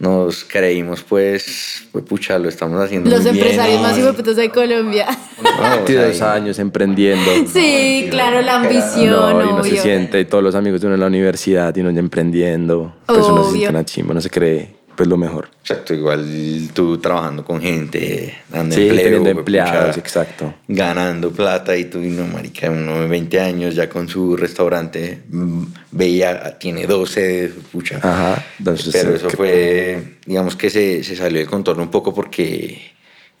nos 0.00 0.44
creímos 0.44 1.02
pues, 1.02 1.88
pues 1.90 2.04
pucha, 2.04 2.38
lo 2.38 2.48
estamos 2.48 2.80
haciendo 2.80 3.10
Los 3.10 3.22
muy 3.24 3.32
bien, 3.32 3.44
empresarios 3.46 3.80
¿no? 3.82 3.88
más 3.88 3.98
hijueputos 3.98 4.36
de 4.36 4.48
Colombia. 4.50 5.06
No, 5.42 5.50
o 5.50 5.56
sea, 5.56 5.74
22 5.76 6.16
y- 6.18 6.22
años 6.22 6.58
emprendiendo. 6.60 7.28
Sí, 7.52 8.06
claro, 8.08 8.40
la 8.42 8.60
ambición, 8.60 9.10
No, 9.10 9.40
y 9.40 9.48
uno 9.48 9.64
se 9.64 9.70
obvio. 9.72 9.82
siente, 9.82 10.20
y 10.20 10.24
todos 10.24 10.44
los 10.44 10.54
amigos 10.54 10.80
de 10.80 10.86
uno 10.86 10.94
en 10.94 11.00
la 11.00 11.08
universidad 11.08 11.74
y 11.74 11.80
uno 11.80 11.90
ya 11.90 11.98
emprendiendo, 11.98 12.94
pues 13.06 13.18
uno 13.18 13.26
se 13.26 13.32
Obvio. 13.32 13.50
siente 13.50 13.68
una 13.70 13.84
chimba, 13.84 14.12
uno 14.12 14.20
se 14.20 14.30
cree 14.30 14.76
pues 14.98 15.08
lo 15.08 15.16
mejor. 15.16 15.48
Exacto, 15.60 15.94
igual 15.94 16.68
tú 16.74 16.98
trabajando 16.98 17.44
con 17.44 17.60
gente, 17.62 18.36
dando 18.50 18.74
Sí, 18.74 18.82
empleo, 18.82 19.04
teniendo 19.04 19.30
empleados, 19.30 19.90
pucha, 19.90 20.00
exacto. 20.00 20.54
ganando 20.66 21.30
plata 21.30 21.76
y 21.76 21.84
tú, 21.84 22.00
y 22.00 22.08
no, 22.08 22.26
marica, 22.26 22.68
uno 22.68 23.02
de 23.02 23.06
20 23.06 23.40
años 23.40 23.76
ya 23.76 23.88
con 23.88 24.08
su 24.08 24.36
restaurante, 24.36 25.22
mm, 25.30 25.62
veía, 25.92 26.58
tiene 26.58 26.84
12, 26.88 27.52
pucha. 27.70 27.98
Ajá, 28.02 28.44
entonces, 28.58 28.92
Pero 28.92 29.14
eso 29.14 29.28
que- 29.28 29.36
fue, 29.36 30.16
digamos 30.26 30.56
que 30.56 30.68
se, 30.68 31.04
se 31.04 31.14
salió 31.14 31.38
del 31.38 31.48
contorno 31.48 31.84
un 31.84 31.92
poco 31.92 32.12
porque 32.12 32.90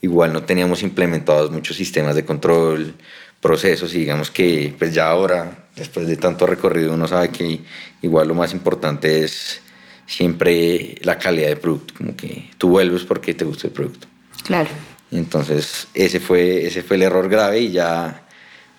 igual 0.00 0.32
no 0.32 0.44
teníamos 0.44 0.84
implementados 0.84 1.50
muchos 1.50 1.76
sistemas 1.76 2.14
de 2.14 2.24
control, 2.24 2.94
procesos 3.40 3.92
y 3.94 3.98
digamos 3.98 4.30
que 4.30 4.72
pues 4.78 4.94
ya 4.94 5.08
ahora, 5.08 5.66
después 5.74 6.06
de 6.06 6.16
tanto 6.16 6.46
recorrido, 6.46 6.94
uno 6.94 7.08
sabe 7.08 7.30
que 7.30 7.62
igual 8.02 8.28
lo 8.28 8.34
más 8.34 8.52
importante 8.52 9.24
es 9.24 9.60
siempre 10.08 10.96
la 11.02 11.18
calidad 11.18 11.48
del 11.48 11.58
producto, 11.58 11.94
como 11.96 12.16
que 12.16 12.50
tú 12.56 12.70
vuelves 12.70 13.04
porque 13.04 13.34
te 13.34 13.44
gusta 13.44 13.68
el 13.68 13.74
producto. 13.74 14.08
Claro. 14.44 14.70
Entonces, 15.12 15.86
ese 15.94 16.18
fue, 16.18 16.66
ese 16.66 16.82
fue 16.82 16.96
el 16.96 17.02
error 17.02 17.28
grave 17.28 17.60
y 17.60 17.70
ya, 17.70 18.22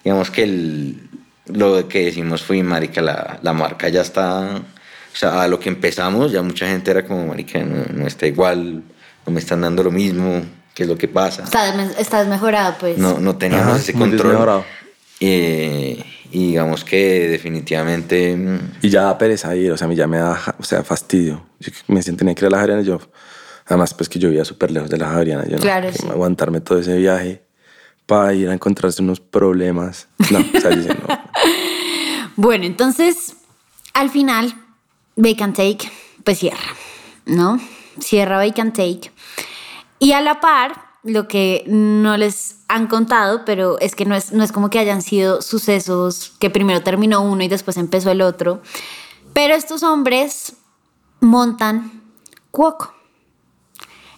digamos 0.03 0.31
que 0.31 0.43
el, 0.43 1.09
lo 1.45 1.87
que 1.87 2.05
decimos 2.05 2.41
fue, 2.41 2.61
marica, 2.63 3.01
la, 3.01 3.39
la 3.41 3.53
marca 3.53 3.87
ya 3.89 4.01
está, 4.01 4.57
o 4.57 5.15
sea, 5.15 5.43
a 5.43 5.47
lo 5.47 5.59
que 5.59 5.69
empezamos, 5.69 6.31
ya 6.31 6.41
mucha 6.41 6.67
gente 6.67 6.91
era 6.91 7.05
como, 7.05 7.27
marica, 7.27 7.59
no, 7.59 7.85
no 7.93 8.07
está 8.07 8.25
igual, 8.25 8.83
no 9.25 9.31
me 9.31 9.39
están 9.39 9.61
dando 9.61 9.83
lo 9.83 9.91
mismo, 9.91 10.43
¿qué 10.73 10.83
es 10.83 10.89
lo 10.89 10.97
que 10.97 11.07
pasa? 11.07 11.43
Estás, 11.43 11.97
estás 11.99 12.27
mejorado, 12.27 12.75
pues. 12.79 12.97
No, 12.97 13.19
no 13.19 13.37
teníamos 13.37 13.67
Ajá, 13.67 13.77
ese 13.77 13.93
control. 13.93 14.63
Eh, 15.19 16.03
y 16.31 16.47
digamos 16.49 16.83
que 16.83 17.27
definitivamente... 17.29 18.35
mm, 18.35 18.59
Y 18.81 18.89
ya 18.89 19.03
da 19.03 19.17
pereza 19.17 19.55
ir, 19.55 19.71
o 19.71 19.77
sea, 19.77 19.85
a 19.85 19.89
mí 19.89 19.95
ya 19.95 20.07
me 20.07 20.17
da, 20.17 20.39
o 20.59 20.63
sea, 20.63 20.83
fastidio. 20.83 21.43
Yo 21.59 21.71
me 21.87 22.01
siento 22.03 22.19
tenía 22.19 22.35
que 22.35 22.41
ir 22.45 22.47
a 22.47 22.49
la 22.51 22.57
Javeriana 22.57 22.81
y 22.81 22.85
yo, 22.85 22.99
además 23.65 23.93
pues 23.93 24.07
que 24.09 24.19
yo 24.19 24.29
vivía 24.29 24.45
súper 24.45 24.71
lejos 24.71 24.89
de 24.89 24.97
la 24.97 25.09
Javeriana, 25.09 25.45
yo 25.45 25.57
no, 25.57 25.61
Claro, 25.61 25.89
que 25.91 25.97
sí. 25.97 26.07
aguantarme 26.09 26.61
todo 26.61 26.79
ese 26.79 26.97
viaje 26.97 27.43
para 28.05 28.33
ir 28.33 28.49
a 28.49 28.53
encontrarse 28.53 29.01
unos 29.01 29.19
problemas. 29.19 30.07
No, 30.31 30.39
o 30.39 30.59
sea, 30.61 30.69
decía, 30.71 30.95
no. 31.07 31.19
Bueno, 32.35 32.63
entonces, 32.65 33.35
al 33.93 34.09
final, 34.09 34.53
Bake 35.17 35.43
and 35.43 35.55
Take, 35.55 35.91
pues 36.23 36.39
cierra, 36.39 36.57
¿no? 37.25 37.59
Cierra 37.99 38.37
Bake 38.37 38.61
and 38.61 38.73
Take. 38.73 39.11
Y 39.99 40.13
a 40.13 40.21
la 40.21 40.39
par, 40.39 40.71
lo 41.09 41.27
que 41.27 41.63
no 41.67 42.17
les 42.17 42.57
han 42.67 42.87
contado, 42.87 43.43
pero 43.45 43.79
es 43.79 43.95
que 43.95 44.05
no 44.05 44.15
es, 44.15 44.31
no 44.31 44.43
es 44.43 44.51
como 44.51 44.69
que 44.69 44.79
hayan 44.79 45.01
sido 45.01 45.41
sucesos 45.41 46.33
que 46.39 46.49
primero 46.49 46.81
terminó 46.81 47.21
uno 47.21 47.43
y 47.43 47.47
después 47.47 47.77
empezó 47.77 48.11
el 48.11 48.21
otro. 48.21 48.61
Pero 49.33 49.55
estos 49.55 49.83
hombres 49.83 50.53
montan 51.19 52.03
Cuoco. 52.51 52.93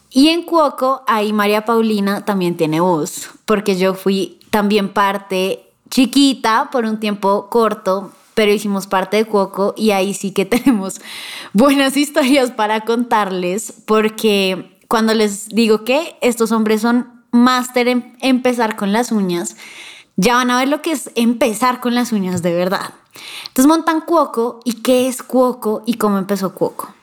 Y 0.10 0.30
en 0.30 0.44
Cuoco, 0.44 1.04
ahí 1.08 1.32
María 1.32 1.64
Paulina 1.64 2.26
también 2.26 2.58
tiene 2.58 2.82
voz, 2.82 3.30
porque 3.46 3.78
yo 3.78 3.94
fui 3.94 4.40
también 4.50 4.90
parte 4.90 5.72
chiquita 5.90 6.70
por 6.72 6.86
un 6.86 7.00
tiempo 7.00 7.50
corto, 7.50 8.12
pero 8.34 8.52
hicimos 8.52 8.88
parte 8.88 9.18
de 9.18 9.26
Cuoco 9.26 9.74
y 9.78 9.92
ahí 9.92 10.14
sí 10.14 10.32
que 10.32 10.46
tenemos 10.46 11.00
buenas 11.54 11.96
historias 11.96 12.52
para 12.52 12.82
contarles, 12.82 13.74
porque 13.86 14.71
cuando 14.92 15.14
les 15.14 15.48
digo 15.48 15.86
que 15.86 16.18
estos 16.20 16.52
hombres 16.52 16.82
son 16.82 17.08
máster 17.32 17.88
en 17.88 18.18
empezar 18.20 18.76
con 18.76 18.92
las 18.92 19.14
uñas, 19.14 19.56
ya 20.18 20.36
van 20.36 20.52
a 20.52 20.58
ver 20.60 20.68
lo 20.68 20.82
que 20.82 20.92
es 20.92 21.12
empezar 21.16 21.80
con 21.80 21.96
las 21.96 22.12
uñas 22.12 22.42
de 22.42 22.54
verdad. 22.54 22.94
Entonces 23.48 23.68
montan 23.68 24.02
Cuoco 24.02 24.60
y 24.66 24.82
qué 24.82 25.08
es 25.08 25.24
Cuoco 25.24 25.82
y 25.86 25.94
cómo 25.94 26.18
empezó 26.18 26.54
Cuoco. 26.54 26.94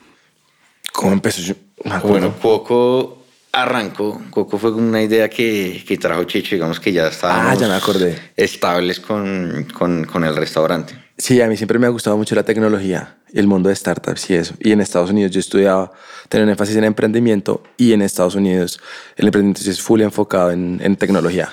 ¿Cómo 0.93 1.13
empezó 1.13 1.41
yo? 1.41 1.55
Bueno, 2.03 2.35
Coco 2.43 3.23
arrancó. 3.53 4.21
Coco 4.29 4.59
fue 4.59 4.71
una 4.73 5.01
idea 5.03 5.31
que, 5.31 5.83
que 5.89 5.97
trajo 5.97 6.25
Checho, 6.25 6.57
digamos 6.57 6.81
que 6.81 6.93
ya 6.93 7.07
estábamos 7.09 7.53
Ah, 7.53 7.55
ya 7.55 7.69
me 7.69 7.75
acordé. 7.75 8.33
estables 8.37 9.01
con, 9.01 9.67
con, 9.73 10.05
con 10.05 10.25
el 10.25 10.37
restaurante. 10.37 10.93
Sí, 11.19 11.41
a 11.41 11.49
mí 11.49 11.57
siempre 11.57 11.81
me 11.81 11.87
ha 11.87 11.91
gustado 11.91 12.17
mucho 12.17 12.37
la 12.37 12.45
tecnología, 12.45 13.17
el 13.33 13.49
mundo 13.49 13.69
de 13.69 13.75
startups 13.75 14.31
y 14.31 14.35
eso. 14.35 14.55
Y 14.61 14.71
en 14.71 14.81
Estados 14.81 15.11
Unidos 15.11 15.33
yo 15.33 15.41
estudiaba, 15.41 15.91
tenía 16.29 16.45
un 16.45 16.51
énfasis 16.51 16.77
en 16.77 16.85
emprendimiento 16.85 17.65
y 17.77 17.93
en 17.93 18.03
Estados 18.03 18.37
Unidos 18.37 18.81
el 19.17 19.27
emprendimiento 19.27 19.69
es 19.69 19.81
full 19.81 20.01
enfocado 20.01 20.53
en, 20.53 20.81
en 20.81 20.95
tecnología, 20.97 21.53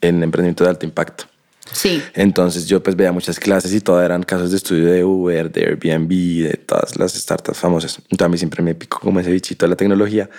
en 0.00 0.22
emprendimiento 0.22 0.62
de 0.62 0.70
alto 0.70 0.86
impacto. 0.86 1.24
Sí. 1.72 2.00
Entonces 2.14 2.66
yo 2.66 2.80
pues 2.80 2.94
veía 2.94 3.10
muchas 3.10 3.40
clases 3.40 3.74
y 3.74 3.80
todas 3.80 4.04
eran 4.04 4.22
casos 4.22 4.52
de 4.52 4.56
estudio 4.56 4.86
de 4.86 5.04
Uber, 5.04 5.50
de 5.50 5.64
Airbnb, 5.64 6.08
de 6.48 6.56
todas 6.64 6.96
las 6.96 7.12
startups 7.12 7.58
famosas. 7.58 7.98
Entonces 8.10 8.24
a 8.24 8.28
mí 8.28 8.38
siempre 8.38 8.62
me 8.62 8.74
picó 8.76 9.00
como 9.00 9.18
ese 9.18 9.32
bichito 9.32 9.66
de 9.66 9.70
la 9.70 9.76
tecnología. 9.76 10.30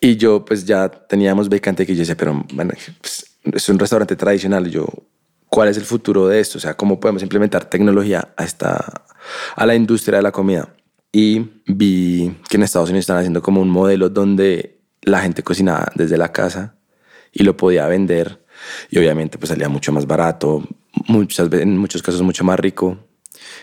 Y 0.00 0.16
yo 0.16 0.44
pues 0.44 0.64
ya 0.64 0.88
teníamos 0.88 1.48
vacante 1.48 1.86
que 1.86 1.94
yo 1.94 2.00
decía, 2.00 2.16
pero 2.16 2.44
bueno, 2.52 2.72
pues, 3.00 3.26
es 3.42 3.68
un 3.68 3.78
restaurante 3.78 4.16
tradicional. 4.16 4.66
Y 4.66 4.70
yo, 4.70 4.86
¿cuál 5.50 5.68
es 5.68 5.76
el 5.76 5.84
futuro 5.84 6.28
de 6.28 6.40
esto? 6.40 6.56
O 6.56 6.60
sea, 6.60 6.74
¿cómo 6.74 6.98
podemos 6.98 7.22
implementar 7.22 7.66
tecnología 7.66 8.32
a, 8.36 8.44
esta, 8.44 9.04
a 9.54 9.66
la 9.66 9.74
industria 9.74 10.16
de 10.16 10.22
la 10.22 10.32
comida? 10.32 10.74
Y 11.12 11.40
vi 11.66 12.34
que 12.48 12.56
en 12.56 12.62
Estados 12.62 12.88
Unidos 12.88 13.02
están 13.02 13.18
haciendo 13.18 13.42
como 13.42 13.60
un 13.60 13.68
modelo 13.68 14.08
donde 14.08 14.78
la 15.02 15.20
gente 15.20 15.42
cocinaba 15.42 15.90
desde 15.94 16.16
la 16.16 16.32
casa 16.32 16.76
y 17.32 17.42
lo 17.42 17.56
podía 17.56 17.86
vender 17.88 18.44
y 18.90 18.98
obviamente 18.98 19.38
pues 19.38 19.48
salía 19.48 19.68
mucho 19.68 19.92
más 19.92 20.06
barato, 20.06 20.62
muchas 21.06 21.48
veces, 21.48 21.66
en 21.66 21.76
muchos 21.76 22.02
casos 22.02 22.22
mucho 22.22 22.44
más 22.44 22.58
rico. 22.58 22.98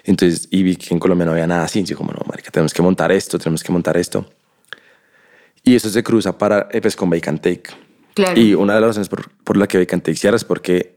Entonces, 0.03 0.47
y 0.51 0.63
vi 0.63 0.75
que 0.75 0.93
en 0.93 0.99
Colombia 0.99 1.25
no 1.25 1.31
había 1.31 1.47
nada 1.47 1.63
así, 1.63 1.83
yo 1.83 1.95
como, 1.95 2.11
no, 2.11 2.19
marica, 2.27 2.51
tenemos 2.51 2.73
que 2.73 2.81
montar 2.81 3.11
esto, 3.11 3.37
tenemos 3.37 3.63
que 3.63 3.71
montar 3.71 3.95
esto. 3.95 4.25
Y 5.63 5.75
eso 5.75 5.89
se 5.89 6.01
cruza 6.03 6.37
para, 6.37 6.67
eh, 6.71 6.81
pues, 6.81 6.95
con 6.95 7.13
and 7.13 7.41
Take. 7.41 7.63
Claro. 8.13 8.39
Y 8.39 8.55
una 8.55 8.75
de 8.75 8.81
las 8.81 8.89
razones 8.89 9.09
por, 9.09 9.29
por 9.43 9.57
la 9.57 9.67
que 9.67 9.77
and 9.77 10.01
Take 10.01 10.15
cierra 10.15 10.37
es 10.37 10.43
porque 10.43 10.96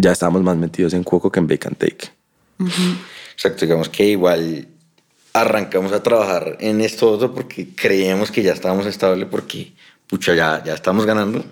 ya 0.00 0.12
estábamos 0.12 0.42
más 0.42 0.56
metidos 0.56 0.94
en 0.94 1.04
Cuoco 1.04 1.30
que 1.30 1.40
en 1.40 1.46
Bake 1.46 1.66
and 1.66 1.76
Take. 1.76 2.08
Exacto, 3.34 3.64
digamos 3.64 3.88
que 3.88 4.04
igual 4.06 4.68
arrancamos 5.32 5.92
a 5.92 6.02
trabajar 6.02 6.56
en 6.60 6.80
esto 6.80 7.10
otro 7.10 7.34
porque 7.34 7.68
creíamos 7.74 8.30
que 8.30 8.42
ya 8.42 8.52
estábamos 8.52 8.86
estables 8.86 9.28
porque, 9.30 9.72
pucha, 10.06 10.34
ya, 10.34 10.62
ya 10.64 10.74
estamos 10.74 11.06
ganando, 11.06 11.44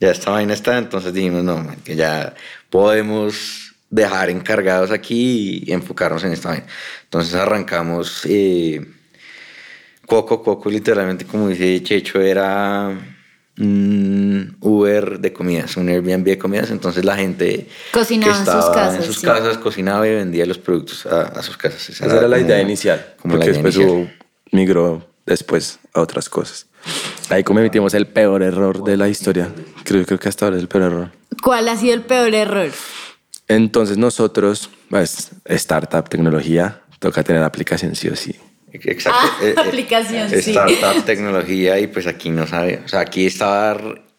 ya 0.00 0.10
esta 0.10 0.30
vaina 0.30 0.54
está, 0.54 0.78
entonces 0.78 1.12
dijimos, 1.12 1.42
no, 1.42 1.56
man, 1.56 1.78
que 1.84 1.96
ya 1.96 2.34
podemos 2.70 3.74
dejar 3.90 4.30
encargados 4.30 4.90
aquí 4.90 5.64
y 5.66 5.72
enfocarnos 5.72 6.22
en 6.24 6.32
esta 6.32 6.50
vaina. 6.50 6.66
Entonces 7.04 7.34
arrancamos 7.34 8.24
eh, 8.26 8.86
Coco, 10.06 10.42
Coco 10.42 10.70
literalmente 10.70 11.26
como 11.26 11.48
dice 11.48 11.82
Checho 11.82 12.20
era 12.20 13.17
un 13.58 14.56
Uber 14.60 15.18
de 15.18 15.32
comidas, 15.32 15.76
un 15.76 15.88
Airbnb 15.88 16.24
de 16.24 16.38
comidas, 16.38 16.70
entonces 16.70 17.04
la 17.04 17.16
gente 17.16 17.68
Cocinaba 17.92 18.32
que 18.32 18.38
en 18.38 18.44
sus 18.46 18.54
estaba 18.54 18.72
casas, 18.74 18.94
en 18.96 19.02
sus 19.04 19.16
sí. 19.16 19.26
casas 19.26 19.58
cocinaba 19.58 20.06
y 20.06 20.14
vendía 20.14 20.46
los 20.46 20.58
productos 20.58 21.06
a, 21.06 21.22
a 21.22 21.42
sus 21.42 21.56
casas. 21.56 21.88
Esa 21.90 22.04
era 22.06 22.28
la 22.28 22.36
como- 22.36 22.46
idea 22.48 22.60
inicial. 22.62 23.14
como 23.20 23.34
porque 23.34 23.46
idea 23.50 23.54
después 23.62 23.74
inicial. 23.76 23.96
hubo- 23.98 24.10
migró 24.52 25.08
después 25.26 25.78
a 25.92 26.00
otras 26.00 26.28
cosas. 26.28 26.66
Ahí 27.30 27.42
cometimos 27.44 27.92
el 27.94 28.06
peor 28.06 28.42
error 28.42 28.82
de 28.84 28.96
la 28.96 29.08
historia. 29.08 29.48
Creo, 29.84 30.04
creo 30.06 30.18
que 30.18 30.28
hasta 30.28 30.46
ahora 30.46 30.56
es 30.56 30.62
el 30.62 30.68
peor 30.68 30.84
error. 30.84 31.10
¿Cuál 31.42 31.68
ha 31.68 31.76
sido 31.76 31.94
el 31.94 32.02
peor 32.02 32.34
error? 32.34 32.70
Entonces 33.48 33.98
nosotros, 33.98 34.70
pues, 34.88 35.30
startup, 35.44 36.08
tecnología, 36.08 36.80
toca 36.98 37.22
tener 37.22 37.42
aplicación 37.42 37.94
sí 37.94 38.08
o 38.08 38.16
sí. 38.16 38.34
Exacto. 38.72 39.18
Ah, 39.22 39.38
eh, 39.42 39.54
eh, 39.56 39.60
aplicación, 39.60 40.28
sí. 40.30 40.50
Startup, 40.50 41.04
tecnología 41.04 41.78
y 41.80 41.86
pues 41.86 42.06
aquí 42.06 42.30
no 42.30 42.46
sabe. 42.46 42.80
O 42.84 42.88
sea, 42.88 43.00
aquí 43.00 43.26
estaba 43.26 43.76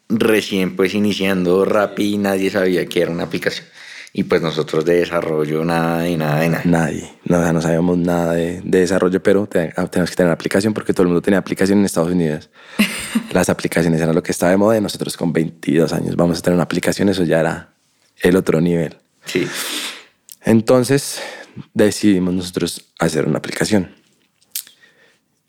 recién 0.08 0.76
pues 0.76 0.94
iniciando 0.94 1.64
Rappi 1.64 2.14
y 2.14 2.18
nadie 2.18 2.50
sabía 2.50 2.84
que 2.86 3.02
era 3.02 3.10
una 3.10 3.24
aplicación. 3.24 3.66
Y 4.12 4.24
pues 4.24 4.42
nosotros 4.42 4.84
de 4.84 4.94
desarrollo 4.96 5.64
nada 5.64 6.00
de 6.02 6.16
nada 6.16 6.40
de 6.40 6.48
nada. 6.48 6.62
Nadie, 6.64 7.08
no, 7.26 7.52
no 7.52 7.60
sabíamos 7.62 7.96
nada 7.96 8.32
de, 8.34 8.60
de 8.64 8.80
desarrollo, 8.80 9.22
pero 9.22 9.46
te- 9.46 9.72
ah, 9.76 9.86
tenemos 9.86 10.10
que 10.10 10.16
tener 10.16 10.32
aplicación 10.32 10.74
porque 10.74 10.92
todo 10.92 11.02
el 11.04 11.08
mundo 11.10 11.22
tenía 11.22 11.38
aplicación 11.38 11.78
en 11.78 11.84
Estados 11.84 12.10
Unidos. 12.10 12.50
Las 13.32 13.48
aplicaciones 13.48 14.00
eran 14.00 14.16
lo 14.16 14.22
que 14.24 14.32
estaba 14.32 14.50
de 14.50 14.56
moda 14.58 14.76
y 14.76 14.80
nosotros 14.80 15.16
con 15.16 15.32
22 15.32 15.92
años 15.92 16.16
vamos 16.16 16.40
a 16.40 16.42
tener 16.42 16.54
una 16.54 16.64
aplicación, 16.64 17.08
eso 17.08 17.22
ya 17.22 17.38
era 17.38 17.68
el 18.20 18.34
otro 18.34 18.60
nivel. 18.60 18.96
Sí. 19.26 19.46
Entonces 20.42 21.20
decidimos 21.74 22.34
nosotros 22.34 22.86
hacer 22.98 23.26
una 23.26 23.38
aplicación. 23.38 23.94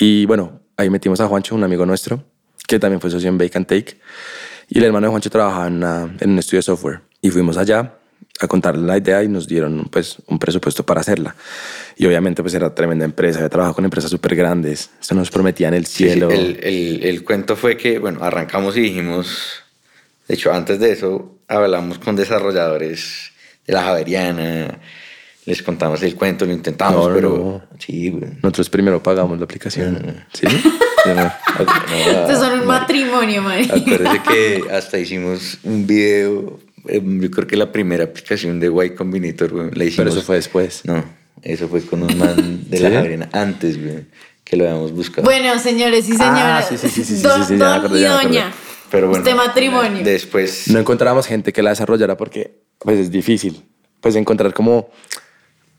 Y 0.03 0.25
bueno, 0.25 0.61
ahí 0.77 0.89
metimos 0.89 1.21
a 1.21 1.27
Juancho, 1.27 1.53
un 1.53 1.63
amigo 1.63 1.85
nuestro, 1.85 2.23
que 2.67 2.79
también 2.79 2.99
fue 2.99 3.11
socio 3.11 3.29
en 3.29 3.37
Bake 3.37 3.55
and 3.55 3.67
Take. 3.67 3.99
Y 4.67 4.79
el 4.79 4.85
hermano 4.85 5.05
de 5.05 5.11
Juancho 5.11 5.29
trabajaba 5.29 5.67
en, 5.67 5.75
una- 5.75 6.15
en 6.19 6.31
un 6.31 6.39
estudio 6.39 6.57
de 6.57 6.63
software. 6.63 7.01
Y 7.21 7.29
fuimos 7.29 7.55
allá 7.57 7.97
a 8.39 8.47
contarle 8.47 8.83
la 8.87 8.97
idea 8.97 9.21
y 9.23 9.27
nos 9.27 9.47
dieron 9.47 9.85
pues, 9.91 10.17
un 10.25 10.39
presupuesto 10.39 10.83
para 10.83 11.01
hacerla. 11.01 11.35
Y 11.97 12.07
obviamente 12.07 12.41
pues 12.41 12.55
era 12.55 12.73
tremenda 12.73 13.05
empresa, 13.05 13.37
había 13.39 13.49
trabajado 13.49 13.75
con 13.75 13.85
empresas 13.85 14.09
súper 14.09 14.35
grandes. 14.35 14.89
Eso 14.99 15.13
nos 15.13 15.29
prometían 15.29 15.75
el 15.75 15.85
Sí, 15.85 16.05
sí, 16.05 16.09
cielo. 16.13 16.31
El, 16.31 16.59
el- 16.63 17.03
el 17.03 17.23
cuento 17.23 17.55
fue 17.55 17.77
que, 17.77 17.99
bueno, 17.99 18.23
arrancamos 18.23 18.75
y 18.77 18.81
dijimos, 18.81 19.61
de 20.27 20.33
hecho, 20.33 20.51
antes 20.51 20.79
de 20.79 20.93
eso, 20.93 21.37
hablamos 21.47 21.99
con 21.99 22.15
desarrolladores 22.15 23.31
de 23.67 23.73
la 23.73 23.83
Javeriana, 23.83 24.79
les 25.45 25.62
contamos 25.63 26.01
el 26.04 26.15
cuento, 26.15 26.45
lo 26.45 26.54
intentamos, 26.54 27.08
No, 27.08 27.13
pero 27.13 27.30
no. 27.30 27.77
sí, 27.80 28.10
güey. 28.10 28.32
Nosotros 28.43 28.69
primero 28.69 29.01
pagamos 29.01 29.38
la 29.39 29.45
aplicación. 29.45 30.23
¿Sí? 30.34 30.45
Yo 31.06 31.15
no. 31.15 31.32
Estos 32.06 32.39
son 32.39 32.60
un 32.60 32.67
matrimonio, 32.67 33.41
marica. 33.41 33.75
Acuérdese 33.75 34.21
que 34.27 34.63
hasta 34.71 34.99
hicimos 34.99 35.58
un 35.63 35.88
video, 35.88 36.60
eh, 36.88 37.01
yo 37.04 37.32
creo 37.32 37.47
que 37.47 37.56
la 37.58 37.71
primera 37.71 38.04
aplicación 38.04 38.60
de 38.60 38.67
Y 38.86 38.89
Combinator, 38.91 39.51
güey, 39.51 39.71
la 39.71 39.84
hicimos. 39.86 39.95
Pero 39.97 40.10
eso 40.12 40.21
fue 40.21 40.36
después. 40.36 40.82
No, 40.84 41.04
eso 41.41 41.67
fue 41.67 41.82
con 41.82 42.04
un 42.04 42.17
man 42.17 42.63
de 42.69 42.80
la 42.80 42.89
¿Sí? 42.89 42.95
Javeriana 42.95 43.30
antes, 43.32 43.82
güey, 43.82 44.06
que 44.43 44.56
lo 44.58 44.65
habíamos 44.65 44.91
buscado. 44.91 45.23
Bueno, 45.23 45.58
señores 45.58 46.08
y 46.08 46.12
señoras. 46.12 46.65
Ah, 46.65 46.67
sí, 46.69 46.77
sí, 46.77 46.88
sí, 46.89 47.04
sí, 47.04 47.15
sí, 47.17 47.23
don, 47.23 47.41
sí, 47.41 47.47
sí, 47.47 47.56
don 47.56 47.67
acordé, 47.69 48.01
y 48.01 48.04
doña. 48.04 48.51
Pero 48.91 49.08
bueno, 49.08 49.23
Este 49.23 49.34
matrimonio. 49.36 50.04
Después, 50.04 50.67
no 50.67 50.77
encontrábamos 50.77 51.25
gente 51.25 51.51
que 51.51 51.63
la 51.63 51.71
desarrollara 51.71 52.15
porque 52.17 52.60
pues 52.77 52.99
es 52.99 53.10
difícil 53.10 53.63
pues 54.01 54.15
encontrar 54.15 54.54
como 54.54 54.89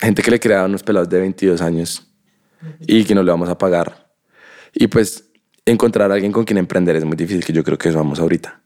gente 0.07 0.23
que 0.23 0.31
le 0.31 0.41
crea 0.41 0.63
a 0.63 0.67
unos 0.67 0.83
pelados 0.83 1.09
de 1.09 1.21
22 1.21 1.61
años 1.63 2.07
y 2.87 3.05
que 3.05 3.15
no 3.15 3.23
le 3.23 3.31
vamos 3.31 3.49
a 3.49 3.57
pagar 3.59 4.11
y 4.75 4.87
pues 4.87 5.31
encontrar 5.67 6.11
a 6.11 6.15
alguien 6.15 6.33
con 6.33 6.45
quien 6.45 6.59
emprender 6.59 6.97
es 6.97 7.05
muy 7.05 7.17
difícil 7.17 7.45
que 7.45 7.53
yo 7.53 7.63
creo 7.65 7.79
que 7.79 7.89
eso 7.89 7.99
vamos 7.99 8.21
ahorita 8.21 8.61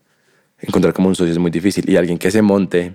encontrar 0.60 0.92
como 0.94 1.08
un 1.08 1.14
socio 1.14 1.32
es 1.32 1.38
muy 1.38 1.50
difícil 1.50 1.88
y 1.88 1.96
alguien 1.96 2.18
que 2.18 2.30
se 2.30 2.42
monte 2.42 2.94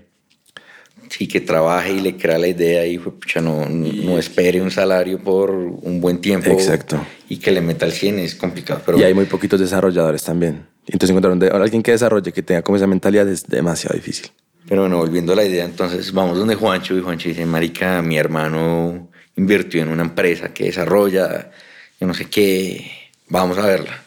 sí, 1.09 1.27
que 1.27 1.41
trabaje 1.41 1.91
y 1.93 1.99
le 1.99 2.15
crea 2.17 2.37
la 2.37 2.47
idea 2.47 2.85
y 2.87 2.97
pucha, 2.97 3.41
no, 3.41 3.65
no 3.67 4.17
espere 4.17 4.61
un 4.61 4.71
salario 4.71 5.19
por 5.19 5.51
un 5.51 5.99
buen 5.99 6.21
tiempo. 6.21 6.49
Exacto. 6.51 7.05
Y 7.27 7.37
que 7.37 7.51
le 7.51 7.59
meta 7.59 7.85
al 7.85 7.91
100 7.91 8.19
es 8.19 8.33
complicado. 8.35 8.81
Pero 8.85 8.97
y 8.97 9.03
hay 9.03 9.13
muy 9.13 9.25
poquitos 9.25 9.59
desarrolladores 9.59 10.23
también 10.23 10.65
entonces 10.87 11.09
encontrar 11.09 11.37
de- 11.37 11.49
alguien 11.49 11.83
que 11.83 11.91
desarrolle 11.91 12.31
que 12.31 12.41
tenga 12.41 12.61
como 12.63 12.77
esa 12.77 12.87
mentalidad 12.87 13.27
es 13.29 13.45
demasiado 13.45 13.93
difícil 13.95 14.27
Pero 14.67 14.81
bueno, 14.81 14.97
volviendo 14.97 15.33
a 15.33 15.35
la 15.35 15.43
idea, 15.43 15.65
entonces 15.65 16.11
vamos 16.13 16.37
donde 16.37 16.55
Juancho 16.55 16.95
y 16.97 17.01
Juancho 17.01 17.29
dice, 17.29 17.45
marica, 17.45 18.01
mi 18.01 18.17
hermano 18.17 19.09
invirtió 19.35 19.81
en 19.81 19.89
una 19.89 20.03
empresa 20.03 20.53
que 20.53 20.65
desarrolla, 20.65 21.51
yo 21.99 22.07
no 22.07 22.13
sé 22.13 22.25
qué, 22.29 22.91
vamos 23.27 23.57
a 23.57 23.65
verla. 23.65 24.03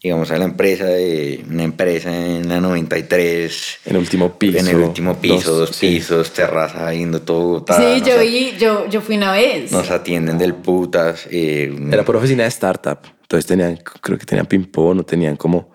Llegamos 0.00 0.30
a 0.30 0.38
la 0.38 0.44
empresa, 0.44 0.84
de 0.84 1.42
una 1.50 1.64
empresa 1.64 2.14
en 2.14 2.48
la 2.48 2.60
93, 2.60 3.78
en 3.86 3.96
el 3.96 3.98
último 3.98 4.38
piso 4.38 4.58
en 4.58 4.68
el 4.68 4.76
último 4.76 5.16
piso, 5.20 5.56
dos, 5.56 5.76
pisos, 5.76 6.32
terraza, 6.32 6.92
yendo 6.92 7.22
todo 7.22 7.40
Bogotá. 7.40 7.76
Sí, 7.76 8.02
yo 8.06 8.20
vi, 8.20 8.52
yo, 8.58 8.88
yo 8.88 9.00
fui 9.00 9.16
una 9.16 9.32
vez. 9.32 9.72
Nos 9.72 9.90
atienden 9.90 10.38
del 10.38 10.54
putas. 10.54 11.26
eh, 11.30 11.74
Era 11.90 12.04
por 12.04 12.14
oficina 12.16 12.44
de 12.44 12.50
startup. 12.50 12.98
Entonces 13.22 13.46
tenían, 13.46 13.78
creo 13.78 14.16
que 14.16 14.26
tenían 14.26 14.46
ping-pong, 14.46 14.96
no 14.98 15.02
tenían 15.02 15.34
como 15.36 15.72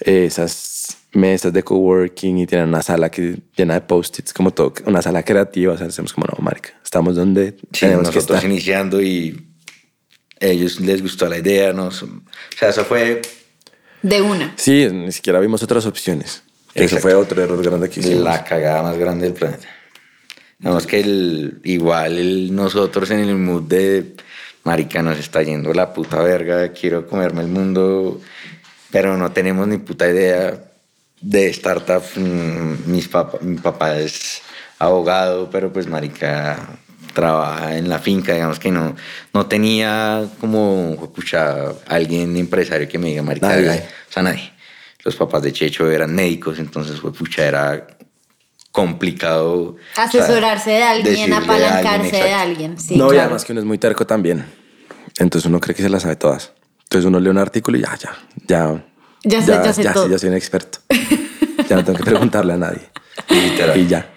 eh, 0.00 0.24
esas 0.26 0.96
mesas 1.12 1.52
de 1.52 1.62
coworking 1.62 2.38
y 2.38 2.46
tenían 2.46 2.68
una 2.68 2.82
sala 2.82 3.10
que 3.10 3.38
llena 3.56 3.74
de 3.74 3.80
post-its, 3.82 4.32
como 4.32 4.50
todo, 4.52 4.72
una 4.86 5.02
sala 5.02 5.22
creativa. 5.22 5.74
O 5.74 5.78
sea, 5.78 5.86
hacemos 5.86 6.12
como, 6.12 6.26
no, 6.26 6.42
marica, 6.42 6.70
estamos 6.84 7.16
donde 7.16 7.56
Sí, 7.72 7.80
tenemos 7.80 8.10
que 8.10 8.18
estar. 8.18 8.42
iniciando 8.44 9.00
y 9.02 9.46
a 10.40 10.46
ellos 10.46 10.80
les 10.80 11.02
gustó 11.02 11.26
la 11.28 11.38
idea. 11.38 11.72
Nos, 11.72 12.02
o 12.02 12.08
sea, 12.58 12.70
eso 12.70 12.84
fue 12.84 13.20
De 14.02 14.20
una. 14.22 14.54
Sí, 14.56 14.88
ni 14.90 15.12
siquiera 15.12 15.38
vimos 15.40 15.62
otras 15.62 15.86
opciones. 15.86 16.42
Eso 16.74 16.96
fue 16.98 17.14
otro 17.14 17.42
error 17.42 17.62
grande 17.62 17.90
que 17.90 18.00
hicimos. 18.00 18.24
la 18.24 18.42
cagada 18.44 18.82
más 18.82 18.96
grande 18.96 19.24
del 19.26 19.34
planeta. 19.34 19.68
Digamos 20.58 20.86
que 20.86 21.00
el, 21.00 21.60
igual 21.64 22.16
el- 22.18 22.54
nosotros 22.54 23.10
en 23.10 23.18
el 23.20 23.34
mood 23.36 23.64
de 23.64 24.14
marica 24.64 25.02
nos 25.02 25.18
está 25.18 25.42
yendo 25.42 25.74
la 25.74 25.92
puta 25.92 26.22
verga, 26.22 26.72
quiero 26.72 27.06
comerme 27.06 27.42
el 27.42 27.48
mundo, 27.48 28.20
pero 28.90 29.16
no 29.18 29.32
tenemos 29.32 29.66
ni 29.68 29.76
puta 29.78 30.08
idea 30.08 30.71
de 31.22 31.48
startup. 31.50 32.02
Mm, 32.16 32.90
Mis 32.90 33.08
papa- 33.08 33.38
mi 33.40 33.56
papá 33.56 33.98
es 33.98 34.42
abogado, 34.78 35.48
pero 35.50 35.72
pues 35.72 35.86
marica 35.86 36.58
trabaja 37.14 37.76
en 37.76 37.88
la 37.88 37.98
finca, 37.98 38.32
digamos 38.32 38.58
que 38.58 38.70
no, 38.70 38.96
no 39.34 39.46
tenía 39.46 40.26
como, 40.40 40.96
pucha, 41.14 41.66
alguien 41.86 42.36
empresario 42.36 42.88
que 42.88 42.98
me 42.98 43.08
diga, 43.08 43.22
marica, 43.22 43.48
Nadie. 43.48 43.70
haga- 43.70 43.82
o 44.08 44.12
sea, 44.12 44.22
nadie. 44.22 44.50
Los 45.04 45.16
papás 45.16 45.42
de 45.42 45.52
Checho 45.52 45.90
eran 45.90 46.14
médicos, 46.14 46.58
entonces 46.58 47.00
fue 47.00 47.12
pucha, 47.12 47.44
era 47.46 47.86
complicado. 48.70 49.76
o 49.76 49.76
sea, 49.94 50.04
Asesorarse 50.04 50.70
de 50.70 50.82
alguien, 50.82 51.32
apalancarse 51.32 52.10
de 52.10 52.18
exacto. 52.18 52.36
alguien. 52.36 52.78
Sí, 52.78 52.96
no, 52.96 53.06
y 53.06 53.10
claro. 53.10 53.22
además 53.22 53.44
que 53.44 53.52
uno 53.52 53.60
es 53.60 53.66
muy 53.66 53.78
terco 53.78 54.06
también. 54.06 54.44
Entonces 55.18 55.46
uno 55.48 55.60
cree 55.60 55.74
que 55.74 55.82
se 55.82 55.88
las 55.90 56.02
sabe 56.02 56.16
todas. 56.16 56.52
Entonces 56.84 57.06
uno 57.06 57.20
lee 57.20 57.28
un 57.28 57.38
artículo 57.38 57.76
y 57.78 57.82
ya, 57.82 57.96
ya, 57.98 58.16
ya. 58.46 58.84
Ya 59.24 59.40
sé- 59.42 59.52
ya 59.52 59.72
sé 59.72 59.82
ya, 59.84 59.92
todo. 59.92 60.08
ya 60.08 60.18
soy 60.18 60.30
un 60.30 60.36
experto. 60.36 60.78
ya 61.68 61.76
no 61.76 61.84
tengo 61.84 61.98
que 61.98 62.04
preguntarle 62.04 62.54
a 62.54 62.56
nadie. 62.56 62.90
Literal. 63.28 63.78
Y 63.80 63.86
ya. 63.86 64.08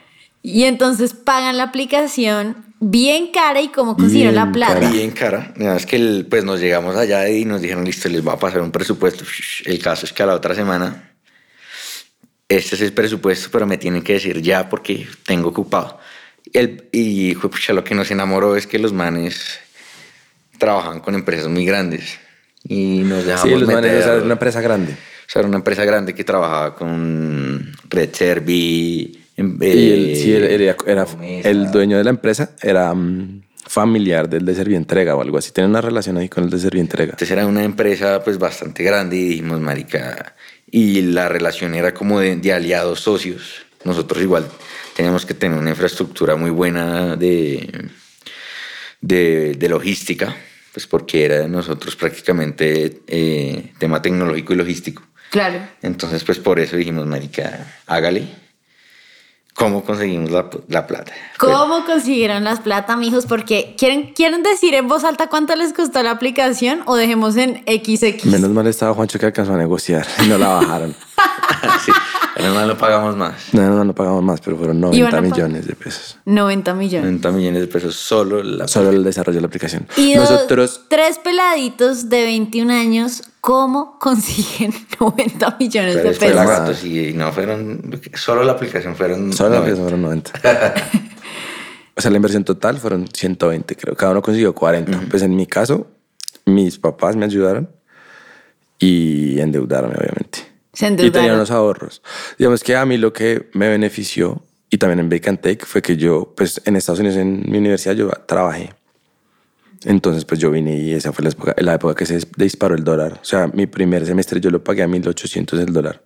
Y 0.42 0.64
entonces 0.64 1.14
pagan 1.14 1.58
la 1.58 1.64
aplicación 1.64 2.66
bien 2.80 3.32
cara 3.32 3.62
y 3.62 3.70
cómo 3.70 3.96
consiguieron 3.96 4.34
Bien 4.34 4.46
la 4.46 4.52
plata. 4.52 4.74
cara. 4.76 4.90
Bien 4.92 5.12
cara. 5.12 5.54
Más 5.58 5.86
que 5.86 5.96
el- 5.96 6.28
pues 6.30 6.44
nos 6.44 6.60
llegamos 6.60 6.96
allá 6.96 7.28
y 7.30 7.46
nos 7.46 7.62
dijeron, 7.62 7.84
listo, 7.86 8.10
les 8.10 8.26
va 8.26 8.34
a 8.34 8.40
pasar 8.40 8.62
un 8.62 8.72
presupuesto. 8.72 9.24
El 9.66 9.80
caso 9.80 10.06
es 10.06 10.14
que 10.14 10.24
a 10.24 10.26
la 10.28 10.36
otra 10.36 10.54
semana, 10.56 11.12
este 12.48 12.76
es 12.76 12.82
el 12.82 12.94
presupuesto, 12.94 13.50
pero 13.52 13.66
me 13.66 13.78
tienen 13.78 14.04
que 14.04 14.14
decir 14.14 14.42
ya 14.42 14.70
porque 14.70 15.08
tengo 15.26 15.50
ocupado. 15.50 16.00
El, 16.54 16.88
y 16.92 17.34
lo 17.70 17.84
que 17.84 17.96
nos 17.96 18.12
enamoró 18.12 18.56
es 18.56 18.68
que 18.68 18.78
los 18.78 18.94
manes 18.94 19.60
trabajan 20.60 21.00
con 21.00 21.16
empresas 21.16 21.48
muy 21.48 21.66
grandes. 21.66 22.20
Y 22.68 23.00
nos 23.04 23.26
dejamos 23.26 23.44
Sí, 23.54 23.60
los 23.60 23.68
manes, 23.70 23.92
meter- 23.92 24.00
o 24.00 24.04
sea, 24.04 24.18
es 24.18 24.24
una 24.24 24.34
empresa 24.34 24.62
grande. 24.62 24.94
O 24.94 25.30
sea, 25.30 25.40
era 25.42 25.48
una 25.48 25.58
empresa 25.58 25.86
grande 25.86 26.14
que 26.14 26.24
trabajaba 26.24 26.76
con 26.76 27.72
Red 27.90 28.10
Servi. 28.14 29.24
em- 29.38 29.58
Y 29.62 29.66
él, 29.66 30.10
eh, 30.12 30.16
sí, 30.16 30.34
él 30.34 30.44
era, 30.88 31.08
el 31.44 31.72
dueño 31.72 31.98
de 31.98 32.04
la 32.04 32.10
empresa 32.12 32.52
era 32.62 32.94
mm, 32.94 33.42
familiar 33.68 34.30
del 34.30 34.46
de 34.46 34.56
Servientrega 34.56 35.16
o 35.16 35.22
algo 35.22 35.38
así. 35.38 35.52
Tiene 35.52 35.70
una 35.70 35.82
relación 35.82 36.18
ahí 36.18 36.30
con 36.30 36.44
el 36.46 36.50
de 36.50 36.60
Servientrega. 36.60 37.12
Entonces 37.12 37.32
era 37.32 37.46
una 37.46 37.64
empresa 37.64 38.24
pues 38.24 38.38
bastante 38.38 38.84
grande 38.84 39.16
y 39.18 39.24
dijimos, 39.30 39.60
marica, 39.60 40.36
y 40.70 41.02
la 41.02 41.28
relación 41.30 41.74
era 41.76 41.94
como 41.94 42.20
de, 42.20 42.36
de 42.38 42.54
aliados 42.54 43.00
socios. 43.02 43.66
Nosotros 43.84 44.22
igual 44.24 44.48
teníamos 44.96 45.26
que 45.26 45.34
tener 45.34 45.58
una 45.60 45.70
infraestructura 45.72 46.36
muy 46.36 46.50
buena 46.50 47.16
de, 47.16 47.90
de, 49.02 49.54
de 49.58 49.70
logística, 49.70 50.36
pues 50.76 50.88
porque 50.88 51.24
era 51.24 51.40
de 51.40 51.48
nosotros 51.48 51.96
prácticamente 51.96 53.02
eh, 53.08 53.72
tema 53.80 54.02
tecnológico 54.02 54.52
y 54.52 54.58
logístico. 54.58 55.04
Claro. 55.32 55.60
Entonces, 55.82 56.26
pues 56.26 56.38
por 56.38 56.60
eso 56.60 56.76
dijimos, 56.76 57.06
marica, 57.06 57.66
hágale. 57.88 58.28
cómo 59.54 59.86
conseguimos 59.86 60.32
la, 60.32 60.50
la 60.68 60.86
plata. 60.86 61.14
¿Cómo 61.38 61.86
consiguieron 61.86 62.44
las 62.44 62.60
plata, 62.60 62.98
mijos? 62.98 63.26
Porque 63.26 63.74
¿quieren, 63.78 64.12
¿quieren 64.14 64.44
decir 64.44 64.74
en 64.74 64.90
voz 64.90 65.06
alta 65.06 65.28
cuánto 65.28 65.56
les 65.56 65.72
costó 65.72 66.04
la 66.04 66.12
aplicación 66.12 66.82
o 66.88 66.98
dejemos 66.98 67.38
en 67.38 67.64
XX? 67.66 68.26
Menos 68.26 68.50
mal 68.50 68.68
estaba 68.68 68.94
Juancho 68.94 69.18
que 69.18 69.28
alcanzó 69.28 69.54
a 69.54 69.58
negociar 69.58 70.06
y 70.26 70.28
no 70.28 70.38
la 70.38 70.50
bajaron. 70.50 70.94
sí, 71.86 71.92
menos 72.38 72.54
mal 72.56 72.68
no 72.68 72.78
pagamos 72.78 73.16
más. 73.16 73.54
No, 73.54 73.62
no, 73.70 73.84
no 73.84 73.96
pagamos 73.96 74.22
más, 74.24 74.42
pero 74.42 74.58
fueron 74.58 74.78
Iban 74.78 74.92
90 74.92 75.08
a 75.08 75.10
pagar. 75.12 75.24
millones 75.32 75.68
de 75.68 75.76
pesos. 75.76 76.18
90 76.26 76.74
millones. 76.74 77.06
90 77.06 77.32
millones 77.32 77.62
de 77.62 77.68
pesos 77.68 77.96
solo 77.96 78.44
la 78.44 78.68
Solo 78.68 78.90
el 78.90 79.04
desarrollo 79.04 79.38
de 79.38 79.42
la 79.42 79.48
aplicación. 79.48 79.88
Y 79.98 80.16
dos- 80.16 80.30
Nosotros, 80.30 80.82
tres 80.90 81.18
peladitos 81.20 82.10
de 82.10 82.24
21 82.24 82.72
años, 82.74 83.24
¿cómo 83.42 83.98
consiguen 84.00 84.74
90 85.00 85.58
millones 85.60 85.96
Pero 85.96 86.10
de 86.10 86.16
fue 86.16 86.34
la 86.34 86.42
pesos? 86.42 86.60
gato, 86.60 86.74
sí, 86.74 87.14
no 87.14 87.32
fueron, 87.32 88.02
solo 88.16 88.44
la 88.44 88.52
aplicación 88.54 88.96
fueron. 88.96 89.32
solo 89.34 89.50
la 89.52 89.60
90. 89.62 89.82
aplicación 89.82 89.84
fueron 89.84 90.02
90. 90.02 90.32
o 91.96 92.02
sea, 92.02 92.12
la 92.12 92.18
inversión 92.18 92.44
total 92.44 92.78
fueron 92.80 93.08
120, 93.08 93.76
creo. 93.78 93.96
Cada 93.96 94.12
uno 94.12 94.22
consiguió 94.22 94.54
40. 94.54 95.02
Pues 95.10 95.24
en 95.24 95.36
mi 95.36 95.48
caso, 95.48 95.88
mis 96.46 96.78
papás 96.80 97.16
me 97.16 97.26
ayudaron 97.26 97.70
y 98.78 99.40
endeudaron, 99.40 99.92
obviamente. 99.92 100.54
Se 100.76 100.88
Y 100.88 101.10
tenían 101.12 101.36
unos 101.36 101.52
ahorros. 101.52 102.02
Digamos 102.38 102.64
que 102.64 102.76
a 102.76 102.86
mí 102.86 102.98
lo 102.98 103.14
que 103.14 103.50
me 103.54 103.70
benefició, 103.70 104.44
y 104.70 104.78
también 104.78 105.00
en 105.00 105.14
and 105.30 105.40
Take, 105.40 105.66
fue 105.66 105.82
que 105.82 105.96
yo, 105.98 106.34
pues 106.36 106.62
en 106.66 106.76
Estados 106.76 107.00
Unidos, 107.00 107.18
en 107.18 107.44
mi 107.50 107.58
universidad, 107.58 107.96
yo 107.96 108.10
trabajé. 108.28 108.74
Entonces, 109.84 110.26
pues 110.26 110.40
yo 110.40 110.50
vine 110.52 110.78
y 110.78 110.94
esa 110.94 111.12
fue 111.14 111.24
la 111.24 111.30
época, 111.30 111.56
la 111.60 111.76
época 111.76 111.94
que 111.96 112.06
se 112.06 112.18
dis- 112.20 112.28
disparó 112.38 112.76
el 112.76 112.84
dólar. 112.84 113.20
O 113.22 113.26
sea, 113.26 113.48
mi 113.48 113.68
primer 113.68 114.06
semestre 114.06 114.40
yo 114.42 114.50
lo 114.50 114.64
pagué 114.64 114.82
a 114.84 114.88
1800 114.88 115.60
el 115.60 115.72
dólar. 115.74 116.04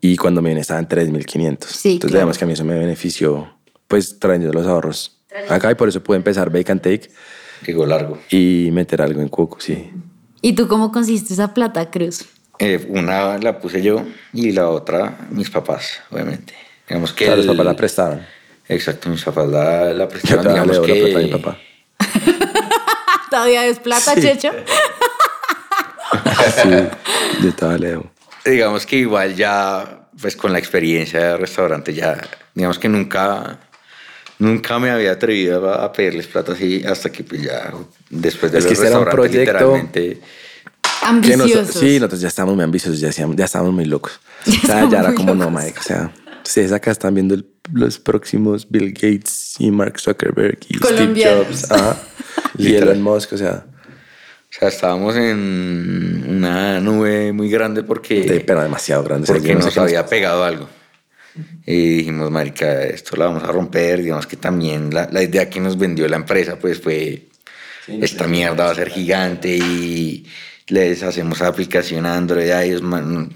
Y 0.00 0.16
cuando 0.16 0.42
me 0.42 0.48
vine 0.50 0.60
estaba 0.62 0.80
en 0.80 0.88
3500. 0.88 1.70
Sí, 1.70 1.92
Entonces, 1.92 2.00
claro. 2.10 2.18
digamos 2.20 2.38
que 2.38 2.44
a 2.44 2.46
mí 2.46 2.52
eso 2.54 2.64
me 2.64 2.78
benefició, 2.78 3.48
pues 3.86 4.18
trayendo 4.18 4.52
los 4.52 4.66
ahorros 4.66 5.20
acá. 5.48 5.70
Y 5.70 5.74
por 5.76 5.88
eso 5.88 6.02
pude 6.02 6.16
empezar 6.16 6.48
and 6.54 6.80
Take 6.80 7.10
Llegó 7.66 7.86
largo. 7.86 8.18
y 8.30 8.70
meter 8.72 9.02
algo 9.02 9.20
en 9.20 9.28
Cuoco, 9.28 9.60
sí. 9.60 9.90
¿Y 10.42 10.54
tú 10.54 10.66
cómo 10.66 10.90
consiste 10.90 11.34
esa 11.34 11.52
plata, 11.54 11.90
Cruz? 11.90 12.24
Eh, 12.60 12.84
una 12.88 13.38
la 13.38 13.58
puse 13.58 13.80
yo 13.82 14.04
y 14.34 14.52
la 14.52 14.68
otra 14.68 15.16
mis 15.30 15.48
papás, 15.50 16.00
obviamente. 16.10 16.54
Digamos 16.88 17.12
que 17.12 17.24
Que 17.24 17.30
los 17.36 17.40
el- 17.40 17.46
papás 17.52 17.64
la 17.66 17.74
prestaron. 17.76 18.26
Exacto, 18.68 19.08
mis 19.08 19.24
papás 19.24 19.48
la, 19.48 19.84
la 19.94 20.04
Yo 20.04 20.08
prestaron. 20.08 20.44
todavía 20.44 20.64
le 20.64 20.72
Digamos 20.80 20.86
que 20.86 21.02
plata 21.02 21.18
a 21.18 21.22
mi 21.22 21.28
papá. 21.42 21.58
¿Todavía 23.30 23.66
es 23.66 23.78
plata, 23.78 24.14
Sí. 24.14 24.20
Checho? 24.22 24.50
Sí, 26.62 26.68
yo 27.42 27.54
todavía 27.54 27.78
le 27.78 27.88
debo. 27.90 28.10
digamos 28.44 28.86
que 28.86 28.96
igual 28.96 29.34
ya, 29.36 30.08
pues 30.20 30.36
con 30.36 30.52
la 30.52 30.58
experiencia 30.58 31.20
de 31.20 31.36
restaurante, 31.36 31.94
ya, 31.94 32.20
digamos 32.54 32.78
que 32.78 32.88
nunca, 32.88 33.58
nunca 34.38 34.78
me 34.78 34.90
había 34.90 35.12
atrevido 35.12 35.72
a, 35.72 35.92
pedirles 35.92 36.26
plata 36.26 36.52
así 36.52 36.82
hasta 36.84 37.10
que 37.10 37.22
pues 37.24 37.42
ya 37.42 37.72
después 38.10 38.50
de 38.52 38.58
Es 38.58 38.64
los 38.64 38.72
que 38.72 38.78
ese 38.78 38.88
era 38.88 38.98
un 38.98 39.04
restaurantes 39.06 39.36
proyecto- 39.36 39.52
literalmente 39.52 40.20
Que 41.22 41.36
nos- 41.36 41.40
Ambiciosos. 41.40 41.74
sí, 41.76 41.94
nosotros 41.98 42.20
ya 42.20 42.28
estábamos 42.28 42.56
muy 42.56 42.64
ambiciosos, 42.64 43.00
ya, 43.00 43.08
decíamos- 43.08 43.36
ya 43.36 43.44
estábamos 43.46 43.74
muy 43.74 43.84
locos. 43.86 44.12
Ya 44.46 44.52
o 44.62 44.66
sea, 44.66 44.88
ya 44.88 45.00
era 45.00 45.14
como 45.14 45.34
no, 45.34 45.44
locos. 45.50 45.64
Mike. 45.64 45.78
O 45.78 45.82
sea, 45.82 46.12
ustedes 46.44 46.72
acá 46.72 46.90
están 46.90 47.14
viendo 47.14 47.34
el- 47.34 47.46
los 47.72 47.98
próximos 47.98 48.66
Bill 48.70 48.92
Gates 48.92 49.54
y 49.58 49.70
Mark 49.70 50.00
Zuckerberg 50.00 50.58
y 50.68 50.76
Steve. 50.78 51.24
Jobs. 51.24 51.70
ajá, 51.70 51.96
y. 52.58 52.74
Elon 52.74 53.02
Musk, 53.02 53.32
o 53.34 53.36
sea, 53.38 53.64
O 53.66 54.52
sea, 54.58 54.68
estábamos 54.68 55.14
en 55.16 56.24
una 56.28 56.80
nube 56.80 57.32
muy 57.32 57.48
grande 57.48 57.82
porque, 57.84 58.22
de- 58.22 58.40
pero 58.40 58.62
demasiado 58.62 59.04
grande. 59.04 59.26
porque 59.26 59.54
no 59.54 59.60
nos 59.60 59.78
había 59.78 60.04
pegado 60.06 60.42
algo. 60.44 60.68
Y 61.64 61.98
dijimos, 61.98 62.30
marica, 62.32 62.82
esto 62.82 63.14
lo 63.16 63.24
vamos 63.26 63.44
a 63.44 63.52
romper. 63.52 64.02
Digamos 64.02 64.26
que 64.26 64.36
también 64.36 64.92
la, 64.92 65.08
la 65.12 65.22
idea 65.22 65.48
que 65.48 65.60
nos 65.60 65.78
vendió 65.78 66.08
la 66.08 66.16
empresa 66.16 66.58
pues 66.58 66.80
fue, 66.80 67.28
esta 67.86 68.26
mierda 68.26 68.64
va 68.64 68.70
a 68.72 68.74
ser 68.74 68.90
gigante 68.90 69.56
y 69.56 70.26
les 70.70 71.02
hacemos 71.02 71.42
aplicación 71.42 72.06
Android 72.06 72.50
a 72.50 72.64
ellos. 72.64 72.82
man. 72.82 73.28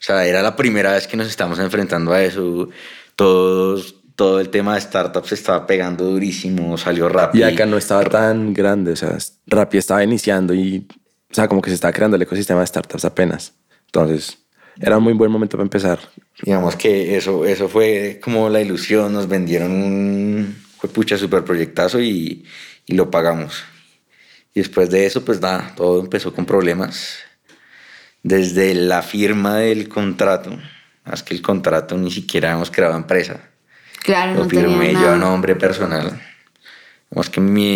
O 0.00 0.02
sea, 0.02 0.26
era 0.26 0.42
la 0.42 0.56
primera 0.56 0.92
vez 0.92 1.06
que 1.06 1.16
nos 1.16 1.28
estamos 1.28 1.58
enfrentando 1.58 2.12
a 2.12 2.22
eso. 2.22 2.68
Todos, 3.16 3.96
todo 4.14 4.40
el 4.40 4.48
tema 4.48 4.74
de 4.74 4.80
startups 4.80 5.32
estaba 5.32 5.66
pegando 5.66 6.04
durísimo, 6.04 6.76
salió 6.78 7.08
rápido. 7.08 7.48
Y 7.48 7.52
acá 7.52 7.66
no 7.66 7.76
estaba 7.76 8.04
tan 8.04 8.54
grande, 8.54 8.92
o 8.92 8.96
sea, 8.96 9.16
Rappi 9.46 9.78
estaba 9.78 10.04
iniciando 10.04 10.54
y, 10.54 10.86
o 11.30 11.34
sea, 11.34 11.48
como 11.48 11.62
que 11.62 11.70
se 11.70 11.74
estaba 11.74 11.92
creando 11.92 12.16
el 12.16 12.22
ecosistema 12.22 12.60
de 12.60 12.66
startups 12.66 13.04
apenas. 13.04 13.54
Entonces, 13.86 14.38
era 14.80 14.98
un 14.98 15.04
muy 15.04 15.14
buen 15.14 15.30
momento 15.30 15.56
para 15.56 15.64
empezar. 15.64 15.98
Digamos 16.42 16.76
que 16.76 17.16
eso, 17.16 17.44
eso 17.44 17.68
fue 17.68 18.20
como 18.22 18.48
la 18.48 18.60
ilusión, 18.60 19.12
nos 19.12 19.28
vendieron 19.28 19.72
un 19.72 20.56
fue 20.78 20.88
pucha 20.90 21.18
super 21.18 21.44
proyectazo 21.44 22.00
y, 22.00 22.44
y 22.86 22.94
lo 22.94 23.10
pagamos. 23.10 23.64
Y 24.54 24.60
después 24.60 24.90
de 24.90 25.06
eso, 25.06 25.24
pues 25.24 25.40
nada, 25.40 25.72
todo 25.76 26.00
empezó 26.00 26.32
con 26.34 26.46
problemas. 26.46 27.18
Desde 28.22 28.74
la 28.74 29.02
firma 29.02 29.56
del 29.56 29.88
contrato, 29.88 30.58
más 31.04 31.22
que 31.22 31.34
el 31.34 31.42
contrato 31.42 31.96
ni 31.96 32.10
siquiera 32.10 32.52
hemos 32.52 32.70
creado 32.70 32.96
empresa. 32.96 33.40
Claro, 34.02 34.34
Lo 34.34 34.40
no 34.42 34.48
tenía 34.48 34.64
firmé 34.66 34.92
yo 34.92 35.00
nada. 35.00 35.14
a 35.14 35.18
nombre 35.18 35.54
personal. 35.54 36.20
Vemos 37.10 37.30
que 37.30 37.40
mi, 37.40 37.72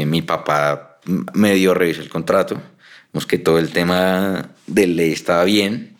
eh, 0.00 0.06
mi 0.06 0.22
papá 0.22 0.98
medio 1.34 1.74
revisó 1.74 2.00
el 2.02 2.08
contrato. 2.08 2.60
Vemos 3.12 3.26
que 3.26 3.38
todo 3.38 3.58
el 3.58 3.70
tema 3.70 4.50
de 4.66 4.86
ley 4.86 5.12
estaba 5.12 5.44
bien, 5.44 5.96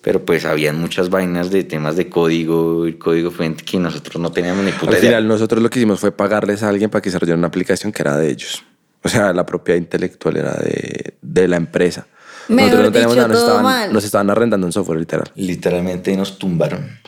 pero 0.00 0.24
pues 0.24 0.44
habían 0.44 0.76
muchas 0.80 1.10
vainas 1.10 1.50
de 1.50 1.64
temas 1.64 1.96
de 1.96 2.08
código 2.08 2.86
y 2.88 2.94
código 2.94 3.30
fuente 3.30 3.64
que 3.64 3.78
nosotros 3.78 4.20
no 4.20 4.32
teníamos 4.32 4.64
ni 4.64 4.72
puta 4.72 4.92
Al 4.92 4.98
idea. 4.98 5.10
final, 5.10 5.28
nosotros 5.28 5.62
lo 5.62 5.68
que 5.70 5.78
hicimos 5.78 6.00
fue 6.00 6.12
pagarles 6.12 6.62
a 6.62 6.68
alguien 6.68 6.90
para 6.90 7.02
que 7.02 7.10
desarrollara 7.10 7.38
una 7.38 7.48
aplicación 7.48 7.92
que 7.92 8.02
era 8.02 8.16
de 8.16 8.30
ellos. 8.30 8.64
O 9.02 9.08
sea, 9.08 9.32
la 9.32 9.46
propiedad 9.46 9.78
intelectual 9.78 10.36
era 10.36 10.52
de, 10.54 11.14
de 11.22 11.48
la 11.48 11.56
empresa. 11.56 12.06
Mejor 12.48 12.90
teníamos 12.92 13.14
dicho, 13.16 13.28
nos 13.28 13.36
todo 13.38 13.46
estaban, 13.46 13.62
mal. 13.62 13.92
nos 13.92 14.04
estaban 14.04 14.30
arrendando 14.30 14.66
un 14.66 14.72
software 14.72 14.98
literal. 14.98 15.30
Literalmente 15.36 16.16
nos 16.16 16.38
tumbaron. 16.38 16.98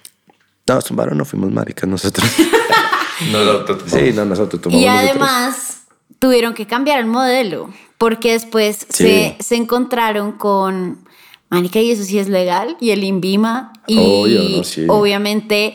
No, 0.69 0.81
tumbaron, 0.81 1.19
no 1.19 1.25
fuimos 1.25 1.51
maricas 1.51 1.89
nosotros. 1.89 2.27
Nos 3.31 3.47
autotumbamos. 3.49 3.93
sí, 3.93 4.13
no, 4.15 4.25
nosotros 4.25 4.61
tumbamos 4.63 4.83
Y 4.83 4.87
nosotros. 4.87 5.11
además 5.11 5.81
tuvieron 6.19 6.55
que 6.55 6.67
cambiar 6.67 6.99
el 6.99 7.07
modelo 7.07 7.71
porque 7.99 8.33
después 8.33 8.87
Sí. 8.89 9.05
se, 9.05 9.37
se 9.41 9.57
encontraron 9.57 10.33
con, 10.33 11.05
Manica, 11.51 11.79
y 11.81 11.91
eso 11.93 12.03
sí 12.05 12.19
es 12.19 12.29
legal, 12.29 12.77
y 12.81 12.91
el 12.91 13.05
INVIMA, 13.05 13.73
y 13.87 13.99
Obvio, 13.99 14.43
no, 14.59 14.65
sí. 14.65 14.87
obviamente, 14.89 15.75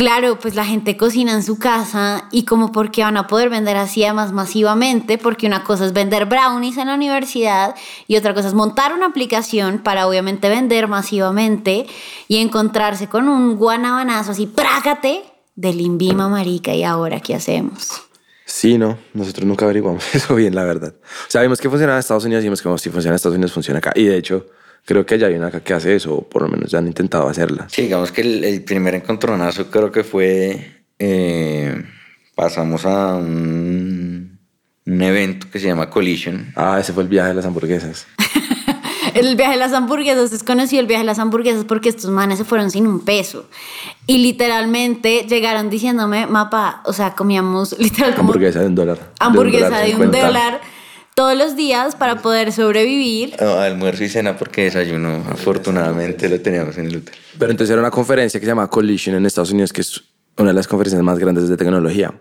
claro, 0.00 0.38
pues 0.38 0.54
la 0.54 0.64
gente 0.64 0.96
cocina 0.96 1.34
en 1.34 1.42
su 1.42 1.58
casa 1.58 2.26
y 2.32 2.46
como 2.46 2.72
porque 2.72 3.02
van 3.02 3.18
a 3.18 3.26
poder 3.26 3.50
vender 3.50 3.76
así 3.76 4.02
además 4.02 4.32
masivamente, 4.32 5.18
porque 5.18 5.46
una 5.46 5.62
cosa 5.62 5.84
es 5.84 5.92
vender 5.92 6.24
brownies 6.24 6.78
en 6.78 6.86
la 6.86 6.94
universidad 6.94 7.74
y 8.08 8.16
otra 8.16 8.32
cosa 8.32 8.48
es 8.48 8.54
montar 8.54 8.94
una 8.94 9.04
aplicación 9.04 9.80
para 9.80 10.08
obviamente 10.08 10.48
vender 10.48 10.88
masivamente 10.88 11.86
y 12.28 12.38
encontrarse 12.38 13.08
con 13.08 13.28
un 13.28 13.56
guanabanazo 13.56 14.30
así, 14.30 14.46
prácate 14.46 15.22
del 15.54 15.82
INVIMA, 15.82 16.30
marica, 16.30 16.74
y 16.74 16.82
ahora, 16.82 17.20
¿qué 17.20 17.34
hacemos? 17.34 18.00
Sí, 18.46 18.78
no, 18.78 18.96
nosotros 19.12 19.44
nunca 19.44 19.66
averiguamos 19.66 20.02
eso 20.14 20.34
bien, 20.34 20.54
la 20.54 20.64
verdad. 20.64 20.94
O 20.98 21.30
sea, 21.30 21.42
vimos 21.42 21.60
que 21.60 21.68
funcionaba 21.68 21.98
en 21.98 22.00
Estados 22.00 22.24
Unidos 22.24 22.40
y 22.42 22.46
vimos 22.46 22.62
que 22.62 22.78
si 22.78 22.88
funciona 22.88 23.12
en 23.12 23.16
Estados 23.16 23.36
Unidos, 23.36 23.52
funciona 23.52 23.80
acá. 23.80 23.92
Y 23.94 24.04
de 24.04 24.16
hecho, 24.16 24.46
creo 24.84 25.04
que 25.06 25.18
ya 25.18 25.26
hay 25.28 25.34
una 25.34 25.48
acá 25.48 25.60
que 25.60 25.74
hace 25.74 25.94
eso, 25.94 26.14
o 26.14 26.28
por 26.28 26.42
lo 26.42 26.48
menos 26.48 26.70
ya 26.70 26.78
han 26.78 26.86
intentado 26.86 27.28
hacerla. 27.28 27.66
Sí, 27.70 27.82
digamos 27.82 28.12
que 28.12 28.20
el, 28.22 28.44
el 28.44 28.62
primer 28.64 28.94
encontronazo 28.94 29.70
creo 29.70 29.90
que 29.92 30.04
fue. 30.04 30.82
eh, 30.98 31.82
pasamos 32.34 32.86
a 32.86 33.16
un, 33.16 34.38
un 34.86 35.02
evento 35.02 35.46
que 35.52 35.58
se 35.58 35.66
llama 35.66 35.90
Collision. 35.90 36.52
Ah, 36.56 36.78
ese 36.80 36.92
fue 36.92 37.02
el 37.02 37.08
viaje 37.08 37.28
de 37.30 37.34
las 37.34 37.44
hamburguesas. 37.44 38.06
El 39.14 39.34
viaje 39.34 39.52
de 39.54 39.58
las 39.58 39.72
hamburguesas 39.72 40.32
es 40.32 40.44
conocido 40.44 40.80
el 40.80 40.86
viaje 40.86 41.02
de 41.02 41.06
las 41.06 41.18
hamburguesas 41.18 41.64
porque 41.64 41.88
estos 41.88 42.10
manes 42.10 42.38
se 42.38 42.44
fueron 42.44 42.70
sin 42.70 42.86
un 42.86 43.00
peso. 43.04 43.48
Y 44.06 44.18
literalmente 44.18 45.26
llegaron 45.28 45.68
diciéndome, 45.68 46.26
mapa, 46.28 46.80
o 46.84 46.92
sea, 46.92 47.14
comíamos 47.16 47.72
literal 47.78 48.14
como 48.14 48.28
Hamburguesa 48.30 48.60
de 48.60 48.66
un 48.66 48.74
dólar. 48.76 49.10
hamburguesa 49.18 49.78
de 49.80 49.94
un 49.96 50.02
50. 50.12 50.26
dólar 50.26 50.60
todos 51.14 51.36
los 51.36 51.56
días 51.56 51.96
para 51.96 52.22
poder 52.22 52.52
sobrevivir. 52.52 53.36
No, 53.40 53.58
almuerzo 53.58 54.04
y 54.04 54.08
cena 54.08 54.36
porque 54.36 54.64
desayuno 54.64 55.24
afortunadamente 55.30 56.28
lo 56.28 56.40
teníamos 56.40 56.78
en 56.78 56.86
el 56.86 56.96
hotel. 56.96 57.14
Pero 57.38 57.50
entonces 57.50 57.72
era 57.72 57.80
una 57.80 57.90
conferencia 57.90 58.40
que 58.40 58.46
se 58.46 58.50
llama 58.50 58.68
Collision 58.68 59.16
en 59.16 59.26
Estados 59.26 59.50
Unidos, 59.52 59.72
que 59.72 59.82
es 59.82 60.02
una 60.36 60.48
de 60.48 60.54
las 60.54 60.66
conferencias 60.66 61.02
más 61.02 61.18
grandes 61.18 61.48
de 61.48 61.56
tecnología. 61.56 62.14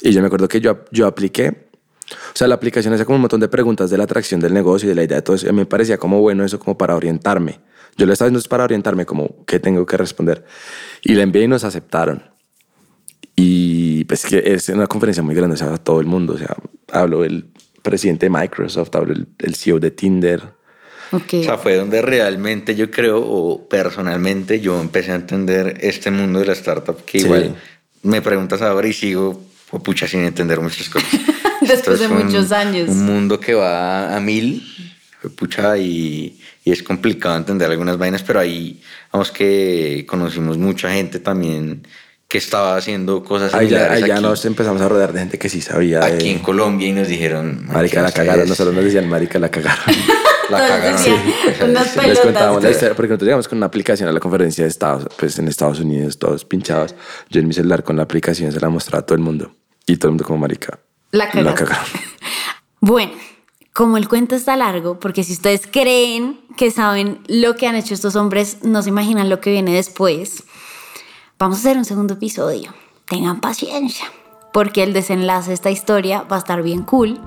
Y 0.00 0.12
yo 0.12 0.20
me 0.20 0.26
acuerdo 0.26 0.48
que 0.48 0.60
yo, 0.60 0.84
yo 0.90 1.06
apliqué. 1.06 1.68
O 2.10 2.36
sea, 2.36 2.48
la 2.48 2.56
aplicación 2.56 2.92
hacía 2.92 3.06
como 3.06 3.16
un 3.16 3.22
montón 3.22 3.40
de 3.40 3.48
preguntas 3.48 3.88
de 3.90 3.96
la 3.96 4.04
atracción 4.04 4.40
del 4.40 4.52
negocio 4.52 4.86
y 4.86 4.90
de 4.90 4.94
la 4.94 5.04
idea 5.04 5.16
de 5.16 5.22
todo 5.22 5.36
eso. 5.36 5.48
Y 5.48 5.52
me 5.52 5.66
parecía 5.66 5.98
como 5.98 6.20
bueno 6.20 6.44
eso, 6.44 6.58
como 6.58 6.76
para 6.76 6.96
orientarme. 6.96 7.60
Yo 7.96 8.06
lo 8.06 8.12
estaba 8.12 8.26
haciendo 8.26 8.38
es 8.38 8.48
para 8.48 8.64
orientarme, 8.64 9.06
como 9.06 9.44
qué 9.46 9.60
tengo 9.60 9.86
que 9.86 9.96
responder. 9.96 10.44
Y 11.02 11.14
la 11.14 11.22
envié 11.22 11.44
y 11.44 11.48
nos 11.48 11.64
aceptaron. 11.64 12.22
Y 13.36 14.04
pues 14.04 14.26
que 14.26 14.42
es 14.44 14.68
una 14.68 14.86
conferencia 14.86 15.22
muy 15.22 15.34
grande, 15.34 15.54
o 15.54 15.56
sea, 15.56 15.76
todo 15.78 16.00
el 16.00 16.06
mundo. 16.06 16.34
O 16.34 16.38
sea, 16.38 16.54
hablo 16.90 17.24
el 17.24 17.51
presidente 17.82 18.26
de 18.26 18.30
Microsoft, 18.30 18.94
hablo 18.94 19.12
el, 19.12 19.26
el 19.38 19.54
CEO 19.54 19.78
de 19.78 19.90
Tinder. 19.90 20.42
Ok. 21.12 21.34
O 21.40 21.42
sea, 21.42 21.58
fue 21.58 21.76
donde 21.76 22.00
realmente 22.00 22.74
yo 22.74 22.90
creo, 22.90 23.20
o 23.20 23.68
personalmente, 23.68 24.60
yo 24.60 24.80
empecé 24.80 25.12
a 25.12 25.16
entender 25.16 25.76
este 25.80 26.10
mundo 26.10 26.38
de 26.40 26.46
la 26.46 26.52
startup, 26.54 27.04
que 27.04 27.18
Sí. 27.20 27.24
igual 27.26 27.54
me 28.02 28.22
preguntas 28.22 28.62
ahora 28.62 28.88
y 28.88 28.92
sigo, 28.92 29.42
oh, 29.70 29.78
pucha, 29.82 30.06
sin 30.08 30.20
entender 30.20 30.58
muchas 30.60 30.88
cosas. 30.88 31.10
Después 31.60 32.00
Esto 32.00 32.08
de 32.08 32.08
un- 32.08 32.26
muchos 32.26 32.50
años. 32.52 32.88
Un 32.88 33.04
mundo 33.04 33.38
que 33.38 33.54
va 33.54 34.16
a 34.16 34.20
mil, 34.20 34.62
pucha, 35.36 35.76
y, 35.78 36.40
y 36.64 36.72
es 36.72 36.82
complicado 36.82 37.36
entender 37.36 37.70
algunas 37.70 37.98
vainas, 37.98 38.22
pero 38.22 38.40
ahí, 38.40 38.80
vamos 39.12 39.30
que 39.30 40.04
conocimos 40.08 40.56
mucha 40.58 40.90
gente 40.92 41.18
también 41.20 41.86
que 42.32 42.38
estaba 42.38 42.76
haciendo 42.78 43.22
cosas 43.22 43.52
Ahí 43.52 43.68
ya, 43.68 43.94
ya 43.98 44.14
aquí, 44.14 44.22
nos 44.22 44.42
empezamos 44.46 44.80
a 44.80 44.88
rodear 44.88 45.12
de 45.12 45.18
gente 45.20 45.38
que 45.38 45.50
sí 45.50 45.60
sabía. 45.60 46.00
de- 46.00 46.14
aquí 46.14 46.30
en 46.30 46.38
Colombia 46.38 46.88
y 46.88 46.92
nos 46.92 47.06
dijeron... 47.06 47.66
Marica, 47.66 48.00
la 48.00 48.08
ustedes 48.08 48.26
cagaron. 48.26 48.48
Nosotros 48.48 48.74
nos 48.74 48.84
decían, 48.84 49.06
Marica, 49.06 49.38
la 49.38 49.50
cagaron. 49.50 49.84
La 50.50 50.58
cagaron. 50.66 50.96
decían, 50.96 51.16
Sí. 51.58 51.64
unas 51.64 51.88
Sí. 51.88 52.00
Les 52.06 52.20
contábamos 52.20 52.62
la 52.62 52.70
historia, 52.70 52.94
porque 52.96 53.08
nosotros 53.10 53.26
llegamos 53.26 53.48
con 53.48 53.58
una 53.58 53.66
aplicación 53.66 54.08
a 54.08 54.12
la 54.12 54.20
conferencia 54.20 54.64
de 54.64 54.70
Estados, 54.70 55.06
pues 55.16 55.38
en 55.38 55.46
Estados 55.48 55.80
Unidos, 55.80 56.18
todos 56.18 56.44
pinchados. 56.44 56.94
Yo 57.30 57.40
en 57.40 57.48
mi 57.48 57.54
celular 57.54 57.84
con 57.84 57.96
la 57.96 58.02
aplicación 58.02 58.50
se 58.50 58.60
la 58.60 58.68
mostraba 58.70 59.00
a 59.02 59.06
todo 59.06 59.14
el 59.14 59.22
mundo. 59.22 59.54
Y 59.86 59.96
todo 59.98 60.08
el 60.08 60.12
mundo 60.12 60.24
como 60.24 60.38
marica. 60.40 60.78
La 61.10 61.28
cagaron. 61.30 61.54
cagaron. 61.54 61.84
Bueno, 62.80 63.12
como 63.72 63.96
el 63.98 64.08
cuento 64.08 64.34
está 64.34 64.56
largo, 64.56 64.98
porque 64.98 65.22
si 65.22 65.32
ustedes 65.34 65.62
creen 65.70 66.40
que 66.56 66.70
saben 66.70 67.20
lo 67.28 67.54
que 67.56 67.66
han 67.68 67.76
hecho 67.76 67.94
estos 67.94 68.16
hombres, 68.16 68.58
no 68.62 68.82
se 68.82 68.88
imaginan 68.88 69.28
lo 69.30 69.40
que 69.40 69.50
viene 69.52 69.72
después, 69.74 70.42
vamos 71.42 71.58
a 71.58 71.60
hacer 71.62 71.76
un 71.76 71.84
segundo 71.84 72.14
episodio. 72.14 72.72
Tengan 73.04 73.40
paciencia, 73.40 74.06
porque 74.52 74.84
el 74.84 74.92
desenlace 74.92 75.48
de 75.48 75.54
esta 75.54 75.72
historia 75.72 76.22
va 76.22 76.36
a 76.36 76.38
estar 76.38 76.62
bien 76.62 76.82
cool. 76.82 77.18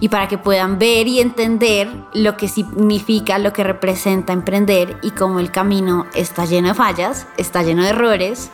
Y 0.00 0.10
para 0.10 0.28
que 0.28 0.36
puedan 0.36 0.78
ver 0.78 1.08
y 1.08 1.20
entender 1.20 1.90
lo 2.12 2.36
que 2.36 2.48
significa, 2.48 3.38
lo 3.38 3.54
que 3.54 3.64
representa 3.64 4.34
emprender 4.34 4.98
y 5.02 5.12
cómo 5.12 5.40
el 5.40 5.50
camino 5.50 6.04
está 6.14 6.44
lleno 6.44 6.68
de 6.68 6.74
fallas, 6.74 7.26
está 7.38 7.62
lleno 7.62 7.84
de 7.84 7.88
errores, 7.88 8.50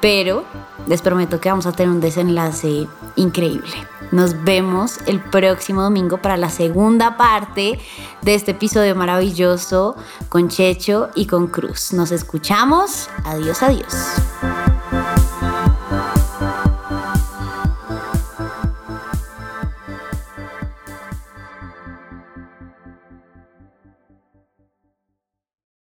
pero 0.00 0.44
les 0.86 1.02
prometo 1.02 1.40
que 1.40 1.48
vamos 1.48 1.66
a 1.66 1.72
tener 1.72 1.90
un 1.90 2.00
desenlace 2.00 2.86
increíble. 3.16 3.74
Nos 4.12 4.44
vemos 4.44 4.98
el 5.06 5.20
próximo 5.20 5.82
domingo 5.82 6.18
para 6.18 6.36
la 6.36 6.48
segunda 6.48 7.16
parte 7.16 7.80
de 8.22 8.34
este 8.34 8.52
episodio 8.52 8.94
maravilloso 8.94 9.96
con 10.28 10.48
Checho 10.48 11.10
y 11.14 11.26
con 11.26 11.48
Cruz. 11.48 11.92
Nos 11.92 12.12
escuchamos. 12.12 13.08
Adiós, 13.24 13.62
adiós. 13.62 13.94